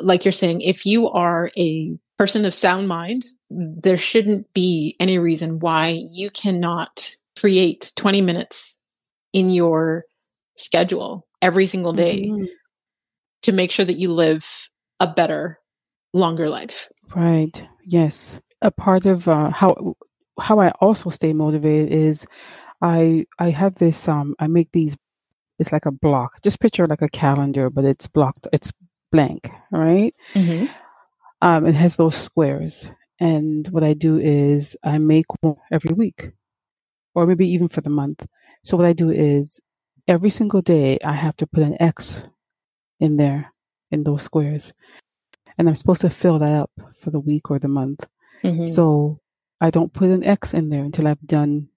like 0.00 0.24
you're 0.24 0.32
saying 0.32 0.60
if 0.60 0.86
you 0.86 1.08
are 1.10 1.50
a 1.56 1.96
person 2.18 2.44
of 2.44 2.54
sound 2.54 2.88
mind 2.88 3.24
there 3.50 3.96
shouldn't 3.96 4.52
be 4.54 4.96
any 4.98 5.18
reason 5.18 5.58
why 5.58 6.02
you 6.10 6.30
cannot 6.30 7.16
create 7.38 7.92
20 7.96 8.20
minutes 8.20 8.76
in 9.32 9.50
your 9.50 10.04
schedule 10.56 11.26
every 11.42 11.66
single 11.66 11.92
day 11.92 12.26
mm-hmm. 12.26 12.44
to 13.42 13.52
make 13.52 13.70
sure 13.70 13.84
that 13.84 13.98
you 13.98 14.12
live 14.12 14.70
a 15.00 15.06
better, 15.06 15.58
longer 16.12 16.48
life. 16.48 16.88
Right. 17.14 17.66
Yes. 17.84 18.40
A 18.62 18.70
part 18.70 19.06
of 19.06 19.28
uh, 19.28 19.50
how 19.50 19.96
how 20.40 20.58
I 20.58 20.70
also 20.80 21.10
stay 21.10 21.32
motivated 21.32 21.92
is 21.92 22.26
I 22.80 23.26
I 23.38 23.50
have 23.50 23.74
this 23.74 24.08
um 24.08 24.34
I 24.38 24.46
make 24.46 24.72
these 24.72 24.96
it's 25.58 25.72
like 25.72 25.86
a 25.86 25.92
block. 25.92 26.42
Just 26.42 26.60
picture 26.60 26.86
like 26.86 27.02
a 27.02 27.08
calendar, 27.08 27.70
but 27.70 27.84
it's 27.84 28.08
blocked. 28.08 28.48
It's 28.52 28.72
blank, 29.14 29.48
right? 29.70 30.12
Mm-hmm. 30.34 30.66
Um, 31.40 31.66
it 31.66 31.76
has 31.76 31.94
those 31.94 32.16
squares, 32.16 32.90
and 33.20 33.68
what 33.68 33.84
I 33.84 33.94
do 33.94 34.18
is 34.18 34.76
I 34.82 34.98
make 34.98 35.26
one 35.40 35.54
every 35.70 35.94
week, 35.94 36.32
or 37.14 37.24
maybe 37.26 37.46
even 37.48 37.68
for 37.68 37.80
the 37.80 37.90
month. 37.90 38.26
So 38.64 38.76
what 38.76 38.86
I 38.86 38.92
do 38.92 39.10
is 39.10 39.60
every 40.08 40.30
single 40.30 40.62
day 40.62 40.98
I 41.04 41.12
have 41.12 41.36
to 41.36 41.46
put 41.46 41.62
an 41.62 41.80
X 41.80 42.24
in 42.98 43.16
there 43.16 43.52
in 43.92 44.02
those 44.02 44.22
squares. 44.22 44.72
And 45.56 45.68
I'm 45.68 45.76
supposed 45.76 46.00
to 46.00 46.10
fill 46.10 46.40
that 46.40 46.52
up 46.62 46.72
for 46.98 47.10
the 47.10 47.20
week 47.20 47.50
or 47.50 47.60
the 47.60 47.68
month. 47.68 48.08
Mm-hmm. 48.42 48.66
So 48.66 49.20
I 49.60 49.70
don't 49.70 49.92
put 49.92 50.10
an 50.10 50.24
X 50.24 50.54
in 50.54 50.70
there 50.70 50.82
until 50.82 51.06
I've 51.06 51.24
done 51.24 51.68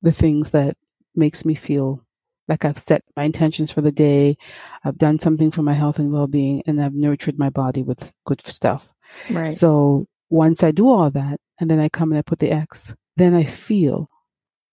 the 0.00 0.12
things 0.12 0.50
that 0.50 0.76
makes 1.14 1.44
me 1.44 1.54
feel 1.54 2.02
like 2.50 2.64
I've 2.64 2.78
set 2.78 3.02
my 3.16 3.22
intentions 3.24 3.72
for 3.72 3.80
the 3.80 3.92
day. 3.92 4.36
I've 4.84 4.98
done 4.98 5.18
something 5.18 5.50
for 5.50 5.62
my 5.62 5.72
health 5.72 5.98
and 5.98 6.12
well-being 6.12 6.62
and 6.66 6.82
I've 6.82 6.94
nurtured 6.94 7.38
my 7.38 7.48
body 7.48 7.82
with 7.82 8.12
good 8.26 8.42
stuff. 8.42 8.90
Right. 9.30 9.54
So 9.54 10.06
once 10.28 10.62
I 10.62 10.72
do 10.72 10.88
all 10.88 11.10
that 11.12 11.38
and 11.60 11.70
then 11.70 11.80
I 11.80 11.88
come 11.88 12.10
and 12.10 12.18
I 12.18 12.22
put 12.22 12.40
the 12.40 12.50
X, 12.50 12.94
then 13.16 13.34
I 13.34 13.44
feel 13.44 14.10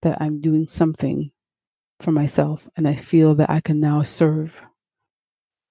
that 0.02 0.18
I'm 0.20 0.42
doing 0.42 0.68
something 0.68 1.32
for 2.00 2.12
myself 2.12 2.68
and 2.76 2.88
I 2.88 2.96
feel 2.96 3.36
that 3.36 3.50
I 3.50 3.62
can 3.62 3.80
now 3.80 4.04
serve. 4.04 4.62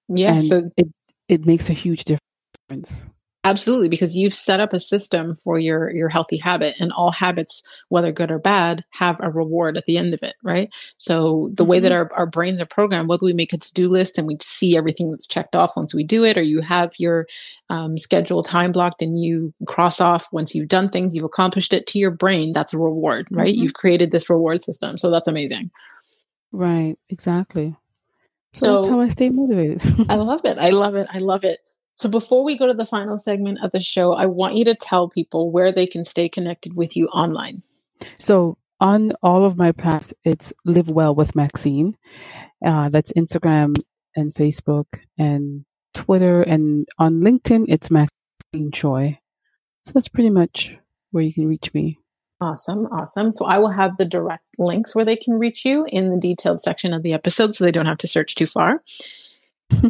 Yeah. 0.07 0.33
And 0.33 0.45
so 0.45 0.69
it 0.77 0.87
it 1.27 1.45
makes 1.45 1.69
a 1.69 1.73
huge 1.73 2.05
difference. 2.05 3.05
Absolutely, 3.47 3.87
because 3.87 4.13
you've 4.13 4.33
set 4.33 4.59
up 4.59 4.73
a 4.73 4.79
system 4.79 5.33
for 5.33 5.57
your 5.57 5.89
your 5.89 6.09
healthy 6.09 6.35
habit, 6.35 6.75
and 6.81 6.91
all 6.91 7.11
habits, 7.11 7.63
whether 7.87 8.11
good 8.11 8.29
or 8.29 8.39
bad, 8.39 8.83
have 8.89 9.17
a 9.21 9.31
reward 9.31 9.77
at 9.77 9.85
the 9.85 9.97
end 9.97 10.13
of 10.13 10.21
it, 10.21 10.35
right? 10.43 10.69
So 10.97 11.49
the 11.53 11.63
mm-hmm. 11.63 11.71
way 11.71 11.79
that 11.79 11.93
mm-hmm. 11.93 12.11
our, 12.13 12.19
our 12.19 12.25
brains 12.25 12.59
are 12.59 12.65
programmed, 12.65 13.07
whether 13.07 13.23
we 13.23 13.31
make 13.31 13.53
a 13.53 13.57
to 13.57 13.73
do 13.73 13.87
list 13.87 14.17
and 14.17 14.27
we 14.27 14.37
see 14.41 14.75
everything 14.75 15.11
that's 15.11 15.27
checked 15.27 15.55
off 15.55 15.77
once 15.77 15.95
we 15.95 16.03
do 16.03 16.25
it, 16.25 16.37
or 16.37 16.41
you 16.41 16.59
have 16.59 16.91
your 16.99 17.25
um, 17.69 17.97
schedule 17.97 18.43
time 18.43 18.73
blocked 18.73 19.01
and 19.01 19.17
you 19.17 19.53
cross 19.65 20.01
off 20.01 20.27
once 20.33 20.53
you've 20.53 20.67
done 20.67 20.89
things, 20.89 21.15
you've 21.15 21.23
accomplished 21.23 21.71
it 21.71 21.87
to 21.87 21.99
your 21.99 22.11
brain, 22.11 22.51
that's 22.51 22.73
a 22.73 22.77
reward, 22.77 23.29
right? 23.31 23.53
Mm-hmm. 23.53 23.61
You've 23.61 23.75
created 23.75 24.11
this 24.11 24.29
reward 24.29 24.61
system, 24.61 24.97
so 24.97 25.09
that's 25.09 25.29
amazing. 25.29 25.71
Right, 26.51 26.97
exactly. 27.09 27.77
So, 28.51 28.75
that's 28.75 28.87
how 28.87 28.99
I 28.99 29.09
stay 29.09 29.29
motivated. 29.29 29.81
I 30.09 30.15
love 30.15 30.41
it. 30.43 30.57
I 30.57 30.71
love 30.71 30.95
it. 30.95 31.07
I 31.09 31.19
love 31.19 31.45
it. 31.45 31.59
So 31.97 32.07
before 32.07 32.43
we 32.43 32.57
go 32.57 32.67
to 32.67 32.75
the 32.75 32.85
final 32.85 33.17
segment 33.17 33.57
of 33.63 33.71
the 33.71 33.79
show, 33.79 34.13
I 34.13 34.27
want 34.27 34.55
you 34.55 34.63
to 34.65 34.75
tell 34.75 35.09
people 35.09 35.51
where 35.51 35.71
they 35.71 35.87
can 35.87 36.05
stay 36.05 36.29
connected 36.29 36.75
with 36.75 36.95
you 36.95 37.07
online. 37.07 37.63
So 38.19 38.59
on 38.79 39.13
all 39.23 39.45
of 39.45 39.57
my 39.57 39.71
paths, 39.71 40.13
it's 40.23 40.53
Live 40.63 40.89
Well 40.89 41.15
with 41.15 41.35
Maxine. 41.35 41.97
Uh, 42.63 42.89
that's 42.89 43.11
Instagram 43.13 43.73
and 44.15 44.31
Facebook 44.31 44.85
and 45.17 45.65
Twitter. 45.95 46.43
And 46.43 46.87
on 46.99 47.21
LinkedIn, 47.21 47.65
it's 47.67 47.89
Maxine 47.89 48.71
Choy. 48.71 49.17
So 49.83 49.93
that's 49.93 50.07
pretty 50.07 50.29
much 50.29 50.77
where 51.09 51.23
you 51.23 51.33
can 51.33 51.47
reach 51.47 51.73
me. 51.73 51.97
Awesome. 52.39 52.85
Awesome. 52.91 53.33
So 53.33 53.45
I 53.45 53.57
will 53.57 53.71
have 53.71 53.97
the 53.97 54.05
direct 54.05 54.45
links 54.59 54.93
where 54.93 55.05
they 55.05 55.15
can 55.15 55.39
reach 55.39 55.65
you 55.65 55.87
in 55.89 56.11
the 56.11 56.19
detailed 56.19 56.61
section 56.61 56.93
of 56.93 57.01
the 57.01 57.13
episode 57.13 57.55
so 57.55 57.63
they 57.63 57.71
don't 57.71 57.87
have 57.87 57.97
to 57.99 58.07
search 58.07 58.35
too 58.35 58.45
far. 58.45 58.83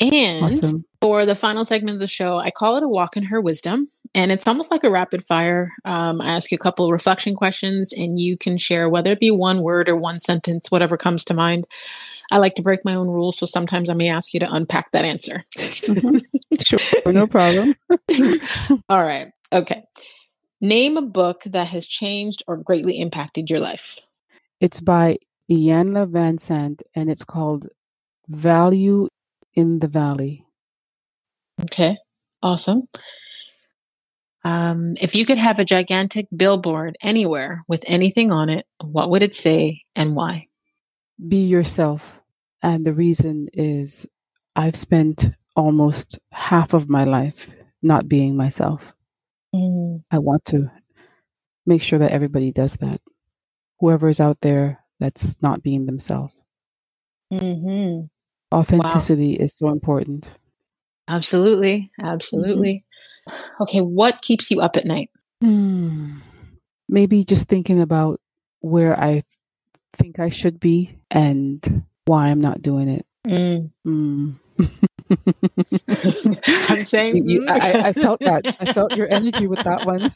and 0.00 0.44
awesome. 0.44 0.84
For 1.00 1.24
the 1.24 1.34
final 1.34 1.64
segment 1.64 1.94
of 1.94 2.00
the 2.00 2.06
show, 2.06 2.38
I 2.38 2.50
call 2.50 2.76
it 2.76 2.82
a 2.82 2.88
walk 2.88 3.16
in 3.16 3.24
her 3.24 3.40
wisdom. 3.40 3.88
and 4.12 4.32
it's 4.32 4.48
almost 4.48 4.72
like 4.72 4.82
a 4.82 4.90
rapid 4.90 5.24
fire. 5.24 5.70
Um, 5.84 6.20
I 6.20 6.30
ask 6.30 6.50
you 6.50 6.56
a 6.56 6.58
couple 6.58 6.84
of 6.84 6.90
reflection 6.90 7.36
questions, 7.36 7.92
and 7.92 8.18
you 8.18 8.36
can 8.36 8.58
share 8.58 8.88
whether 8.88 9.12
it 9.12 9.20
be 9.20 9.30
one 9.30 9.62
word 9.62 9.88
or 9.88 9.94
one 9.96 10.18
sentence, 10.18 10.68
whatever 10.68 10.96
comes 10.96 11.24
to 11.26 11.34
mind. 11.34 11.64
I 12.30 12.38
like 12.38 12.56
to 12.56 12.62
break 12.62 12.84
my 12.84 12.96
own 12.96 13.08
rules, 13.08 13.38
so 13.38 13.46
sometimes 13.46 13.88
I 13.88 13.94
may 13.94 14.10
ask 14.10 14.34
you 14.34 14.40
to 14.40 14.52
unpack 14.52 14.90
that 14.90 15.04
answer. 15.04 15.44
mm-hmm. 15.56 16.18
Sure, 16.62 17.12
no 17.12 17.26
problem. 17.26 17.74
All 18.88 19.02
right. 19.02 19.30
Okay. 19.52 19.82
Name 20.60 20.96
a 20.96 21.02
book 21.02 21.42
that 21.44 21.68
has 21.68 21.86
changed 21.86 22.42
or 22.46 22.56
greatly 22.56 22.98
impacted 22.98 23.48
your 23.48 23.60
life. 23.60 23.98
It's 24.60 24.80
by 24.80 25.18
Iyanla 25.50 26.10
Vanzant, 26.10 26.82
and 26.94 27.10
it's 27.10 27.24
called 27.24 27.68
Value 28.28 29.08
in 29.54 29.78
the 29.78 29.88
Valley. 29.88 30.44
Okay, 31.64 31.96
awesome. 32.42 32.88
Um, 34.42 34.94
if 35.00 35.14
you 35.14 35.26
could 35.26 35.38
have 35.38 35.58
a 35.58 35.64
gigantic 35.64 36.26
billboard 36.34 36.96
anywhere 37.02 37.62
with 37.68 37.84
anything 37.86 38.32
on 38.32 38.48
it, 38.48 38.66
what 38.82 39.10
would 39.10 39.22
it 39.22 39.34
say 39.34 39.82
and 39.94 40.16
why? 40.16 40.46
Be 41.28 41.44
yourself. 41.44 42.20
And 42.62 42.84
the 42.84 42.94
reason 42.94 43.48
is 43.52 44.06
I've 44.56 44.76
spent 44.76 45.30
almost 45.54 46.18
half 46.32 46.72
of 46.72 46.88
my 46.88 47.04
life 47.04 47.50
not 47.82 48.08
being 48.08 48.36
myself. 48.36 48.94
Mm. 49.54 50.02
I 50.10 50.18
want 50.18 50.44
to 50.46 50.70
make 51.66 51.82
sure 51.82 51.98
that 51.98 52.12
everybody 52.12 52.52
does 52.52 52.74
that. 52.76 53.00
Whoever 53.80 54.08
is 54.08 54.20
out 54.20 54.38
there 54.40 54.80
that's 54.98 55.36
not 55.42 55.62
being 55.62 55.86
themselves. 55.86 56.32
Mm-hmm. 57.32 58.06
Authenticity 58.54 59.36
wow. 59.38 59.44
is 59.44 59.56
so 59.56 59.68
important. 59.68 60.36
Absolutely. 61.10 61.90
Absolutely. 62.00 62.84
Mm-hmm. 63.28 63.62
Okay. 63.62 63.80
What 63.80 64.22
keeps 64.22 64.50
you 64.50 64.60
up 64.60 64.76
at 64.76 64.84
night? 64.84 65.10
Hmm. 65.40 66.18
Maybe 66.88 67.24
just 67.24 67.48
thinking 67.48 67.80
about 67.80 68.20
where 68.60 68.98
I 68.98 69.22
think 69.94 70.18
I 70.18 70.28
should 70.28 70.60
be 70.60 70.96
and 71.10 71.84
why 72.06 72.28
I'm 72.28 72.40
not 72.40 72.62
doing 72.62 72.88
it. 72.88 73.06
Mm. 73.26 73.70
Mm. 73.86 74.34
I'm 76.68 76.84
saying 76.84 77.28
you, 77.28 77.46
I, 77.48 77.58
mm. 77.58 77.84
I, 77.84 77.92
felt 77.92 78.20
that. 78.20 78.56
I 78.60 78.72
felt 78.72 78.96
your 78.96 79.12
energy 79.12 79.46
with 79.46 79.60
that 79.60 79.84
one. 79.84 80.02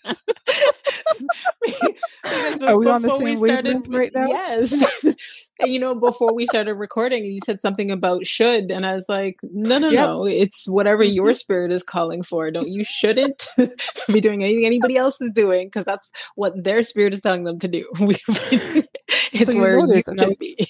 Are 2.62 2.78
we 2.78 2.88
on 2.88 3.02
the 3.02 3.18
same 3.18 3.40
wavelength 3.40 3.88
right 3.88 4.10
now? 4.14 4.24
Yes. 4.26 5.43
And 5.60 5.72
you 5.72 5.78
know, 5.78 5.94
before 5.94 6.34
we 6.34 6.46
started 6.46 6.74
recording, 6.74 7.24
you 7.24 7.38
said 7.44 7.60
something 7.60 7.90
about 7.90 8.26
should, 8.26 8.72
and 8.72 8.84
I 8.84 8.94
was 8.94 9.08
like, 9.08 9.36
no, 9.42 9.78
no, 9.78 9.90
yep. 9.90 10.06
no. 10.06 10.26
It's 10.26 10.68
whatever 10.68 11.04
your 11.04 11.28
mm-hmm. 11.28 11.34
spirit 11.34 11.72
is 11.72 11.82
calling 11.82 12.22
for. 12.22 12.50
Don't 12.50 12.68
you 12.68 12.82
shouldn't 12.84 13.46
be 14.12 14.20
doing 14.20 14.42
anything 14.42 14.66
anybody 14.66 14.96
else 14.96 15.20
is 15.20 15.30
doing 15.30 15.68
because 15.68 15.84
that's 15.84 16.10
what 16.34 16.52
their 16.62 16.82
spirit 16.82 17.14
is 17.14 17.20
telling 17.20 17.44
them 17.44 17.58
to 17.60 17.68
do. 17.68 17.88
it's 18.00 19.52
so 19.52 19.58
where 19.58 19.78
you 19.78 20.02
should 20.02 20.20
I, 20.20 20.34
be. 20.40 20.66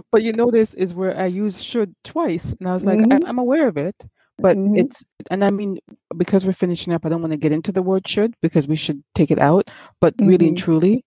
but 0.10 0.22
you 0.22 0.32
notice 0.32 0.72
is 0.74 0.94
where 0.94 1.18
I 1.18 1.26
use 1.26 1.62
should 1.62 1.94
twice, 2.04 2.54
and 2.58 2.68
I 2.68 2.72
was 2.72 2.84
like, 2.84 2.98
mm-hmm. 2.98 3.26
I, 3.26 3.28
am 3.28 3.38
aware 3.38 3.68
of 3.68 3.76
it, 3.76 3.96
but 4.38 4.56
mm-hmm. 4.56 4.78
it's 4.78 5.04
and 5.30 5.44
I 5.44 5.50
mean 5.50 5.78
because 6.16 6.46
we're 6.46 6.52
finishing 6.52 6.92
up, 6.92 7.04
I 7.04 7.10
don't 7.10 7.20
want 7.20 7.32
to 7.32 7.38
get 7.38 7.52
into 7.52 7.72
the 7.72 7.82
word 7.82 8.08
should 8.08 8.34
because 8.40 8.66
we 8.66 8.76
should 8.76 9.02
take 9.14 9.30
it 9.30 9.38
out. 9.38 9.70
But 10.00 10.16
mm-hmm. 10.16 10.28
really 10.28 10.48
and 10.48 10.56
mm-hmm. 10.56 10.64
truly, 10.64 11.04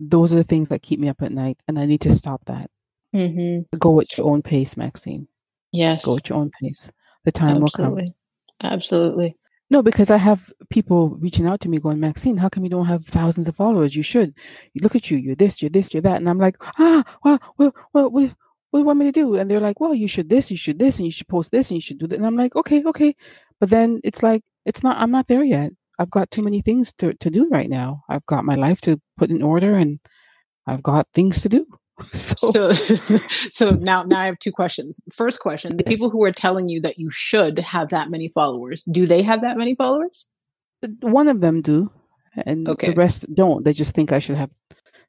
those 0.00 0.32
are 0.32 0.36
the 0.36 0.44
things 0.44 0.70
that 0.70 0.82
keep 0.82 0.98
me 0.98 1.08
up 1.08 1.22
at 1.22 1.32
night, 1.32 1.58
and 1.68 1.78
I 1.78 1.86
need 1.86 2.00
to 2.02 2.16
stop 2.16 2.42
that. 2.46 2.70
Mm-hmm. 3.14 3.76
Go 3.78 4.00
at 4.00 4.16
your 4.16 4.28
own 4.28 4.42
pace, 4.42 4.76
Maxine. 4.76 5.28
Yes, 5.72 6.04
go 6.04 6.16
at 6.16 6.28
your 6.28 6.38
own 6.38 6.50
pace. 6.60 6.90
The 7.24 7.32
time 7.32 7.62
Absolutely. 7.62 8.02
will 8.02 8.08
come. 8.08 8.72
Absolutely. 8.72 9.36
No, 9.72 9.82
because 9.82 10.10
I 10.10 10.16
have 10.16 10.50
people 10.68 11.10
reaching 11.10 11.46
out 11.46 11.60
to 11.60 11.68
me 11.68 11.78
going, 11.78 12.00
Maxine, 12.00 12.36
how 12.36 12.48
come 12.48 12.64
you 12.64 12.70
don't 12.70 12.86
have 12.86 13.04
thousands 13.04 13.46
of 13.46 13.54
followers? 13.54 13.94
You 13.94 14.02
should. 14.02 14.34
You 14.74 14.80
look 14.82 14.96
at 14.96 15.10
you, 15.10 15.16
you're 15.16 15.36
this, 15.36 15.62
you're 15.62 15.70
this, 15.70 15.94
you're 15.94 16.02
that. 16.02 16.16
And 16.16 16.28
I'm 16.28 16.38
like, 16.38 16.56
ah, 16.78 17.04
well, 17.22 17.38
well, 17.56 17.72
well, 17.92 18.10
well 18.10 18.30
what 18.70 18.78
do 18.78 18.82
you 18.82 18.84
want 18.84 18.98
me 18.98 19.06
to 19.06 19.12
do? 19.12 19.36
And 19.36 19.48
they're 19.48 19.60
like, 19.60 19.78
well, 19.78 19.94
you 19.94 20.08
should 20.08 20.28
this, 20.28 20.50
you 20.50 20.56
should 20.56 20.78
this, 20.78 20.98
and 20.98 21.06
you 21.06 21.12
should 21.12 21.28
post 21.28 21.52
this, 21.52 21.70
and 21.70 21.76
you 21.76 21.80
should 21.80 21.98
do 21.98 22.08
that. 22.08 22.16
And 22.16 22.26
I'm 22.26 22.36
like, 22.36 22.56
okay, 22.56 22.82
okay. 22.84 23.14
But 23.60 23.70
then 23.70 24.00
it's 24.02 24.24
like, 24.24 24.42
it's 24.64 24.82
not, 24.82 24.98
I'm 24.98 25.12
not 25.12 25.28
there 25.28 25.44
yet. 25.44 25.72
I've 26.00 26.10
got 26.10 26.30
too 26.30 26.42
many 26.42 26.62
things 26.62 26.94
to, 26.94 27.12
to 27.12 27.28
do 27.28 27.46
right 27.50 27.68
now. 27.68 28.04
I've 28.08 28.24
got 28.24 28.46
my 28.46 28.54
life 28.54 28.80
to 28.82 28.98
put 29.18 29.30
in 29.30 29.42
order 29.42 29.74
and 29.76 30.00
I've 30.66 30.82
got 30.82 31.06
things 31.14 31.42
to 31.42 31.48
do. 31.48 31.66
So, 32.14 32.72
so, 32.72 33.18
so 33.50 33.70
now, 33.72 34.04
now 34.04 34.20
I 34.20 34.24
have 34.24 34.38
two 34.38 34.52
questions. 34.52 34.98
First 35.12 35.38
question: 35.38 35.76
The 35.76 35.84
people 35.84 36.08
who 36.08 36.24
are 36.24 36.32
telling 36.32 36.70
you 36.70 36.80
that 36.80 36.98
you 36.98 37.10
should 37.10 37.58
have 37.58 37.90
that 37.90 38.08
many 38.08 38.28
followers, 38.28 38.84
do 38.90 39.06
they 39.06 39.20
have 39.20 39.42
that 39.42 39.58
many 39.58 39.74
followers? 39.74 40.24
Uh, 40.82 40.88
one 41.00 41.28
of 41.28 41.42
them 41.42 41.60
do, 41.60 41.92
and 42.46 42.66
okay. 42.66 42.88
the 42.88 42.96
rest 42.96 43.26
don't. 43.34 43.66
They 43.66 43.74
just 43.74 43.94
think 43.94 44.12
I 44.12 44.18
should 44.18 44.38
have 44.38 44.50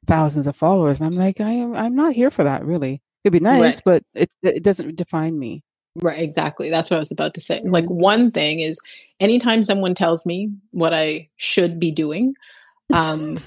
thousands 0.06 0.46
of 0.46 0.54
followers. 0.54 1.00
And 1.00 1.06
I'm 1.06 1.18
like, 1.18 1.40
I 1.40 1.52
am. 1.52 1.74
I'm 1.74 1.96
not 1.96 2.12
here 2.12 2.30
for 2.30 2.44
that. 2.44 2.62
Really, 2.62 3.00
it'd 3.24 3.32
be 3.32 3.40
nice, 3.40 3.76
right. 3.76 3.82
but 3.86 4.02
it 4.14 4.30
it 4.42 4.62
doesn't 4.62 4.96
define 4.96 5.38
me. 5.38 5.64
Right, 5.96 6.20
exactly. 6.20 6.70
That's 6.70 6.90
what 6.90 6.96
I 6.96 7.00
was 7.00 7.10
about 7.10 7.34
to 7.34 7.40
say. 7.40 7.58
Mm-hmm. 7.58 7.68
Like 7.68 7.86
one 7.86 8.30
thing 8.30 8.60
is 8.60 8.80
anytime 9.20 9.64
someone 9.64 9.94
tells 9.94 10.24
me 10.24 10.50
what 10.70 10.94
I 10.94 11.28
should 11.36 11.78
be 11.78 11.90
doing, 11.90 12.34
um 12.92 13.38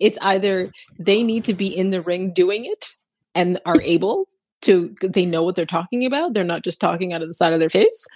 it's 0.00 0.18
either 0.22 0.70
they 0.98 1.22
need 1.22 1.44
to 1.44 1.54
be 1.54 1.68
in 1.68 1.90
the 1.90 2.00
ring 2.00 2.32
doing 2.32 2.64
it 2.64 2.90
and 3.34 3.58
are 3.66 3.80
able 3.82 4.28
to 4.62 4.94
they 5.02 5.26
know 5.26 5.42
what 5.42 5.56
they're 5.56 5.66
talking 5.66 6.06
about. 6.06 6.32
They're 6.32 6.44
not 6.44 6.64
just 6.64 6.80
talking 6.80 7.12
out 7.12 7.22
of 7.22 7.28
the 7.28 7.34
side 7.34 7.52
of 7.52 7.60
their 7.60 7.68
face. 7.68 8.06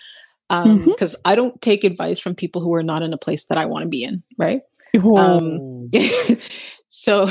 Um 0.49 0.87
because 0.87 1.15
mm-hmm. 1.15 1.29
I 1.31 1.35
don't 1.35 1.61
take 1.61 1.85
advice 1.85 2.19
from 2.19 2.35
people 2.35 2.63
who 2.63 2.75
are 2.75 2.83
not 2.83 3.03
in 3.03 3.13
a 3.13 3.19
place 3.19 3.45
that 3.47 3.59
I 3.59 3.67
want 3.67 3.83
to 3.83 3.89
be 3.89 4.03
in, 4.03 4.23
right? 4.39 4.63
Um, 4.95 5.03
oh. 5.05 5.89
Um, 5.95 6.39
so 6.87 7.29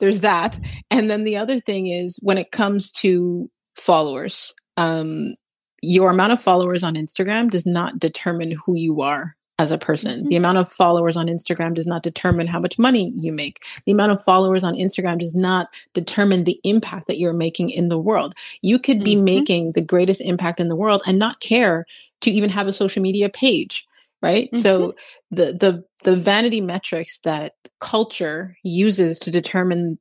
there's 0.00 0.20
that. 0.20 0.58
And 0.90 1.08
then 1.08 1.24
the 1.24 1.36
other 1.36 1.60
thing 1.60 1.86
is 1.86 2.18
when 2.20 2.36
it 2.36 2.50
comes 2.50 2.90
to 2.92 3.48
followers, 3.76 4.54
um, 4.78 5.34
your 5.82 6.10
amount 6.10 6.32
of 6.32 6.40
followers 6.40 6.82
on 6.82 6.94
Instagram 6.94 7.50
does 7.50 7.66
not 7.66 7.98
determine 7.98 8.52
who 8.52 8.76
you 8.76 9.02
are 9.02 9.36
as 9.58 9.72
a 9.72 9.78
person. 9.78 10.20
Mm-hmm. 10.20 10.28
The 10.28 10.36
amount 10.36 10.58
of 10.58 10.70
followers 10.70 11.16
on 11.16 11.26
Instagram 11.26 11.74
does 11.74 11.86
not 11.86 12.04
determine 12.04 12.46
how 12.46 12.60
much 12.60 12.78
money 12.78 13.12
you 13.16 13.32
make. 13.32 13.64
The 13.86 13.92
amount 13.92 14.12
of 14.12 14.22
followers 14.22 14.62
on 14.62 14.74
Instagram 14.74 15.18
does 15.18 15.34
not 15.34 15.68
determine 15.94 16.44
the 16.44 16.60
impact 16.62 17.08
that 17.08 17.18
you're 17.18 17.32
making 17.32 17.70
in 17.70 17.88
the 17.88 17.98
world. 17.98 18.34
You 18.62 18.78
could 18.78 19.02
be 19.02 19.16
mm-hmm. 19.16 19.24
making 19.24 19.72
the 19.72 19.80
greatest 19.80 20.20
impact 20.20 20.60
in 20.60 20.68
the 20.68 20.76
world 20.76 21.02
and 21.06 21.18
not 21.18 21.40
care 21.40 21.86
to 22.20 22.30
even 22.30 22.50
have 22.50 22.68
a 22.68 22.72
social 22.72 23.02
media 23.02 23.28
page, 23.28 23.84
right? 24.22 24.46
Mm-hmm. 24.52 24.60
So 24.60 24.94
the 25.32 25.52
the 25.52 25.84
the 26.04 26.14
vanity 26.14 26.60
metrics 26.60 27.18
that 27.20 27.54
culture 27.80 28.56
uses 28.62 29.18
to 29.20 29.30
determine 29.32 29.98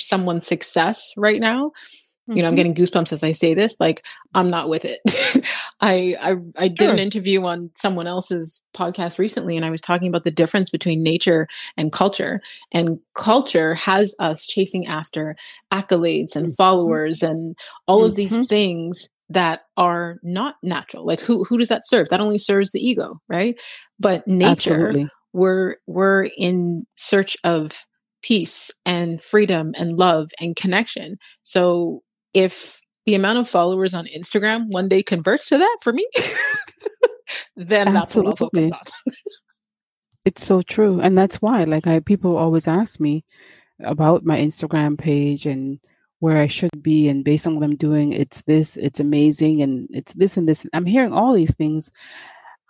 someone's 0.00 0.46
success 0.46 1.12
right 1.16 1.40
now 1.40 1.70
you 2.26 2.36
know 2.36 2.48
i'm 2.48 2.54
mm-hmm. 2.54 2.56
getting 2.56 2.74
goosebumps 2.74 3.12
as 3.12 3.22
i 3.22 3.32
say 3.32 3.54
this 3.54 3.76
like 3.80 4.04
i'm 4.34 4.50
not 4.50 4.68
with 4.68 4.84
it 4.84 5.00
I, 5.80 6.16
I 6.20 6.36
i 6.56 6.68
did 6.68 6.78
sure. 6.78 6.92
an 6.92 6.98
interview 6.98 7.44
on 7.44 7.70
someone 7.76 8.06
else's 8.06 8.62
podcast 8.74 9.18
recently 9.18 9.56
and 9.56 9.64
i 9.64 9.70
was 9.70 9.80
talking 9.80 10.08
about 10.08 10.24
the 10.24 10.30
difference 10.30 10.70
between 10.70 11.02
nature 11.02 11.48
and 11.76 11.92
culture 11.92 12.40
and 12.72 12.98
culture 13.14 13.74
has 13.74 14.14
us 14.18 14.46
chasing 14.46 14.86
after 14.86 15.34
accolades 15.72 16.34
and 16.34 16.46
mm-hmm. 16.46 16.54
followers 16.54 17.22
and 17.22 17.56
all 17.86 17.98
mm-hmm. 17.98 18.06
of 18.06 18.14
these 18.14 18.32
mm-hmm. 18.32 18.44
things 18.44 19.08
that 19.28 19.62
are 19.76 20.16
not 20.22 20.56
natural 20.62 21.06
like 21.06 21.20
who 21.20 21.44
who 21.44 21.58
does 21.58 21.68
that 21.68 21.86
serve 21.86 22.08
that 22.08 22.20
only 22.20 22.38
serves 22.38 22.72
the 22.72 22.80
ego 22.80 23.20
right 23.28 23.60
but 23.98 24.26
nature 24.26 24.88
Absolutely. 24.88 25.08
we're 25.32 25.76
we're 25.86 26.24
in 26.38 26.86
search 26.96 27.36
of 27.44 27.86
peace 28.22 28.70
and 28.86 29.20
freedom 29.20 29.72
and 29.76 29.98
love 29.98 30.30
and 30.40 30.56
connection 30.56 31.18
so 31.42 32.02
if 32.34 32.80
the 33.06 33.14
amount 33.14 33.38
of 33.38 33.48
followers 33.48 33.94
on 33.94 34.06
Instagram 34.06 34.70
one 34.70 34.88
day 34.88 35.02
converts 35.02 35.48
to 35.48 35.58
that 35.58 35.78
for 35.80 35.92
me, 35.92 36.06
then 37.56 37.88
Absolutely. 37.88 37.92
that's 37.92 38.16
what 38.16 38.26
I'll 38.26 38.36
focus 38.36 38.72
on. 38.72 39.12
it's 40.24 40.44
so 40.44 40.62
true. 40.62 41.00
And 41.00 41.16
that's 41.16 41.36
why, 41.36 41.64
like, 41.64 41.86
I 41.86 42.00
people 42.00 42.36
always 42.36 42.66
ask 42.66 42.98
me 42.98 43.24
about 43.82 44.24
my 44.24 44.38
Instagram 44.38 44.98
page 44.98 45.46
and 45.46 45.78
where 46.20 46.38
I 46.38 46.46
should 46.46 46.82
be. 46.82 47.08
And 47.08 47.24
based 47.24 47.46
on 47.46 47.54
what 47.54 47.64
I'm 47.64 47.76
doing, 47.76 48.12
it's 48.12 48.42
this, 48.42 48.76
it's 48.76 49.00
amazing, 49.00 49.62
and 49.62 49.88
it's 49.90 50.12
this 50.14 50.36
and 50.36 50.48
this. 50.48 50.66
I'm 50.72 50.86
hearing 50.86 51.12
all 51.12 51.34
these 51.34 51.54
things. 51.54 51.90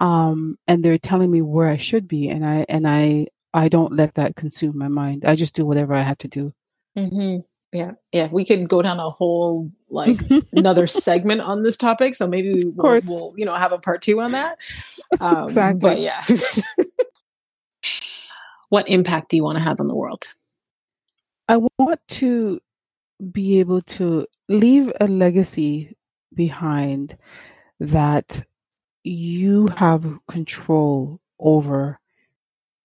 Um, 0.01 0.59
and 0.67 0.85
they're 0.85 0.99
telling 0.99 1.31
me 1.31 1.41
where 1.41 1.69
I 1.69 1.77
should 1.77 2.09
be. 2.09 2.29
And 2.29 2.45
I, 2.45 2.67
and 2.69 2.87
I, 2.87 3.29
I 3.55 3.69
don't 3.69 3.95
let 3.95 4.15
that 4.15 4.35
consume 4.35 4.77
my 4.77 4.89
mind. 4.89 5.25
I 5.25 5.37
just 5.37 5.55
do 5.55 5.65
whatever 5.65 5.95
I 5.95 6.03
have 6.03 6.19
to 6.19 6.29
do. 6.29 6.53
Mm-hmm 6.99 7.41
yeah. 7.75 7.93
Yeah. 8.13 8.29
We 8.31 8.45
could 8.45 8.69
go 8.69 8.81
down 8.81 9.01
a 9.01 9.11
whole 9.11 9.71
like 9.91 10.19
another 10.53 10.87
segment 10.87 11.43
on 11.43 11.63
this 11.63 11.77
topic 11.77 12.15
so 12.15 12.27
maybe 12.27 12.65
we'll, 12.65 13.01
we'll, 13.07 13.35
you 13.37 13.45
know 13.45 13.55
have 13.55 13.73
a 13.73 13.79
part 13.79 14.01
two 14.01 14.21
on 14.21 14.33
that. 14.33 14.59
Um, 15.21 15.45
exactly. 15.45 15.81
but 15.81 16.01
yeah. 16.01 16.25
What 18.75 18.89
impact 18.89 19.31
do 19.31 19.37
you 19.37 19.45
want 19.45 19.57
to 19.59 19.63
have 19.63 19.79
on 19.79 19.87
the 19.87 19.95
world? 19.95 20.25
I 21.49 21.59
want 21.79 22.01
to 22.09 22.59
be 23.31 23.61
able 23.61 23.83
to 23.83 24.27
leave 24.49 24.93
a 25.01 25.07
legacy 25.07 25.97
behind 26.35 27.17
that 27.79 28.45
you 29.05 29.69
have 29.77 30.19
control 30.27 31.21
over 31.39 32.01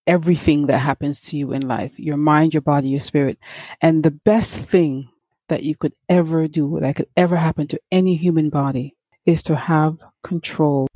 everything 0.09 0.65
that 0.65 0.79
happens 0.79 1.21
to 1.21 1.37
you 1.37 1.53
in 1.53 1.67
life 1.67 1.99
your 1.99 2.17
mind, 2.17 2.53
your 2.53 2.61
body, 2.61 2.89
your 2.89 2.99
spirit. 2.99 3.37
And 3.79 4.03
the 4.03 4.11
best 4.11 4.57
thing 4.57 5.07
that 5.49 5.63
you 5.63 5.75
could 5.75 5.93
ever 6.09 6.47
do, 6.47 6.79
that 6.81 6.95
could 6.95 7.09
ever 7.15 7.35
happen 7.35 7.67
to 7.67 7.79
any 7.91 8.15
human 8.15 8.49
body, 8.49 8.95
is 9.25 9.43
to 9.43 9.55
have 9.55 10.03
control 10.23 10.87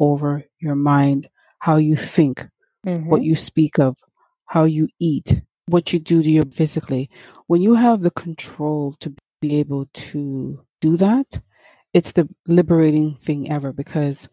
over 0.00 0.44
your 0.58 0.74
mind, 0.74 1.28
how 1.60 1.76
you 1.76 1.96
think, 1.96 2.46
mm-hmm. 2.84 3.08
what 3.08 3.22
you 3.22 3.36
speak 3.36 3.78
of, 3.78 3.96
how 4.46 4.64
you 4.64 4.88
eat, 4.98 5.40
what 5.66 5.92
you 5.92 6.00
do 6.00 6.20
to 6.22 6.30
your 6.30 6.44
physically. 6.46 7.08
When 7.46 7.62
you 7.62 7.74
have 7.74 8.00
the 8.00 8.10
control 8.10 8.96
to 9.00 9.14
be 9.40 9.56
able 9.56 9.86
to 9.92 10.60
do 10.80 10.96
that, 10.96 11.40
it's 11.94 12.12
the 12.12 12.28
liberating 12.48 13.14
thing 13.16 13.50
ever 13.52 13.72
because 13.72 14.28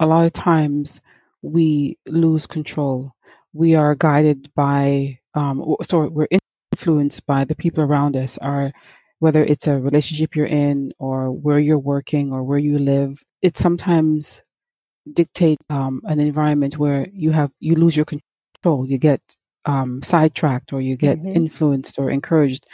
a 0.00 0.06
lot 0.06 0.24
of 0.24 0.32
times 0.32 1.02
we 1.42 1.98
lose 2.06 2.46
control. 2.46 3.12
We 3.52 3.74
are 3.74 3.94
guided 3.94 4.52
by, 4.54 5.18
um, 5.34 5.76
so 5.82 6.08
we're 6.08 6.28
influenced 6.72 7.26
by 7.26 7.44
the 7.44 7.54
people 7.54 7.84
around 7.84 8.16
us, 8.16 8.38
whether 9.18 9.44
it's 9.44 9.66
a 9.66 9.78
relationship 9.78 10.34
you're 10.34 10.46
in 10.46 10.92
or 10.98 11.30
where 11.30 11.58
you're 11.58 11.78
working 11.78 12.32
or 12.32 12.42
where 12.42 12.58
you 12.58 12.78
live. 12.78 13.22
It 13.42 13.56
sometimes 13.58 14.42
dictate 15.12 15.58
um, 15.68 16.00
an 16.04 16.20
environment 16.20 16.78
where 16.78 17.08
you 17.12 17.30
have 17.32 17.50
you 17.60 17.74
lose 17.74 17.96
your 17.96 18.06
control. 18.06 18.86
You 18.86 18.98
get 18.98 19.20
um, 19.64 20.02
sidetracked 20.02 20.72
or 20.72 20.80
you 20.80 20.96
get 20.96 21.18
mm-hmm. 21.18 21.36
influenced 21.36 21.98
or 21.98 22.10
encouraged 22.10 22.66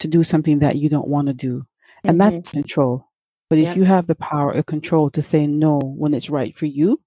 to 0.00 0.08
do 0.08 0.24
something 0.24 0.60
that 0.60 0.76
you 0.76 0.88
don't 0.88 1.08
want 1.08 1.28
to 1.28 1.34
do, 1.34 1.64
and 2.04 2.20
mm-hmm. 2.20 2.34
that's 2.34 2.52
control. 2.52 3.08
But 3.48 3.58
if 3.58 3.76
you 3.76 3.84
have 3.84 4.08
the 4.08 4.16
power 4.16 4.50
of 4.50 4.66
control 4.66 5.08
to 5.10 5.22
say 5.22 5.46
no 5.46 5.78
when 5.78 6.14
it's 6.14 6.28
right 6.28 6.56
for 6.56 6.66
you, 6.66 7.00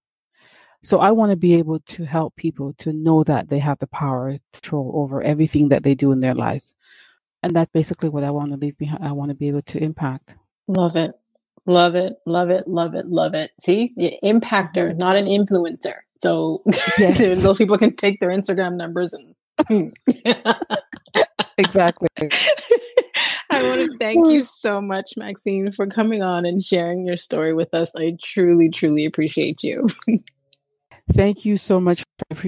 so 0.81 0.99
I 0.99 1.11
want 1.11 1.31
to 1.31 1.35
be 1.35 1.55
able 1.55 1.79
to 1.79 2.05
help 2.05 2.35
people 2.35 2.73
to 2.79 2.93
know 2.93 3.23
that 3.25 3.49
they 3.49 3.59
have 3.59 3.79
the 3.79 3.87
power 3.87 4.33
to 4.33 4.39
control 4.53 4.91
over 4.95 5.21
everything 5.21 5.69
that 5.69 5.83
they 5.83 5.95
do 5.95 6.11
in 6.11 6.21
their 6.21 6.35
life. 6.35 6.73
And 7.43 7.55
that's 7.55 7.71
basically 7.71 8.09
what 8.09 8.23
I 8.23 8.31
want 8.31 8.51
to 8.51 8.57
leave 8.57 8.77
behind. 8.77 9.03
I 9.03 9.11
want 9.11 9.29
to 9.29 9.35
be 9.35 9.47
able 9.47 9.61
to 9.63 9.83
impact. 9.83 10.35
Love 10.67 10.95
it. 10.95 11.11
Love 11.65 11.95
it. 11.95 12.15
Love 12.25 12.49
it. 12.49 12.67
Love 12.67 12.95
it. 12.95 13.07
Love 13.07 13.33
it. 13.33 13.51
See, 13.59 13.93
the 13.95 14.17
impactor, 14.23 14.89
mm-hmm. 14.89 14.97
not 14.97 15.15
an 15.15 15.25
influencer. 15.25 15.95
So 16.21 16.61
yes. 16.97 17.41
those 17.43 17.57
people 17.57 17.77
can 17.77 17.95
take 17.95 18.19
their 18.19 18.29
Instagram 18.29 18.75
numbers 18.75 19.13
and 19.13 19.35
exactly. 21.57 22.07
I 23.51 23.63
want 23.63 23.81
to 23.81 23.97
thank 23.97 24.27
you 24.27 24.43
so 24.43 24.79
much, 24.79 25.13
Maxine, 25.17 25.71
for 25.71 25.87
coming 25.87 26.23
on 26.23 26.45
and 26.45 26.63
sharing 26.63 27.05
your 27.05 27.17
story 27.17 27.53
with 27.53 27.73
us. 27.73 27.95
I 27.95 28.17
truly, 28.21 28.69
truly 28.69 29.05
appreciate 29.05 29.63
you. 29.63 29.87
Thank 31.13 31.45
you 31.45 31.57
so 31.57 31.79
much. 31.79 32.03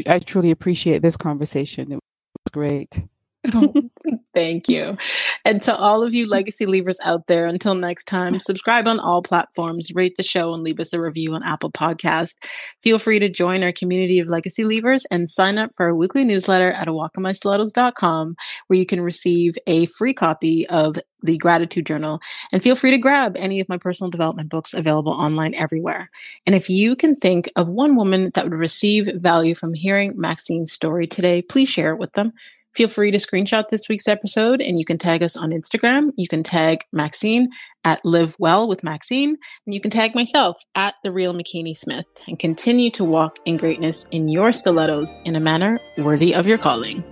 I 0.07 0.19
truly 0.19 0.51
appreciate 0.51 1.01
this 1.01 1.17
conversation. 1.17 1.91
It 1.91 1.95
was 1.95 2.51
great. 2.51 3.03
Thank 4.33 4.69
you. 4.69 4.97
And 5.45 5.61
to 5.63 5.75
all 5.75 6.03
of 6.03 6.13
you 6.13 6.27
legacy 6.27 6.65
leavers 6.65 6.97
out 7.03 7.27
there, 7.27 7.45
until 7.45 7.75
next 7.75 8.05
time, 8.05 8.39
subscribe 8.39 8.87
on 8.87 8.99
all 8.99 9.21
platforms, 9.21 9.91
rate 9.93 10.15
the 10.17 10.23
show, 10.23 10.53
and 10.53 10.63
leave 10.63 10.79
us 10.79 10.93
a 10.93 11.01
review 11.01 11.33
on 11.33 11.43
Apple 11.43 11.71
Podcast. 11.71 12.35
Feel 12.81 12.99
free 12.99 13.19
to 13.19 13.29
join 13.29 13.63
our 13.63 13.71
community 13.71 14.19
of 14.19 14.27
legacy 14.27 14.63
leavers 14.63 15.03
and 15.11 15.29
sign 15.29 15.57
up 15.57 15.71
for 15.75 15.87
our 15.87 15.95
weekly 15.95 16.23
newsletter 16.23 16.71
at 16.71 16.87
awalkinmystilettos.com, 16.87 18.35
where 18.67 18.79
you 18.79 18.85
can 18.85 19.01
receive 19.01 19.55
a 19.67 19.85
free 19.87 20.13
copy 20.13 20.67
of 20.67 20.97
the 21.23 21.37
gratitude 21.37 21.85
journal 21.85 22.19
and 22.51 22.61
feel 22.63 22.75
free 22.75 22.91
to 22.91 22.97
grab 22.97 23.35
any 23.37 23.59
of 23.59 23.69
my 23.69 23.77
personal 23.77 24.09
development 24.09 24.49
books 24.49 24.73
available 24.73 25.11
online 25.11 25.53
everywhere. 25.55 26.09
And 26.45 26.55
if 26.55 26.69
you 26.69 26.95
can 26.95 27.15
think 27.15 27.49
of 27.55 27.67
one 27.67 27.95
woman 27.95 28.31
that 28.33 28.43
would 28.43 28.53
receive 28.53 29.07
value 29.15 29.55
from 29.55 29.73
hearing 29.73 30.13
Maxine's 30.15 30.71
story 30.71 31.07
today, 31.07 31.41
please 31.41 31.69
share 31.69 31.93
it 31.93 31.99
with 31.99 32.13
them. 32.13 32.33
Feel 32.73 32.87
free 32.87 33.11
to 33.11 33.17
screenshot 33.17 33.67
this 33.69 33.89
week's 33.89 34.07
episode 34.07 34.61
and 34.61 34.79
you 34.79 34.85
can 34.85 34.97
tag 34.97 35.23
us 35.23 35.35
on 35.35 35.51
Instagram. 35.51 36.11
You 36.15 36.27
can 36.27 36.43
tag 36.43 36.83
Maxine 36.93 37.49
at 37.83 38.03
Live 38.05 38.35
Well 38.39 38.67
with 38.67 38.83
Maxine, 38.83 39.37
and 39.65 39.73
you 39.73 39.81
can 39.81 39.91
tag 39.91 40.13
myself 40.15 40.57
at 40.75 40.95
The 41.03 41.11
Real 41.11 41.33
Makini 41.33 41.75
Smith 41.75 42.05
and 42.27 42.37
continue 42.37 42.91
to 42.91 43.03
walk 43.03 43.39
in 43.45 43.57
greatness 43.57 44.05
in 44.11 44.27
your 44.27 44.51
stilettos 44.51 45.19
in 45.25 45.35
a 45.35 45.39
manner 45.39 45.79
worthy 45.97 46.33
of 46.35 46.47
your 46.47 46.57
calling. 46.57 47.03